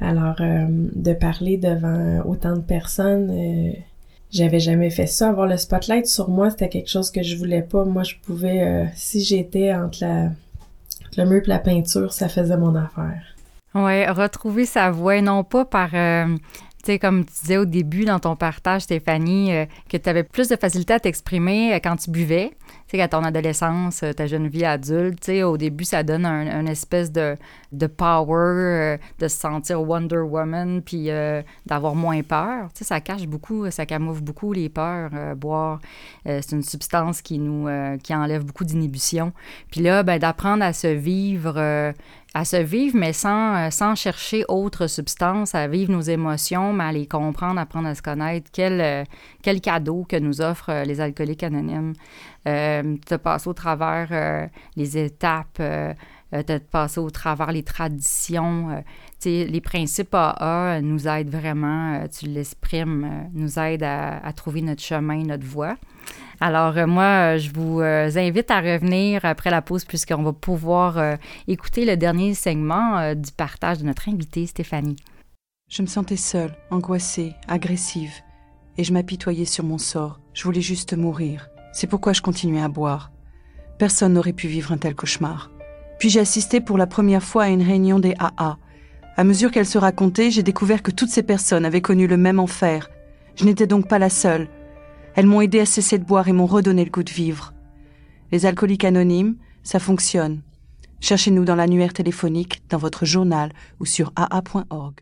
Alors, 0.00 0.36
de 0.40 1.12
parler 1.14 1.56
devant 1.58 2.22
autant 2.26 2.56
de 2.56 2.60
personnes, 2.62 3.30
j'avais 4.32 4.60
jamais 4.60 4.90
fait 4.90 5.06
ça. 5.06 5.28
Avoir 5.28 5.46
le 5.46 5.56
spotlight 5.56 6.06
sur 6.06 6.28
moi, 6.28 6.50
c'était 6.50 6.68
quelque 6.68 6.90
chose 6.90 7.10
que 7.10 7.22
je 7.22 7.36
voulais 7.36 7.62
pas. 7.62 7.84
Moi, 7.84 8.02
je 8.02 8.14
pouvais, 8.22 8.62
euh, 8.62 8.84
si 8.96 9.22
j'étais 9.22 9.74
entre 9.74 9.98
la, 10.00 10.30
le 11.16 11.24
mur 11.24 11.42
et 11.44 11.48
la 11.48 11.58
peinture, 11.58 12.12
ça 12.12 12.28
faisait 12.28 12.56
mon 12.56 12.74
affaire. 12.74 13.22
Ouais, 13.74 14.10
retrouver 14.10 14.66
sa 14.66 14.90
voix, 14.90 15.20
non 15.22 15.44
pas 15.44 15.64
par, 15.64 15.90
euh, 15.94 16.36
tu 16.82 16.90
sais, 16.90 16.98
comme 16.98 17.24
tu 17.24 17.32
disais 17.42 17.58
au 17.58 17.64
début 17.64 18.04
dans 18.04 18.18
ton 18.18 18.34
partage, 18.34 18.82
Stéphanie, 18.82 19.54
euh, 19.54 19.66
que 19.88 19.96
tu 19.96 20.08
avais 20.08 20.24
plus 20.24 20.48
de 20.48 20.56
facilité 20.56 20.94
à 20.94 20.98
t'exprimer 20.98 21.74
euh, 21.74 21.78
quand 21.78 21.94
tu 21.94 22.10
buvais. 22.10 22.50
Tu 22.88 22.96
sais, 22.96 23.00
à 23.00 23.06
ton 23.06 23.22
adolescence, 23.22 24.02
euh, 24.02 24.12
ta 24.12 24.26
jeune 24.26 24.48
vie 24.48 24.64
adulte, 24.64 25.20
tu 25.20 25.26
sais, 25.26 25.42
au 25.44 25.56
début, 25.56 25.84
ça 25.84 26.02
donne 26.02 26.26
un, 26.26 26.48
un 26.48 26.66
espèce 26.66 27.12
de, 27.12 27.36
de 27.70 27.86
power, 27.86 28.98
de 29.20 29.28
se 29.28 29.36
sentir 29.36 29.80
Wonder 29.80 30.18
Woman, 30.18 30.82
puis 30.82 31.08
d'avoir 31.66 31.94
moins 31.94 32.22
peur. 32.22 32.68
Tu 32.74 32.78
sais, 32.78 32.84
ça 32.84 33.00
cache 33.00 33.26
beaucoup, 33.26 33.70
ça 33.70 33.86
camoufle 33.86 34.22
beaucoup 34.22 34.52
les 34.52 34.68
peurs, 34.68 35.10
boire. 35.36 35.80
C'est 36.24 36.52
une 36.52 36.62
substance 36.62 37.22
qui 37.22 37.38
nous, 37.38 37.68
qui 38.02 38.14
enlève 38.14 38.44
beaucoup 38.44 38.64
d'inhibition. 38.64 39.32
Puis 39.70 39.80
là, 39.80 40.02
ben, 40.02 40.18
d'apprendre 40.18 40.64
à 40.64 40.72
se 40.72 40.88
vivre... 40.88 41.94
à 42.34 42.44
se 42.44 42.56
vivre, 42.56 42.96
mais 42.96 43.12
sans, 43.12 43.54
euh, 43.54 43.70
sans 43.70 43.94
chercher 43.94 44.44
autre 44.48 44.86
substance, 44.86 45.54
à 45.54 45.68
vivre 45.68 45.92
nos 45.92 46.00
émotions, 46.00 46.72
mais 46.72 46.84
à 46.84 46.92
les 46.92 47.06
comprendre, 47.06 47.60
apprendre 47.60 47.88
à 47.88 47.94
se 47.94 48.02
connaître. 48.02 48.50
Quel, 48.52 48.80
euh, 48.80 49.04
quel 49.42 49.60
cadeau 49.60 50.06
que 50.08 50.16
nous 50.16 50.40
offrent 50.40 50.70
euh, 50.70 50.84
les 50.84 51.00
alcooliques 51.00 51.42
anonymes. 51.42 51.92
Euh, 52.48 52.96
de 53.08 53.16
passer 53.16 53.48
au 53.48 53.52
travers 53.52 54.48
les 54.74 54.98
étapes, 54.98 55.58
euh, 55.60 55.94
de 56.32 56.58
passer 56.58 56.98
au 56.98 57.08
travers 57.10 57.52
les 57.52 57.62
traditions. 57.62 58.82
les 59.24 59.60
principes 59.60 60.12
AA 60.12 60.80
nous 60.80 61.06
aident 61.06 61.30
vraiment, 61.30 62.04
tu 62.08 62.26
l'exprimes, 62.26 63.28
nous 63.32 63.60
aident 63.60 63.84
à, 63.84 64.26
à 64.26 64.32
trouver 64.32 64.62
notre 64.62 64.82
chemin, 64.82 65.22
notre 65.22 65.46
voie. 65.46 65.76
Alors, 66.44 66.76
euh, 66.76 66.88
moi, 66.88 67.04
euh, 67.04 67.38
je 67.38 67.52
vous 67.52 67.80
euh, 67.80 68.10
invite 68.16 68.50
à 68.50 68.60
revenir 68.60 69.24
après 69.24 69.48
la 69.48 69.62
pause 69.62 69.84
puisqu'on 69.84 70.24
va 70.24 70.32
pouvoir 70.32 71.00
écouter 71.46 71.84
le 71.84 71.96
dernier 71.96 72.34
segment 72.34 73.14
du 73.14 73.30
partage 73.30 73.78
de 73.78 73.84
notre 73.84 74.08
invitée, 74.08 74.46
Stéphanie. 74.46 74.96
Je 75.70 75.82
me 75.82 75.86
sentais 75.86 76.16
seule, 76.16 76.52
angoissée, 76.72 77.34
agressive, 77.46 78.14
et 78.76 78.82
je 78.82 78.92
m'apitoyais 78.92 79.44
sur 79.44 79.62
mon 79.62 79.78
sort. 79.78 80.18
Je 80.34 80.42
voulais 80.42 80.60
juste 80.60 80.96
mourir. 80.96 81.48
C'est 81.72 81.86
pourquoi 81.86 82.12
je 82.12 82.22
continuais 82.22 82.60
à 82.60 82.68
boire. 82.68 83.12
Personne 83.78 84.14
n'aurait 84.14 84.32
pu 84.32 84.48
vivre 84.48 84.72
un 84.72 84.78
tel 84.78 84.96
cauchemar. 84.96 85.52
Puis 86.00 86.10
j'ai 86.10 86.20
assisté 86.20 86.60
pour 86.60 86.76
la 86.76 86.88
première 86.88 87.22
fois 87.22 87.44
à 87.44 87.48
une 87.50 87.62
réunion 87.62 88.00
des 88.00 88.16
AA. 88.18 88.58
À 89.16 89.22
mesure 89.22 89.52
qu'elle 89.52 89.64
se 89.64 89.78
racontait, 89.78 90.32
j'ai 90.32 90.42
découvert 90.42 90.82
que 90.82 90.90
toutes 90.90 91.10
ces 91.10 91.22
personnes 91.22 91.64
avaient 91.64 91.80
connu 91.80 92.08
le 92.08 92.16
même 92.16 92.40
enfer. 92.40 92.90
Je 93.36 93.44
n'étais 93.44 93.68
donc 93.68 93.86
pas 93.86 94.00
la 94.00 94.10
seule. 94.10 94.48
Elles 95.14 95.26
m'ont 95.26 95.40
aidé 95.40 95.60
à 95.60 95.66
cesser 95.66 95.98
de 95.98 96.04
boire 96.04 96.28
et 96.28 96.32
m'ont 96.32 96.46
redonné 96.46 96.84
le 96.84 96.90
goût 96.90 97.02
de 97.02 97.10
vivre. 97.10 97.52
Les 98.30 98.46
alcooliques 98.46 98.84
anonymes, 98.84 99.36
ça 99.62 99.78
fonctionne. 99.78 100.40
Cherchez-nous 101.00 101.44
dans 101.44 101.56
l'annuaire 101.56 101.92
téléphonique, 101.92 102.62
dans 102.70 102.78
votre 102.78 103.04
journal 103.04 103.52
ou 103.80 103.84
sur 103.84 104.12
aa.org. 104.16 105.00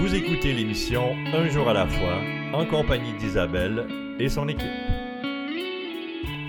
Vous 0.00 0.14
écoutez 0.14 0.52
l'émission 0.54 1.14
Un 1.32 1.48
jour 1.48 1.68
à 1.68 1.74
la 1.74 1.86
fois 1.86 2.18
en 2.52 2.66
compagnie 2.66 3.12
d'Isabelle 3.18 3.86
et 4.18 4.28
son 4.28 4.48
équipe. 4.48 4.66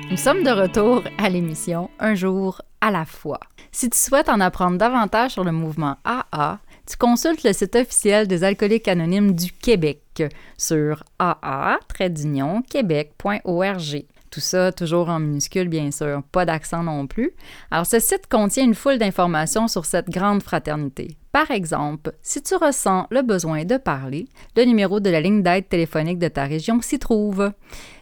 Nous 0.10 0.18
sommes 0.18 0.44
de 0.44 0.50
retour 0.50 1.04
à 1.18 1.30
l'émission 1.30 1.90
Un 2.00 2.16
jour 2.16 2.62
à 2.80 2.92
la 2.92 3.06
fois. 3.06 3.40
Si 3.72 3.90
tu 3.90 3.98
souhaites 3.98 4.30
en 4.30 4.40
apprendre 4.40 4.78
davantage 4.78 5.32
sur 5.32 5.44
le 5.44 5.52
mouvement 5.52 5.98
AA, 6.04 6.60
tu 6.92 6.98
consultes 6.98 7.44
le 7.44 7.54
site 7.54 7.78
officiel 7.78 8.28
des 8.28 8.44
alcooliques 8.44 8.90
anonymes 8.90 9.34
du 9.34 9.54
Québec 9.54 10.24
sur 10.58 11.06
aa-québec.org. 11.20 14.04
Tout 14.30 14.40
ça 14.42 14.74
toujours 14.74 15.08
en 15.08 15.20
minuscule, 15.20 15.70
bien 15.70 15.90
sûr, 15.92 16.22
pas 16.34 16.46
d'accent 16.46 16.84
non 16.84 17.08
plus. 17.08 17.32
Alors, 17.70 17.86
ce 17.86 18.00
site 18.00 18.28
contient 18.30 18.66
une 18.66 18.76
foule 18.76 18.98
d'informations 18.98 19.70
sur 19.70 19.86
cette 19.86 20.10
grande 20.10 20.44
fraternité. 20.44 21.16
Par 21.32 21.50
exemple, 21.50 22.12
si 22.22 22.42
tu 22.42 22.56
ressens 22.56 23.08
le 23.10 23.22
besoin 23.22 23.64
de 23.64 23.78
parler, 23.78 24.28
le 24.58 24.66
numéro 24.66 25.00
de 25.00 25.10
la 25.10 25.22
ligne 25.22 25.44
d'aide 25.44 25.70
téléphonique 25.70 26.20
de 26.20 26.28
ta 26.28 26.44
région 26.44 26.82
s'y 26.82 27.00
trouve. 27.00 27.54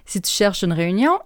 Si 0.05 0.19
tu 0.19 0.31
cherches 0.31 0.63
une 0.63 0.73
réunion, 0.73 1.19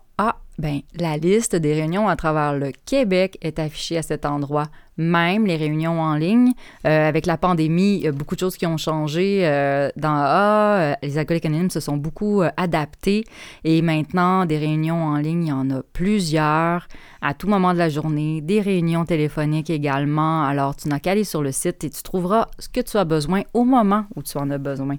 ben, 0.60 0.82
la 0.96 1.18
liste 1.18 1.56
des 1.56 1.74
réunions 1.74 2.08
à 2.08 2.16
travers 2.16 2.54
le 2.54 2.72
Québec 2.86 3.38
est 3.42 3.58
affichée 3.58 3.98
à 3.98 4.04
cet 4.04 4.26
endroit. 4.26 4.68
Même 4.98 5.48
les 5.48 5.56
réunions 5.56 6.00
en 6.00 6.14
ligne, 6.14 6.54
euh, 6.86 7.10
avec 7.10 7.26
la 7.26 7.36
pandémie, 7.38 8.06
a 8.06 8.12
beaucoup 8.12 8.36
de 8.36 8.40
choses 8.40 8.58
qui 8.58 8.68
ont 8.68 8.78
changé 8.78 9.48
euh, 9.48 9.90
dans 9.96 10.14
AA. 10.14 10.78
Euh, 10.78 10.94
les 11.02 11.18
alcooliques 11.18 11.48
anonymes 11.48 11.72
se 11.72 11.80
sont 11.80 11.98
beaucoup 11.98 12.44
euh, 12.44 12.52
adaptés 12.58 13.24
et 13.64 13.82
maintenant, 13.82 14.46
des 14.46 14.60
réunions 14.60 15.04
en 15.04 15.18
ligne, 15.18 15.46
il 15.46 15.50
y 15.50 15.52
en 15.52 15.72
a 15.72 15.82
plusieurs 15.94 16.88
à 17.24 17.34
tout 17.34 17.48
moment 17.48 17.74
de 17.74 17.80
la 17.80 17.90
journée, 17.90 18.42
des 18.42 18.62
réunions 18.62 19.06
téléphoniques 19.06 19.72
également. 19.72 20.44
Alors, 20.44 20.76
tu 20.76 20.88
n'as 20.88 21.00
qu'à 21.00 21.12
aller 21.12 21.24
sur 21.24 21.42
le 21.42 21.52
site 21.52 21.84
et 21.84 21.90
tu 21.90 22.04
trouveras 22.04 22.50
ce 22.60 22.70
que 22.70 22.82
tu 22.82 22.98
as 22.98 23.06
besoin 23.06 23.42
au 23.56 23.64
moment 23.64 24.06
où 24.16 24.22
tu 24.22 24.38
en 24.38 24.52
as 24.52 24.60
besoin. 24.60 24.98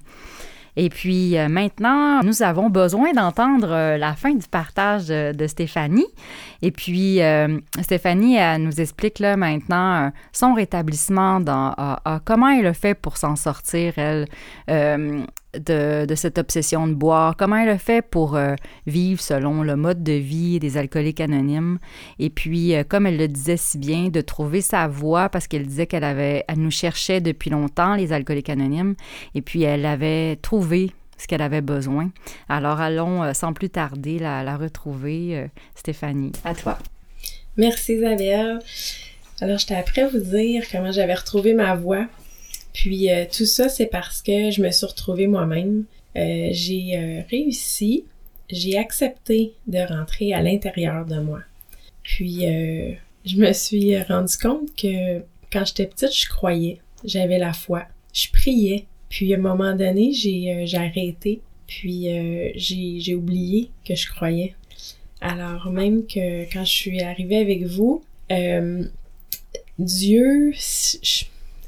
Et 0.76 0.88
puis 0.88 1.38
euh, 1.38 1.48
maintenant, 1.48 2.22
nous 2.22 2.42
avons 2.42 2.70
besoin 2.70 3.12
d'entendre 3.12 3.68
euh, 3.70 3.96
la 3.96 4.14
fin 4.14 4.34
du 4.34 4.46
partage 4.48 5.06
de, 5.06 5.32
de 5.32 5.46
Stéphanie. 5.46 6.06
Et 6.62 6.70
puis 6.70 7.22
euh, 7.22 7.58
Stéphanie, 7.82 8.36
elle 8.36 8.62
nous 8.62 8.80
explique 8.80 9.18
là 9.18 9.36
maintenant 9.36 10.06
euh, 10.06 10.10
son 10.32 10.54
rétablissement 10.54 11.40
dans 11.40 11.74
AA, 11.76 12.20
comment 12.24 12.48
elle 12.48 12.66
a 12.66 12.74
fait 12.74 12.94
pour 12.94 13.16
s'en 13.16 13.36
sortir, 13.36 13.94
elle, 13.96 14.26
euh, 14.70 15.24
de, 15.58 16.14
cette 16.14 16.38
obsession 16.38 16.86
de 16.86 16.94
boire, 16.94 17.36
comment 17.36 17.56
elle 17.56 17.68
a 17.68 17.78
fait 17.78 18.02
pour 18.02 18.36
euh, 18.36 18.54
vivre 18.86 19.20
selon 19.20 19.62
le 19.62 19.76
mode 19.76 20.02
de 20.02 20.12
vie 20.12 20.58
des 20.58 20.76
alcooliques 20.76 21.20
anonymes? 21.20 21.78
Et 22.18 22.30
puis, 22.30 22.74
euh, 22.74 22.84
comme 22.86 23.06
elle 23.06 23.16
le 23.16 23.28
disait 23.28 23.56
si 23.56 23.78
bien, 23.78 24.08
de 24.08 24.20
trouver 24.20 24.60
sa 24.60 24.88
voie 24.88 25.28
parce 25.28 25.46
qu'elle 25.46 25.66
disait 25.66 25.86
qu'elle 25.86 26.04
avait, 26.04 26.44
elle 26.48 26.58
nous 26.58 26.70
cherchait 26.70 27.20
depuis 27.20 27.50
longtemps, 27.50 27.94
les 27.94 28.12
alcooliques 28.12 28.50
anonymes, 28.50 28.94
et 29.34 29.42
puis 29.42 29.62
elle 29.62 29.86
avait 29.86 30.36
trouvé 30.36 30.92
ce 31.18 31.26
qu'elle 31.26 31.42
avait 31.42 31.60
besoin. 31.60 32.10
Alors, 32.48 32.80
allons 32.80 33.22
euh, 33.22 33.32
sans 33.32 33.52
plus 33.52 33.70
tarder 33.70 34.18
la, 34.18 34.56
retrouver, 34.56 35.48
Stéphanie. 35.74 36.32
À 36.44 36.54
toi. 36.54 36.78
Merci 37.56 37.94
Isabelle. 37.94 38.58
Alors, 39.40 39.58
j'étais 39.58 39.74
après 39.74 40.06
vous 40.08 40.18
dire 40.18 40.64
comment 40.70 40.92
j'avais 40.92 41.14
retrouvé 41.14 41.54
ma 41.54 41.74
voix. 41.74 42.06
Puis 42.74 43.10
euh, 43.10 43.24
tout 43.34 43.46
ça, 43.46 43.70
c'est 43.70 43.86
parce 43.86 44.20
que 44.20 44.50
je 44.50 44.60
me 44.60 44.70
suis 44.70 44.84
retrouvée 44.84 45.26
moi-même. 45.26 45.84
Euh, 46.16 46.48
j'ai 46.52 46.96
euh, 46.98 47.22
réussi 47.30 48.04
j'ai 48.50 48.76
accepté 48.76 49.54
de 49.66 49.78
rentrer 49.78 50.34
à 50.34 50.42
l'intérieur 50.42 51.06
de 51.06 51.18
moi. 51.18 51.40
Puis 52.02 52.44
euh, 52.46 52.92
je 53.24 53.36
me 53.38 53.52
suis 53.54 53.98
rendu 54.02 54.36
compte 54.36 54.68
que 54.76 55.20
quand 55.50 55.64
j'étais 55.64 55.86
petite, 55.86 56.14
je 56.14 56.28
croyais, 56.28 56.78
j'avais 57.04 57.38
la 57.38 57.54
foi, 57.54 57.84
je 58.12 58.28
priais. 58.30 58.84
Puis 59.08 59.32
à 59.32 59.38
un 59.38 59.40
moment 59.40 59.74
donné, 59.74 60.12
j'ai 60.12 60.52
euh, 60.52 60.78
arrêté, 60.78 61.40
puis 61.66 62.10
euh, 62.12 62.50
j'ai 62.54 63.14
oublié 63.14 63.70
que 63.88 63.94
je 63.94 64.08
croyais. 64.10 64.54
Alors 65.22 65.70
même 65.70 66.06
que 66.06 66.42
quand 66.52 66.66
je 66.66 66.72
suis 66.72 67.00
arrivée 67.00 67.38
avec 67.38 67.62
vous, 67.64 68.04
Dieu, 69.78 70.52
je- 70.52 71.24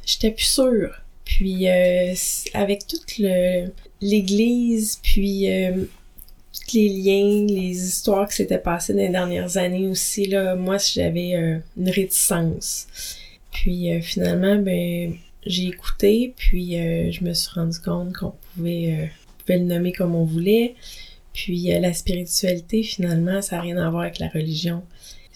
j'étais 0.06 0.30
plus 0.30 0.44
sûre. 0.44 1.02
Puis 1.24 1.68
euh, 1.68 2.14
avec 2.54 2.86
toute 2.86 3.20
l'Église, 4.00 5.00
puis 5.02 5.50
euh, 5.50 5.84
tous 6.56 6.76
les 6.76 6.88
liens, 6.88 7.46
les 7.46 7.86
histoires 7.86 8.28
qui 8.28 8.36
s'étaient 8.36 8.58
passées 8.58 8.94
dans 8.94 9.00
les 9.00 9.08
dernières 9.08 9.56
années 9.56 9.86
aussi, 9.86 10.26
là, 10.26 10.54
moi 10.54 10.78
j'avais 10.78 11.34
euh, 11.34 11.58
une 11.76 11.90
réticence. 11.90 12.86
Puis 13.52 13.92
euh, 13.92 14.00
finalement, 14.00 14.56
ben 14.56 15.14
j'ai 15.44 15.66
écouté, 15.66 16.34
puis 16.36 16.78
euh, 16.78 17.10
je 17.10 17.24
me 17.24 17.32
suis 17.34 17.50
rendu 17.54 17.78
compte 17.78 18.14
qu'on 18.14 18.32
pouvait, 18.54 19.10
pouvait 19.38 19.58
le 19.58 19.64
nommer 19.64 19.92
comme 19.92 20.14
on 20.14 20.24
voulait. 20.24 20.74
Puis 21.32 21.64
la 21.66 21.92
spiritualité, 21.92 22.82
finalement, 22.82 23.42
ça 23.42 23.56
n'a 23.56 23.62
rien 23.62 23.76
à 23.76 23.90
voir 23.90 24.04
avec 24.04 24.18
la 24.18 24.28
religion. 24.28 24.82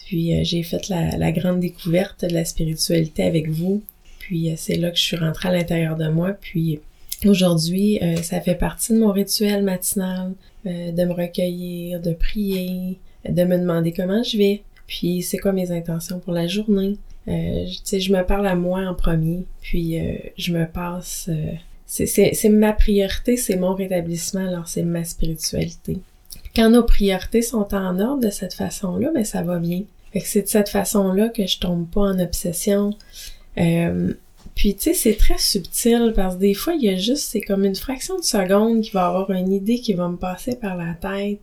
Puis 0.07 0.43
j'ai 0.43 0.63
fait 0.63 0.89
la, 0.89 1.15
la 1.15 1.31
grande 1.31 1.59
découverte 1.59 2.25
de 2.25 2.33
la 2.33 2.43
spiritualité 2.43 3.23
avec 3.23 3.49
vous. 3.49 3.83
Puis 4.31 4.49
euh, 4.49 4.53
c'est 4.55 4.77
là 4.77 4.91
que 4.91 4.97
je 4.97 5.03
suis 5.03 5.17
rentrée 5.17 5.49
à 5.49 5.51
l'intérieur 5.51 5.97
de 5.97 6.07
moi. 6.07 6.31
Puis 6.31 6.79
aujourd'hui, 7.25 7.99
euh, 8.01 8.15
ça 8.15 8.39
fait 8.39 8.55
partie 8.55 8.93
de 8.93 8.99
mon 8.99 9.11
rituel 9.11 9.61
matinal, 9.61 10.31
euh, 10.65 10.93
de 10.93 11.03
me 11.03 11.11
recueillir, 11.11 11.99
de 11.99 12.13
prier, 12.13 12.97
de 13.27 13.43
me 13.43 13.57
demander 13.57 13.91
comment 13.91 14.23
je 14.23 14.37
vais. 14.37 14.63
Puis 14.87 15.21
c'est 15.21 15.37
quoi 15.37 15.51
mes 15.51 15.73
intentions 15.73 16.19
pour 16.19 16.31
la 16.31 16.47
journée? 16.47 16.95
Tu 17.25 17.33
sais, 17.83 17.99
je 17.99 18.13
me 18.13 18.23
parle 18.23 18.47
à 18.47 18.55
moi 18.55 18.79
en 18.87 18.95
premier, 18.95 19.43
puis 19.61 19.97
je 20.37 20.53
me 20.53 20.65
passe... 20.65 21.29
c'est 21.85 22.49
ma 22.49 22.71
priorité, 22.71 23.35
c'est 23.35 23.57
mon 23.57 23.75
rétablissement, 23.75 24.47
alors 24.47 24.69
c'est 24.69 24.83
ma 24.83 25.03
spiritualité. 25.03 25.97
Quand 26.55 26.69
nos 26.69 26.83
priorités 26.83 27.41
sont 27.41 27.73
en 27.75 27.99
ordre 27.99 28.23
de 28.23 28.29
cette 28.29 28.53
façon-là, 28.53 29.11
ben 29.13 29.25
ça 29.25 29.43
va 29.43 29.59
bien. 29.59 29.83
Fait 30.13 30.21
que 30.21 30.27
c'est 30.27 30.41
de 30.41 30.47
cette 30.47 30.69
façon-là 30.69 31.29
que 31.29 31.45
je 31.45 31.59
tombe 31.59 31.87
pas 31.89 32.01
en 32.01 32.19
obsession. 32.19 32.95
Euh, 33.57 34.13
puis 34.55 34.75
tu 34.75 34.83
sais, 34.83 34.93
c'est 34.93 35.15
très 35.15 35.37
subtil 35.37 36.13
parce 36.15 36.35
que 36.35 36.41
des 36.41 36.53
fois, 36.53 36.73
il 36.73 36.83
y 36.83 36.89
a 36.89 36.97
juste, 36.97 37.29
c'est 37.29 37.41
comme 37.41 37.65
une 37.65 37.75
fraction 37.75 38.17
de 38.17 38.23
seconde 38.23 38.81
qui 38.81 38.91
va 38.91 39.07
avoir 39.07 39.31
une 39.31 39.51
idée 39.51 39.79
qui 39.79 39.93
va 39.93 40.07
me 40.07 40.17
passer 40.17 40.55
par 40.55 40.77
la 40.77 40.93
tête. 40.93 41.41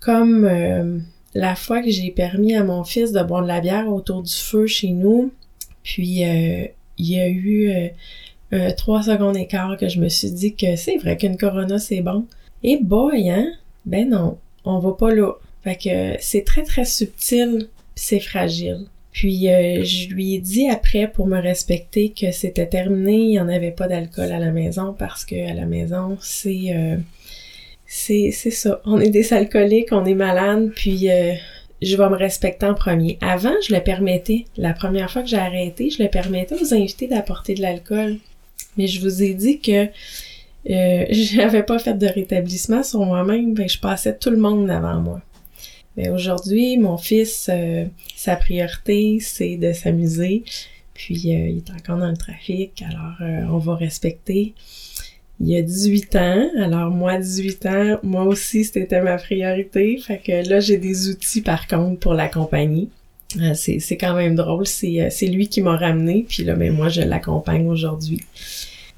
Comme 0.00 0.44
euh, 0.44 0.98
la 1.34 1.54
fois 1.54 1.82
que 1.82 1.90
j'ai 1.90 2.10
permis 2.10 2.56
à 2.56 2.64
mon 2.64 2.84
fils 2.84 3.12
de 3.12 3.22
boire 3.22 3.42
de 3.42 3.48
la 3.48 3.60
bière 3.60 3.88
autour 3.88 4.22
du 4.22 4.32
feu 4.32 4.66
chez 4.66 4.90
nous, 4.90 5.32
puis 5.82 6.24
euh, 6.24 6.64
il 6.98 7.10
y 7.10 7.20
a 7.20 7.28
eu 7.28 7.72
trois 8.76 9.02
secondes 9.02 9.36
et 9.36 9.46
quart 9.46 9.76
que 9.76 9.88
je 9.88 10.00
me 10.00 10.08
suis 10.08 10.30
dit 10.30 10.54
que 10.54 10.74
c'est 10.76 10.96
vrai 10.96 11.16
qu'une 11.16 11.36
Corona 11.36 11.78
c'est 11.78 12.00
bon. 12.00 12.26
Et 12.62 12.78
boy, 12.78 13.30
hein? 13.30 13.52
Ben 13.86 14.08
non, 14.08 14.38
on 14.64 14.78
va 14.78 14.92
pas 14.92 15.14
là. 15.14 15.32
Fait 15.62 15.76
que 15.76 16.16
c'est 16.20 16.44
très 16.44 16.62
très 16.62 16.84
subtil, 16.84 17.68
c'est 17.94 18.20
fragile. 18.20 18.86
Puis 19.12 19.48
euh, 19.48 19.82
je 19.82 20.08
lui 20.08 20.34
ai 20.34 20.38
dit 20.38 20.68
après 20.68 21.10
pour 21.10 21.26
me 21.26 21.40
respecter 21.40 22.10
que 22.10 22.30
c'était 22.30 22.66
terminé, 22.66 23.18
il 23.18 23.28
n'y 23.30 23.40
en 23.40 23.48
avait 23.48 23.72
pas 23.72 23.88
d'alcool 23.88 24.30
à 24.30 24.38
la 24.38 24.52
maison 24.52 24.94
parce 24.96 25.24
que 25.24 25.50
à 25.50 25.52
la 25.52 25.66
maison 25.66 26.16
c'est 26.20 26.66
euh, 26.74 26.96
c'est 27.90 28.30
ça. 28.30 28.80
On 28.84 29.00
est 29.00 29.10
des 29.10 29.32
alcooliques, 29.32 29.88
on 29.90 30.04
est 30.04 30.14
malades, 30.14 30.70
puis 30.76 31.10
euh, 31.10 31.34
je 31.82 31.96
vais 31.96 32.08
me 32.08 32.16
respecter 32.16 32.66
en 32.66 32.74
premier. 32.74 33.18
Avant, 33.20 33.54
je 33.66 33.74
le 33.74 33.80
permettais. 33.80 34.44
La 34.56 34.72
première 34.72 35.10
fois 35.10 35.22
que 35.22 35.28
j'ai 35.28 35.38
arrêté, 35.38 35.90
je 35.90 36.00
le 36.00 36.08
permettais 36.08 36.54
aux 36.54 36.72
invités 36.72 37.08
d'apporter 37.08 37.54
de 37.54 37.62
l'alcool. 37.62 38.18
Mais 38.76 38.86
je 38.86 39.00
vous 39.00 39.24
ai 39.24 39.34
dit 39.34 39.58
que 39.58 39.88
euh, 40.70 41.04
j'avais 41.10 41.64
pas 41.64 41.80
fait 41.80 41.94
de 41.94 42.06
rétablissement 42.06 42.84
sur 42.84 43.00
moi-même, 43.00 43.54
ben 43.54 43.68
je 43.68 43.80
passais 43.80 44.16
tout 44.16 44.30
le 44.30 44.36
monde 44.38 44.70
avant 44.70 45.00
moi. 45.00 45.20
Mais 45.96 46.08
aujourd'hui, 46.08 46.78
mon 46.78 46.96
fils, 46.96 47.48
euh, 47.52 47.84
sa 48.14 48.36
priorité, 48.36 49.18
c'est 49.20 49.56
de 49.56 49.72
s'amuser. 49.72 50.44
Puis 50.94 51.34
euh, 51.34 51.48
il 51.48 51.58
est 51.58 51.70
encore 51.70 51.98
dans 51.98 52.10
le 52.10 52.16
trafic, 52.16 52.82
alors 52.82 53.16
euh, 53.22 53.44
on 53.50 53.58
va 53.58 53.74
respecter. 53.74 54.54
Il 55.40 55.56
a 55.56 55.62
18 55.62 56.16
ans, 56.16 56.48
alors 56.58 56.90
moi 56.90 57.16
18 57.16 57.66
ans, 57.66 57.98
moi 58.02 58.24
aussi 58.24 58.64
c'était 58.64 59.00
ma 59.00 59.16
priorité. 59.16 59.96
Fait 59.96 60.18
que 60.18 60.46
là 60.48 60.60
j'ai 60.60 60.76
des 60.76 61.08
outils 61.08 61.40
par 61.40 61.66
contre 61.66 61.98
pour 61.98 62.12
l'accompagner. 62.12 62.88
C'est 63.54 63.96
quand 63.96 64.14
même 64.14 64.34
drôle, 64.34 64.66
c'est 64.66 65.26
lui 65.26 65.48
qui 65.48 65.62
m'a 65.62 65.76
ramené, 65.76 66.26
puis 66.28 66.44
là 66.44 66.54
ben 66.56 66.72
moi 66.72 66.90
je 66.90 67.00
l'accompagne 67.00 67.66
aujourd'hui. 67.68 68.20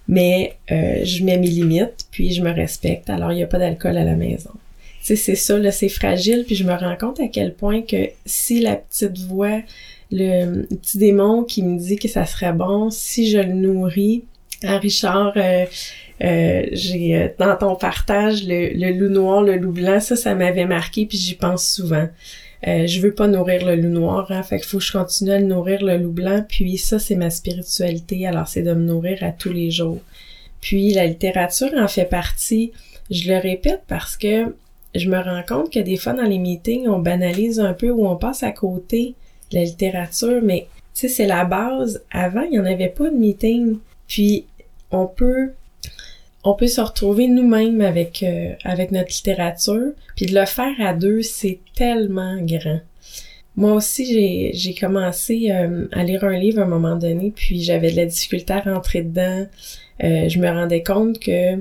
Mais 0.09 0.57
je 0.69 1.23
mets 1.23 1.39
mes 1.39 1.47
limites, 1.47 2.09
puis 2.11 2.33
je 2.33 2.43
me 2.43 2.51
respecte. 2.51 3.09
Alors 3.09 3.31
il 3.31 3.37
n'y 3.37 3.45
a 3.45 3.47
pas 3.47 3.59
d'alcool 3.59 3.97
à 3.97 4.05
la 4.05 4.17
maison. 4.17 4.51
Sais, 5.03 5.17
c'est 5.17 5.35
ça, 5.35 5.59
là, 5.59 5.73
c'est 5.73 5.89
fragile, 5.89 6.45
puis 6.47 6.55
je 6.55 6.65
me 6.65 6.73
rends 6.73 6.97
compte 6.97 7.19
à 7.19 7.27
quel 7.27 7.55
point 7.55 7.83
que 7.83 8.09
si 8.25 8.61
la 8.61 8.77
petite 8.77 9.19
voix, 9.19 9.61
le 10.13 10.63
petit 10.77 10.99
démon 10.99 11.43
qui 11.43 11.65
me 11.65 11.77
dit 11.77 11.97
que 11.97 12.07
ça 12.07 12.25
serait 12.25 12.53
bon, 12.53 12.89
si 12.91 13.29
je 13.29 13.39
le 13.39 13.53
nourris, 13.53 14.23
hein, 14.63 14.79
Richard, 14.79 15.33
euh, 15.37 15.65
euh, 16.23 16.67
j'ai 16.71 17.17
euh, 17.17 17.29
dans 17.37 17.57
ton 17.57 17.75
partage 17.75 18.47
le, 18.47 18.75
le 18.75 18.97
loup 18.97 19.13
noir, 19.13 19.43
le 19.43 19.57
loup 19.57 19.73
blanc, 19.73 19.99
ça, 19.99 20.15
ça 20.15 20.37
m'avait 20.37 20.67
marqué, 20.67 21.05
puis 21.05 21.19
j'y 21.19 21.35
pense 21.35 21.67
souvent. 21.67 22.09
Euh, 22.69 22.87
je 22.87 23.01
veux 23.01 23.13
pas 23.13 23.27
nourrir 23.27 23.67
le 23.67 23.75
loup 23.75 23.89
noir, 23.89 24.31
hein, 24.31 24.45
fait 24.45 24.59
qu'il 24.59 24.69
faut 24.69 24.79
que 24.79 24.85
je 24.85 24.93
continue 24.93 25.33
à 25.33 25.41
le 25.41 25.47
nourrir 25.47 25.83
le 25.83 25.99
loup 25.99 26.13
blanc, 26.13 26.45
puis 26.49 26.79
ça, 26.79 27.01
c'est 27.01 27.17
ma 27.17 27.31
spiritualité, 27.31 28.25
alors 28.25 28.47
c'est 28.47 28.63
de 28.63 28.73
me 28.73 28.85
nourrir 28.85 29.19
à 29.23 29.33
tous 29.33 29.53
les 29.53 29.73
jours. 29.73 29.99
Puis 30.61 30.95
la 30.95 31.07
littérature 31.07 31.73
en 31.77 31.89
fait 31.89 32.07
partie. 32.07 32.73
Je 33.11 33.31
le 33.31 33.37
répète 33.39 33.83
parce 33.89 34.17
que 34.17 34.55
je 34.95 35.09
me 35.09 35.19
rends 35.19 35.43
compte 35.47 35.73
que 35.73 35.81
des 35.81 35.97
fois 35.97 36.13
dans 36.13 36.23
les 36.23 36.39
meetings, 36.39 36.87
on 36.89 36.99
banalise 36.99 37.61
un 37.61 37.73
peu 37.73 37.91
ou 37.91 38.07
on 38.07 38.17
passe 38.17 38.43
à 38.43 38.53
côté 38.53 39.15
de 39.51 39.59
la 39.59 39.65
littérature, 39.65 40.41
mais 40.43 40.67
tu 40.95 41.09
c'est 41.09 41.27
la 41.27 41.45
base. 41.45 42.03
Avant, 42.11 42.43
il 42.43 42.51
n'y 42.51 42.59
en 42.59 42.67
avait 42.67 42.89
pas 42.89 43.11
de 43.11 43.17
meeting. 43.17 43.79
Puis 44.07 44.47
on 44.91 45.07
peut 45.07 45.53
on 46.45 46.55
peut 46.55 46.67
se 46.67 46.81
retrouver 46.81 47.29
nous-mêmes 47.29 47.81
avec 47.81 48.23
euh, 48.23 48.53
avec 48.65 48.91
notre 48.91 49.11
littérature, 49.11 49.93
puis 50.17 50.27
de 50.27 50.35
le 50.35 50.45
faire 50.45 50.75
à 50.81 50.93
deux, 50.93 51.23
c'est 51.23 51.61
tellement 51.75 52.37
grand. 52.43 52.81
Moi 53.57 53.75
aussi, 53.75 54.07
j'ai 54.07 54.51
j'ai 54.55 54.75
commencé 54.75 55.51
euh, 55.51 55.87
à 55.93 56.05
lire 56.05 56.25
un 56.25 56.37
livre 56.39 56.61
à 56.61 56.65
un 56.65 56.69
moment 56.69 56.97
donné, 56.97 57.33
puis 57.35 57.63
j'avais 57.63 57.93
de 57.93 57.97
la 57.97 58.07
difficulté 58.07 58.53
à 58.53 58.61
rentrer 58.61 59.03
dedans. 59.03 59.47
Euh, 60.03 60.29
je 60.29 60.39
me 60.39 60.49
rendais 60.49 60.83
compte 60.83 61.19
que 61.21 61.57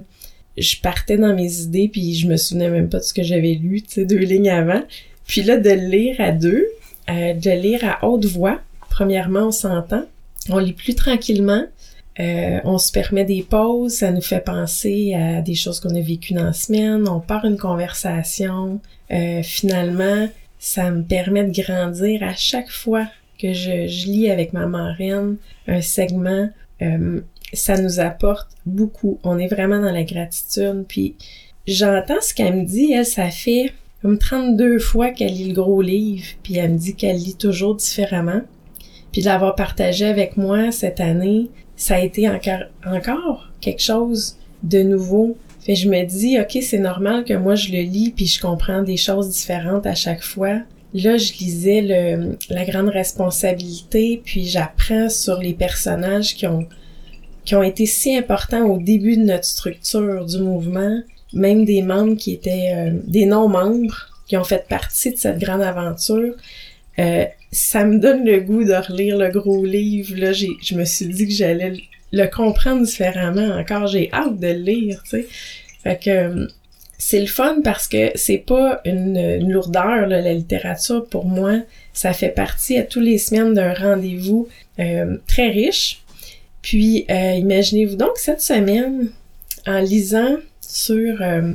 je 0.57 0.75
partais 0.81 1.17
dans 1.17 1.35
mes 1.35 1.61
idées, 1.61 1.89
puis 1.91 2.15
je 2.15 2.27
me 2.27 2.37
souvenais 2.37 2.69
même 2.69 2.89
pas 2.89 2.99
de 2.99 3.03
ce 3.03 3.13
que 3.13 3.23
j'avais 3.23 3.53
lu, 3.53 3.81
tu 3.81 3.91
sais, 3.91 4.05
deux 4.05 4.17
lignes 4.17 4.49
avant. 4.49 4.81
Puis 5.27 5.43
là, 5.43 5.57
de 5.57 5.69
le 5.69 5.87
lire 5.87 6.15
à 6.19 6.31
deux, 6.31 6.67
euh, 7.09 7.33
de 7.33 7.49
le 7.49 7.55
lire 7.55 7.79
à 7.83 8.05
haute 8.05 8.25
voix, 8.25 8.59
premièrement, 8.89 9.47
on 9.47 9.51
s'entend, 9.51 10.03
on 10.49 10.57
lit 10.57 10.73
plus 10.73 10.95
tranquillement, 10.95 11.63
euh, 12.19 12.59
on 12.65 12.77
se 12.77 12.91
permet 12.91 13.23
des 13.23 13.41
pauses, 13.43 13.93
ça 13.93 14.11
nous 14.11 14.21
fait 14.21 14.43
penser 14.43 15.13
à 15.13 15.41
des 15.41 15.55
choses 15.55 15.79
qu'on 15.79 15.95
a 15.95 16.01
vécues 16.01 16.33
dans 16.33 16.43
la 16.45 16.53
semaine, 16.53 17.07
on 17.07 17.19
part 17.21 17.45
une 17.45 17.57
conversation. 17.57 18.81
Euh, 19.11 19.41
finalement, 19.43 20.27
ça 20.59 20.91
me 20.91 21.03
permet 21.03 21.45
de 21.45 21.61
grandir 21.61 22.23
à 22.23 22.35
chaque 22.35 22.69
fois 22.69 23.07
que 23.39 23.53
je, 23.53 23.87
je 23.87 24.05
lis 24.07 24.29
avec 24.29 24.53
ma 24.53 24.67
marraine 24.67 25.37
un 25.67 25.81
segment. 25.81 26.49
euh, 26.81 27.21
ça 27.53 27.79
nous 27.79 27.99
apporte 27.99 28.49
beaucoup. 28.65 29.19
On 29.23 29.37
est 29.37 29.47
vraiment 29.47 29.79
dans 29.79 29.91
la 29.91 30.03
gratitude. 30.03 30.85
Puis 30.87 31.15
j'entends 31.67 32.21
ce 32.21 32.33
qu'elle 32.33 32.55
me 32.55 32.65
dit. 32.65 32.93
Elle, 32.93 33.05
ça 33.05 33.29
fait 33.29 33.73
comme 34.01 34.17
32 34.17 34.79
fois 34.79 35.11
qu'elle 35.11 35.33
lit 35.33 35.49
le 35.49 35.53
gros 35.53 35.81
livre. 35.81 36.25
Puis 36.43 36.57
elle 36.57 36.73
me 36.73 36.77
dit 36.77 36.95
qu'elle 36.95 37.17
lit 37.17 37.35
toujours 37.35 37.75
différemment. 37.75 38.41
Puis 39.11 39.21
de 39.21 39.27
l'avoir 39.27 39.55
partagé 39.55 40.05
avec 40.05 40.37
moi 40.37 40.71
cette 40.71 41.01
année, 41.01 41.49
ça 41.75 41.95
a 41.95 41.99
été 41.99 42.29
encore, 42.29 42.63
encore 42.85 43.49
quelque 43.59 43.81
chose 43.81 44.37
de 44.63 44.83
nouveau. 44.83 45.37
Fait 45.59 45.75
je 45.75 45.89
me 45.89 46.03
dis, 46.05 46.39
OK, 46.39 46.57
c'est 46.61 46.79
normal 46.79 47.23
que 47.25 47.33
moi 47.33 47.55
je 47.55 47.71
le 47.71 47.81
lis 47.81 48.13
puis 48.15 48.25
je 48.25 48.41
comprends 48.41 48.81
des 48.81 48.97
choses 48.97 49.29
différentes 49.29 49.85
à 49.85 49.95
chaque 49.95 50.23
fois. 50.23 50.61
Là, 50.93 51.17
je 51.17 51.33
lisais 51.33 51.81
le, 51.81 52.37
la 52.49 52.65
grande 52.65 52.89
responsabilité 52.89 54.21
puis 54.23 54.45
j'apprends 54.45 55.09
sur 55.09 55.37
les 55.39 55.53
personnages 55.53 56.35
qui 56.35 56.47
ont 56.47 56.67
qui 57.45 57.55
ont 57.55 57.63
été 57.63 57.85
si 57.85 58.15
importants 58.15 58.65
au 58.65 58.77
début 58.77 59.17
de 59.17 59.23
notre 59.23 59.45
structure 59.45 60.25
du 60.25 60.39
mouvement, 60.39 61.01
même 61.33 61.65
des 61.65 61.81
membres 61.81 62.15
qui 62.15 62.33
étaient 62.33 62.73
euh, 62.75 62.91
des 63.05 63.25
non-membres 63.25 64.09
qui 64.27 64.37
ont 64.37 64.43
fait 64.43 64.67
partie 64.67 65.11
de 65.11 65.17
cette 65.17 65.39
grande 65.39 65.61
aventure. 65.61 66.35
Euh, 66.99 67.25
ça 67.51 67.83
me 67.83 67.99
donne 67.99 68.25
le 68.25 68.39
goût 68.39 68.63
de 68.63 68.73
relire 68.73 69.17
le 69.17 69.29
gros 69.29 69.65
livre. 69.65 70.15
Là, 70.17 70.31
j'ai, 70.31 70.49
je 70.61 70.75
me 70.75 70.85
suis 70.85 71.07
dit 71.07 71.27
que 71.27 71.33
j'allais 71.33 71.73
le 72.13 72.27
comprendre 72.27 72.83
différemment. 72.83 73.57
Encore, 73.57 73.87
j'ai 73.87 74.11
hâte 74.13 74.39
de 74.39 74.47
le 74.47 74.53
lire, 74.53 75.01
tu 75.03 75.09
sais. 75.09 75.27
Fait 75.83 76.01
que 76.01 76.09
euh, 76.09 76.47
c'est 76.97 77.19
le 77.19 77.27
fun 77.27 77.61
parce 77.63 77.87
que 77.87 78.11
c'est 78.15 78.37
pas 78.37 78.79
une, 78.85 79.49
lourdeur, 79.49 80.07
la 80.07 80.33
littérature, 80.33 81.05
pour 81.07 81.25
moi. 81.25 81.59
Ça 81.93 82.13
fait 82.13 82.29
partie 82.29 82.77
à 82.77 82.83
tous 82.83 82.99
les 82.99 83.17
semaines 83.17 83.53
d'un 83.53 83.73
rendez-vous 83.73 84.47
euh, 84.79 85.17
très 85.27 85.49
riche. 85.49 86.00
Puis, 86.61 87.05
euh, 87.09 87.33
imaginez-vous 87.33 87.95
donc 87.95 88.17
cette 88.17 88.41
semaine, 88.41 89.09
en 89.67 89.79
lisant 89.79 90.37
sur... 90.61 91.21
Euh, 91.21 91.53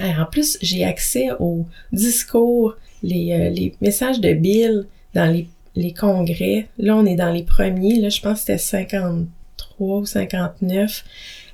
en 0.00 0.26
plus, 0.30 0.58
j'ai 0.62 0.84
accès 0.84 1.28
aux 1.40 1.66
discours, 1.92 2.76
les, 3.02 3.50
les 3.50 3.74
messages 3.80 4.20
de 4.20 4.32
Bill 4.32 4.86
dans 5.14 5.26
les, 5.26 5.48
les 5.74 5.92
congrès. 5.92 6.68
Là, 6.78 6.96
on 6.96 7.04
est 7.04 7.16
dans 7.16 7.32
les 7.32 7.42
premiers. 7.42 7.98
Là, 7.98 8.08
je 8.08 8.20
pense 8.20 8.34
que 8.44 8.56
c'était 8.56 8.58
53 8.58 9.98
ou 9.98 10.06
59. 10.06 11.04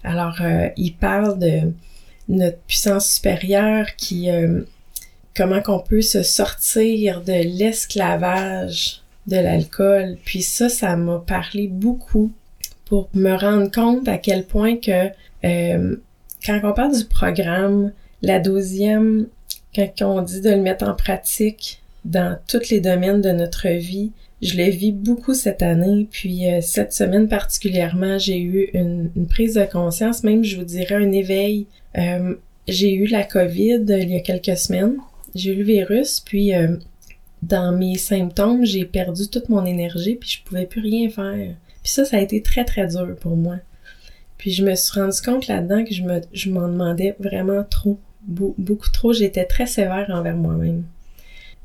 Alors, 0.03 0.37
il 0.77 0.93
parle 0.93 1.39
de 1.39 1.73
notre 2.29 2.59
puissance 2.61 3.11
supérieure 3.11 3.87
qui 3.97 4.31
euh, 4.31 4.63
comment 5.37 5.61
qu'on 5.61 5.81
peut 5.81 6.03
se 6.03 6.23
sortir 6.23 7.23
de 7.23 7.33
l'esclavage 7.33 9.03
de 9.27 9.37
l'alcool. 9.37 10.17
Puis 10.25 10.43
ça, 10.43 10.69
ça 10.69 10.97
m'a 10.97 11.19
parlé 11.19 11.69
beaucoup 11.69 12.33
pour 12.85 13.09
me 13.15 13.35
rendre 13.35 13.71
compte 13.71 14.09
à 14.09 14.19
quel 14.19 14.45
point 14.45 14.77
que 14.77 15.09
euh, 15.45 15.97
quand 16.45 16.61
on 16.63 16.73
parle 16.73 16.97
du 16.97 17.05
programme, 17.05 17.93
la 18.23 18.41
douzième, 18.41 19.27
quand 19.75 19.91
on 20.03 20.23
dit 20.23 20.41
de 20.41 20.51
le 20.51 20.61
mettre 20.61 20.89
en 20.89 20.95
pratique 20.95 21.83
dans 22.05 22.39
tous 22.47 22.71
les 22.71 22.81
domaines 22.81 23.21
de 23.21 23.31
notre 23.31 23.69
vie, 23.69 24.13
je 24.43 24.57
l'ai 24.57 24.71
vis 24.71 24.93
beaucoup 24.93 25.33
cette 25.33 25.63
année, 25.63 26.07
puis 26.11 26.51
euh, 26.51 26.61
cette 26.61 26.93
semaine 26.93 27.29
particulièrement, 27.29 28.19
j'ai 28.19 28.39
eu 28.39 28.69
une, 28.75 29.11
prise 29.29 29.55
de 29.55 29.65
conscience, 29.65 30.23
même 30.23 30.45
je 30.45 30.57
vous 30.57 30.65
dirais 30.65 30.97
un 30.97 31.13
éveil. 31.13 31.67
Euh, 31.97 32.35
j'ai 32.69 32.93
eu 32.93 33.07
la 33.07 33.25
COVID 33.25 33.85
il 33.89 34.11
y 34.11 34.17
a 34.17 34.21
quelques 34.21 34.59
semaines, 34.59 34.97
j'ai 35.35 35.55
eu 35.55 35.57
le 35.57 35.65
virus, 35.65 36.21
puis 36.21 36.55
euh, 36.55 36.77
dans 37.43 37.73
mes 37.73 37.97
symptômes, 37.97 38.65
j'ai 38.67 38.85
perdu 38.85 39.29
toute 39.29 39.49
mon 39.49 39.65
énergie, 39.65 40.17
puis 40.17 40.29
je 40.29 40.43
pouvais 40.43 40.67
plus 40.67 40.81
rien 40.81 41.09
faire. 41.09 41.55
Puis 41.85 41.93
ça, 41.93 42.05
ça 42.05 42.17
a 42.17 42.21
été 42.21 42.43
très 42.43 42.65
très 42.65 42.89
dur 42.89 43.15
pour 43.21 43.37
moi. 43.37 43.59
Puis 44.39 44.51
je 44.51 44.65
me 44.65 44.75
suis 44.75 44.99
rendu 44.99 45.21
compte 45.21 45.47
là-dedans 45.47 45.85
que 45.85 45.95
je 45.95 46.03
me 46.03 46.21
je 46.33 46.51
m'en 46.51 46.67
demandais 46.67 47.15
vraiment 47.21 47.63
trop, 47.63 48.01
beaucoup 48.27 48.91
trop. 48.91 49.13
J'étais 49.13 49.45
très 49.45 49.67
sévère 49.67 50.07
envers 50.09 50.37
moi-même. 50.37 50.85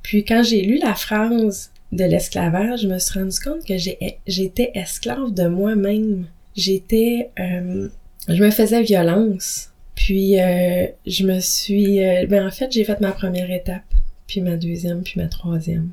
Puis 0.03 0.23
quand 0.25 0.43
j'ai 0.43 0.61
lu 0.61 0.77
la 0.77 0.93
phrase 0.93 1.71
de 1.91 2.03
l'esclavage, 2.03 2.81
je 2.81 2.87
me 2.87 2.99
suis 2.99 3.17
rendu 3.17 3.39
compte 3.39 3.65
que 3.65 3.77
j'étais 3.77 4.71
esclave 4.75 5.33
de 5.33 5.47
moi-même. 5.47 6.25
J'étais, 6.55 7.31
euh, 7.39 7.87
je 8.27 8.43
me 8.43 8.51
faisais 8.51 8.83
violence. 8.83 9.71
Puis 9.95 10.39
euh, 10.39 10.87
je 11.05 11.25
me 11.25 11.39
suis, 11.39 12.03
euh, 12.03 12.25
ben 12.27 12.45
en 12.45 12.51
fait 12.51 12.71
j'ai 12.71 12.83
fait 12.83 12.99
ma 13.01 13.11
première 13.11 13.51
étape, 13.51 13.83
puis 14.27 14.41
ma 14.41 14.55
deuxième, 14.55 15.01
puis 15.01 15.19
ma 15.19 15.27
troisième. 15.27 15.91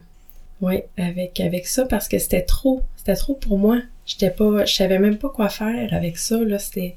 Oui, 0.60 0.82
avec 0.96 1.40
avec 1.40 1.66
ça 1.66 1.84
parce 1.84 2.08
que 2.08 2.18
c'était 2.18 2.42
trop, 2.42 2.82
c'était 3.06 3.18
trop 3.18 3.34
pour 3.34 3.58
moi. 3.58 3.80
J'étais 4.04 4.30
pas, 4.30 4.64
je 4.64 4.74
savais 4.74 4.98
même 4.98 5.18
pas 5.18 5.28
quoi 5.28 5.48
faire 5.48 5.92
avec 5.92 6.16
ça 6.16 6.38
là. 6.38 6.58
C'était, 6.58 6.96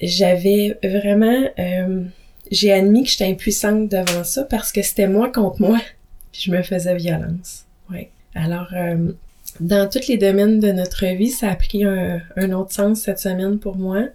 j'avais 0.00 0.78
vraiment, 0.82 1.44
j'ai 2.50 2.72
admis 2.72 3.04
que 3.04 3.10
j'étais 3.10 3.26
impuissante 3.26 3.88
devant 3.88 4.24
ça 4.24 4.44
parce 4.44 4.72
que 4.72 4.82
c'était 4.82 5.08
moi 5.08 5.30
contre 5.30 5.60
moi. 5.60 5.80
Puis 6.32 6.42
je 6.42 6.50
me 6.50 6.62
faisais 6.62 6.94
violence. 6.96 7.64
Oui. 7.90 8.08
Alors, 8.34 8.68
euh, 8.74 9.12
dans 9.60 9.88
tous 9.88 10.08
les 10.08 10.18
domaines 10.18 10.60
de 10.60 10.72
notre 10.72 11.06
vie, 11.06 11.30
ça 11.30 11.50
a 11.50 11.56
pris 11.56 11.84
un, 11.84 12.52
autre 12.52 12.72
sens 12.72 13.02
cette 13.02 13.18
semaine 13.18 13.58
pour 13.58 13.76
moi. 13.76 14.06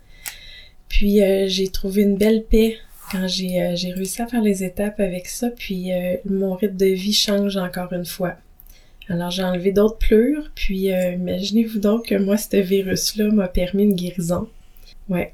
Puis 0.88 1.22
euh, 1.22 1.46
j'ai 1.48 1.70
trouvé 1.70 2.02
une 2.02 2.18
belle 2.18 2.44
paix 2.44 2.78
quand 3.12 3.24
euh, 3.24 3.28
j'ai 3.28 3.92
réussi 3.94 4.22
à 4.22 4.28
faire 4.28 4.42
les 4.42 4.64
étapes 4.64 5.00
avec 5.00 5.28
ça. 5.28 5.50
Puis 5.50 5.92
mon 6.26 6.56
rythme 6.56 6.78
de 6.78 6.86
vie 6.86 7.14
change 7.14 7.58
encore 7.58 7.94
une 7.94 8.06
fois. 8.06 8.36
Alors 9.10 9.32
j'ai 9.32 9.44
enlevé 9.44 9.72
d'autres 9.72 9.98
pleurs. 9.98 10.52
Puis 10.56 10.88
imaginez-vous 10.88 11.80
donc 11.80 12.08
que 12.08 12.16
moi, 12.16 12.38
ce 12.38 12.58
virus-là 12.58 13.30
m'a 13.32 13.48
permis 13.48 13.84
une 13.84 13.96
guérison. 13.96 14.48
Ouais. 15.10 15.34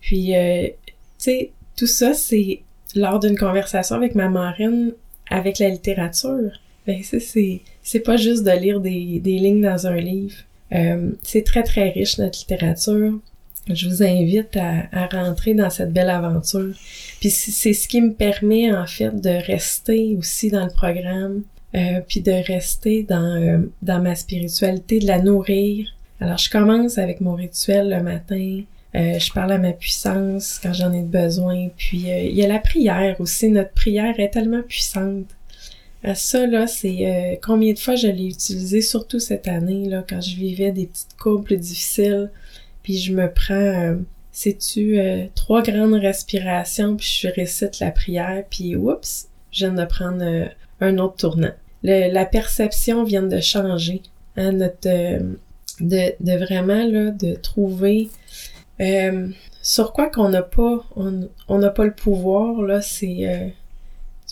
Puis, 0.00 0.32
tu 0.34 0.92
sais, 1.18 1.50
tout 1.76 1.86
ça, 1.86 2.14
c'est 2.14 2.60
lors 2.94 3.18
d'une 3.18 3.36
conversation 3.36 3.96
avec 3.96 4.14
ma 4.14 4.28
marraine 4.28 4.92
avec 5.30 5.58
la 5.58 5.68
littérature. 5.68 6.52
Ben 6.86 7.00
c'est 7.02 7.60
c'est 7.82 8.00
pas 8.00 8.16
juste 8.16 8.44
de 8.44 8.50
lire 8.50 8.80
des, 8.80 9.18
des 9.20 9.38
lignes 9.38 9.62
dans 9.62 9.86
un 9.86 9.96
livre. 9.96 10.36
Euh, 10.72 11.12
c'est 11.22 11.44
très 11.44 11.62
très 11.62 11.90
riche 11.90 12.18
notre 12.18 12.38
littérature. 12.38 13.18
Je 13.68 13.88
vous 13.88 14.02
invite 14.04 14.56
à, 14.56 14.84
à 14.92 15.06
rentrer 15.06 15.54
dans 15.54 15.70
cette 15.70 15.92
belle 15.92 16.10
aventure. 16.10 16.74
Puis 17.20 17.30
c'est 17.30 17.72
ce 17.72 17.88
qui 17.88 18.00
me 18.00 18.12
permet 18.12 18.72
en 18.72 18.86
fait 18.86 19.20
de 19.20 19.44
rester 19.46 20.16
aussi 20.16 20.50
dans 20.50 20.64
le 20.64 20.70
programme, 20.70 21.42
euh, 21.74 22.00
puis 22.06 22.20
de 22.20 22.32
rester 22.32 23.02
dans 23.02 23.36
euh, 23.36 23.58
dans 23.82 24.00
ma 24.00 24.14
spiritualité, 24.14 24.98
de 24.98 25.06
la 25.06 25.20
nourrir. 25.20 25.88
Alors 26.20 26.38
je 26.38 26.50
commence 26.50 26.98
avec 26.98 27.20
mon 27.20 27.34
rituel 27.34 27.90
le 27.90 28.02
matin. 28.02 28.62
Euh, 28.94 29.18
je 29.18 29.32
parle 29.32 29.52
à 29.52 29.58
ma 29.58 29.72
puissance 29.72 30.58
quand 30.62 30.72
j'en 30.72 30.92
ai 30.92 31.02
besoin. 31.02 31.68
Puis 31.76 32.06
il 32.06 32.34
y 32.34 32.44
a 32.44 32.48
la 32.48 32.58
prière 32.60 33.20
aussi. 33.20 33.48
Notre 33.50 33.72
prière 33.72 34.18
est 34.18 34.30
tellement 34.30 34.62
puissante. 34.62 35.26
Euh, 36.06 36.14
ça, 36.14 36.46
là, 36.46 36.66
c'est 36.66 37.34
euh, 37.34 37.36
combien 37.42 37.72
de 37.72 37.78
fois 37.78 37.96
je 37.96 38.06
l'ai 38.06 38.26
utilisé, 38.28 38.80
surtout 38.80 39.18
cette 39.18 39.48
année, 39.48 39.88
là, 39.88 40.04
quand 40.08 40.20
je 40.20 40.36
vivais 40.36 40.70
des 40.70 40.86
petites 40.86 41.16
courbes 41.18 41.52
difficiles, 41.52 42.30
puis 42.82 42.98
je 42.98 43.12
me 43.12 43.32
prends, 43.32 43.54
euh, 43.54 43.96
sais-tu, 44.32 44.98
trois 45.34 45.62
grandes 45.62 45.94
respirations, 45.94 46.96
puis 46.96 47.20
je 47.22 47.28
récite 47.28 47.80
la 47.80 47.90
prière, 47.90 48.44
puis 48.48 48.76
oups, 48.76 49.28
je 49.50 49.66
viens 49.66 49.74
de 49.74 49.84
prendre 49.84 50.48
un 50.80 50.98
autre 50.98 51.16
tournant. 51.16 51.52
la 51.82 52.24
perception 52.24 53.04
vient 53.04 53.22
de 53.22 53.40
changer, 53.40 54.02
hein, 54.36 54.52
notre, 54.52 54.88
de, 55.80 56.14
de 56.20 56.38
vraiment, 56.38 56.86
là, 56.86 57.10
de 57.10 57.34
trouver 57.34 58.08
sur 59.62 59.92
quoi 59.92 60.08
qu'on 60.10 60.28
n'a 60.28 60.42
pas, 60.42 60.84
on 60.96 61.58
n'a 61.58 61.70
pas 61.70 61.84
le 61.84 61.94
pouvoir, 61.94 62.62
là, 62.62 62.82
c'est 62.82 63.52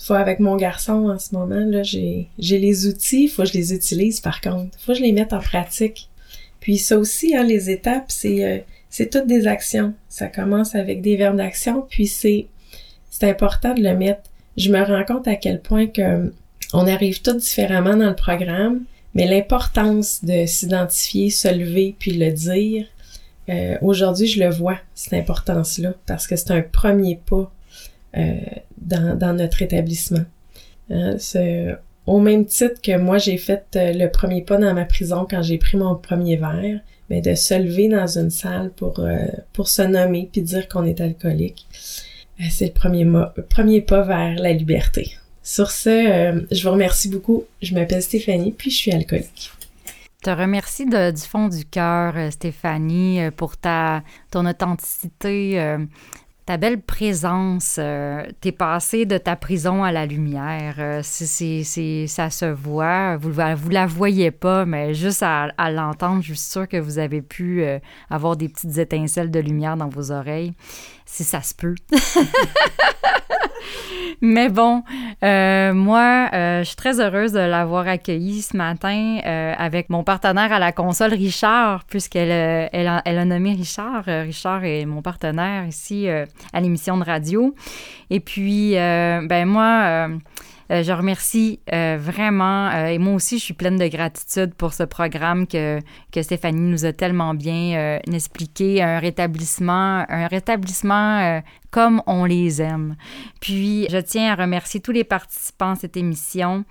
faut 0.04 0.14
avec 0.14 0.38
mon 0.38 0.56
garçon 0.56 1.08
en 1.08 1.18
ce 1.18 1.34
moment, 1.34 1.64
là, 1.64 1.82
j'ai, 1.82 2.28
j'ai 2.38 2.58
les 2.58 2.86
outils, 2.86 3.26
faut 3.26 3.42
que 3.42 3.48
je 3.48 3.54
les 3.54 3.72
utilise 3.72 4.20
par 4.20 4.42
contre. 4.42 4.78
Faut 4.78 4.92
que 4.92 4.98
je 4.98 5.02
les 5.02 5.12
mette 5.12 5.32
en 5.32 5.40
pratique. 5.40 6.10
Puis 6.60 6.76
ça 6.78 6.98
aussi, 6.98 7.34
hein, 7.34 7.42
les 7.42 7.70
étapes, 7.70 8.10
c'est, 8.10 8.44
euh, 8.44 8.58
c'est 8.90 9.10
toutes 9.10 9.26
des 9.26 9.46
actions. 9.46 9.94
Ça 10.10 10.28
commence 10.28 10.74
avec 10.74 11.00
des 11.00 11.16
verbes 11.16 11.36
d'action, 11.36 11.86
puis 11.88 12.06
c'est, 12.06 12.48
c'est 13.10 13.28
important 13.28 13.72
de 13.72 13.82
le 13.82 13.96
mettre. 13.96 14.30
Je 14.56 14.70
me 14.70 14.82
rends 14.82 15.04
compte 15.04 15.28
à 15.28 15.36
quel 15.36 15.60
point 15.60 15.86
que 15.86 16.32
on 16.72 16.86
arrive 16.86 17.22
tous 17.22 17.34
différemment 17.34 17.96
dans 17.96 18.08
le 18.08 18.16
programme, 18.16 18.82
mais 19.14 19.26
l'importance 19.26 20.24
de 20.24 20.44
s'identifier, 20.46 21.30
se 21.30 21.48
lever, 21.48 21.94
puis 21.98 22.12
le 22.12 22.32
dire, 22.32 22.86
euh, 23.48 23.76
aujourd'hui, 23.82 24.26
je 24.26 24.42
le 24.42 24.50
vois, 24.50 24.78
cette 24.94 25.12
importance-là, 25.12 25.94
parce 26.06 26.26
que 26.26 26.36
c'est 26.36 26.50
un 26.50 26.62
premier 26.62 27.20
pas 27.26 27.52
euh, 28.16 28.34
dans, 28.78 29.16
dans, 29.16 29.34
notre 29.34 29.62
établissement. 29.62 30.24
Hein, 30.90 31.16
au 32.06 32.20
même 32.20 32.44
titre 32.44 32.80
que 32.82 32.96
moi, 32.98 33.18
j'ai 33.18 33.38
fait 33.38 33.64
euh, 33.76 33.92
le 33.92 34.10
premier 34.10 34.42
pas 34.42 34.58
dans 34.58 34.74
ma 34.74 34.84
prison 34.84 35.26
quand 35.28 35.42
j'ai 35.42 35.58
pris 35.58 35.76
mon 35.76 35.94
premier 35.94 36.36
verre, 36.36 36.80
mais 37.08 37.20
de 37.20 37.34
se 37.34 37.54
lever 37.54 37.88
dans 37.88 38.18
une 38.18 38.30
salle 38.30 38.70
pour, 38.70 38.98
euh, 39.00 39.26
pour 39.52 39.68
se 39.68 39.82
nommer 39.82 40.28
puis 40.30 40.42
dire 40.42 40.68
qu'on 40.68 40.84
est 40.84 41.00
alcoolique, 41.00 41.66
c'est 42.50 42.66
le 42.66 42.72
premier, 42.72 43.06
premier 43.48 43.80
pas 43.80 44.02
vers 44.02 44.34
la 44.34 44.52
liberté. 44.52 45.16
Sur 45.42 45.70
ce, 45.70 46.46
je 46.50 46.62
vous 46.62 46.70
remercie 46.70 47.08
beaucoup. 47.08 47.44
Je 47.62 47.74
m'appelle 47.74 48.02
Stéphanie, 48.02 48.52
puis 48.52 48.70
je 48.70 48.76
suis 48.76 48.92
alcoolique. 48.92 49.52
Je 49.86 50.30
te 50.30 50.30
remercie 50.30 50.86
du 50.86 51.20
fond 51.20 51.48
du 51.48 51.66
cœur, 51.66 52.14
Stéphanie, 52.32 53.20
pour 53.36 53.58
ta 53.58 54.02
ton 54.30 54.46
authenticité 54.46 55.60
ta 56.46 56.58
belle 56.58 56.82
présence, 56.82 57.76
euh, 57.78 58.22
t'es 58.42 58.52
passé 58.52 59.06
de 59.06 59.16
ta 59.16 59.34
prison 59.34 59.82
à 59.82 59.92
la 59.92 60.04
lumière. 60.04 60.74
Euh, 60.78 61.00
c'est, 61.02 61.64
ça 62.06 62.28
se 62.28 62.44
voit. 62.44 63.16
Vous, 63.16 63.32
vous 63.32 63.70
la 63.70 63.86
voyez 63.86 64.30
pas, 64.30 64.66
mais 64.66 64.92
juste 64.92 65.22
à, 65.22 65.70
l'entendre, 65.70 66.22
je 66.22 66.34
suis 66.34 66.50
sûre 66.50 66.68
que 66.68 66.76
vous 66.76 66.98
avez 66.98 67.22
pu 67.22 67.62
euh, 67.62 67.78
avoir 68.10 68.36
des 68.36 68.50
petites 68.50 68.76
étincelles 68.76 69.30
de 69.30 69.40
lumière 69.40 69.78
dans 69.78 69.88
vos 69.88 70.12
oreilles, 70.12 70.52
si 71.04 71.24
ça 71.24 71.42
se 71.42 71.54
peut. 71.54 71.74
Mais 74.20 74.48
bon, 74.48 74.82
euh, 75.22 75.74
moi, 75.74 76.30
euh, 76.32 76.60
je 76.60 76.64
suis 76.64 76.76
très 76.76 77.00
heureuse 77.00 77.32
de 77.32 77.40
l'avoir 77.40 77.86
accueilli 77.88 78.42
ce 78.42 78.56
matin 78.56 79.18
euh, 79.24 79.54
avec 79.56 79.90
mon 79.90 80.02
partenaire 80.02 80.52
à 80.52 80.58
la 80.58 80.72
console, 80.72 81.12
Richard, 81.12 81.84
puisqu'elle 81.84 82.30
elle 82.72 82.86
a, 82.86 82.98
a, 83.04 83.24
nommé 83.24 83.52
Richard. 83.52 84.04
Richard 84.06 84.64
est 84.64 84.84
mon 84.86 85.02
partenaire 85.02 85.66
ici 85.66 86.08
à 86.08 86.60
l'émission 86.60 86.96
de 86.96 87.04
radio. 87.04 87.54
Et 88.10 88.20
puis, 88.20 88.72
ben 88.74 89.44
moi, 89.46 90.08
je 90.82 90.92
remercie 90.92 91.60
euh, 91.72 91.96
vraiment, 92.00 92.68
euh, 92.68 92.86
et 92.86 92.98
moi 92.98 93.14
aussi, 93.14 93.38
je 93.38 93.44
suis 93.44 93.54
pleine 93.54 93.76
de 93.76 93.86
gratitude 93.86 94.54
pour 94.54 94.72
ce 94.72 94.82
programme 94.82 95.46
que, 95.46 95.80
que 96.12 96.22
Stéphanie 96.22 96.70
nous 96.70 96.84
a 96.84 96.92
tellement 96.92 97.34
bien 97.34 98.00
expliqué, 98.12 98.82
un 98.82 98.98
rétablissement, 98.98 100.04
un 100.08 100.26
rétablissement 100.26 101.42
comme 101.70 102.02
on 102.06 102.24
les 102.24 102.62
aime. 102.62 102.96
Puis, 103.40 103.86
je 103.90 103.98
tiens 103.98 104.32
à 104.32 104.34
remercier 104.36 104.80
tous 104.80 104.92
les 104.92 105.04
participants 105.04 105.72
à 105.72 105.76
cette 105.76 105.96
émission. 105.96 106.64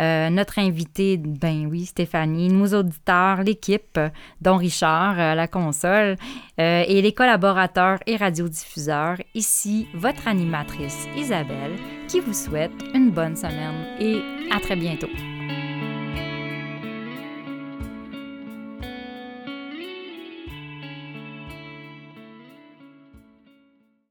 Euh, 0.00 0.30
notre 0.30 0.58
invité, 0.58 1.16
ben 1.16 1.66
oui, 1.70 1.86
Stéphanie, 1.86 2.48
nos 2.48 2.74
auditeurs, 2.74 3.42
l'équipe, 3.42 3.98
dont 4.40 4.56
Richard 4.56 5.18
à 5.18 5.34
la 5.34 5.48
console, 5.48 6.16
euh, 6.60 6.84
et 6.86 7.02
les 7.02 7.12
collaborateurs 7.12 7.98
et 8.06 8.16
radiodiffuseurs. 8.16 9.16
Ici, 9.34 9.88
votre 9.94 10.28
animatrice 10.28 11.06
Isabelle, 11.16 11.76
qui 12.08 12.20
vous 12.20 12.34
souhaite 12.34 12.72
une 12.94 13.10
bonne 13.10 13.36
semaine 13.36 13.96
et 14.00 14.20
à 14.54 14.60
très 14.60 14.76
bientôt. 14.76 15.08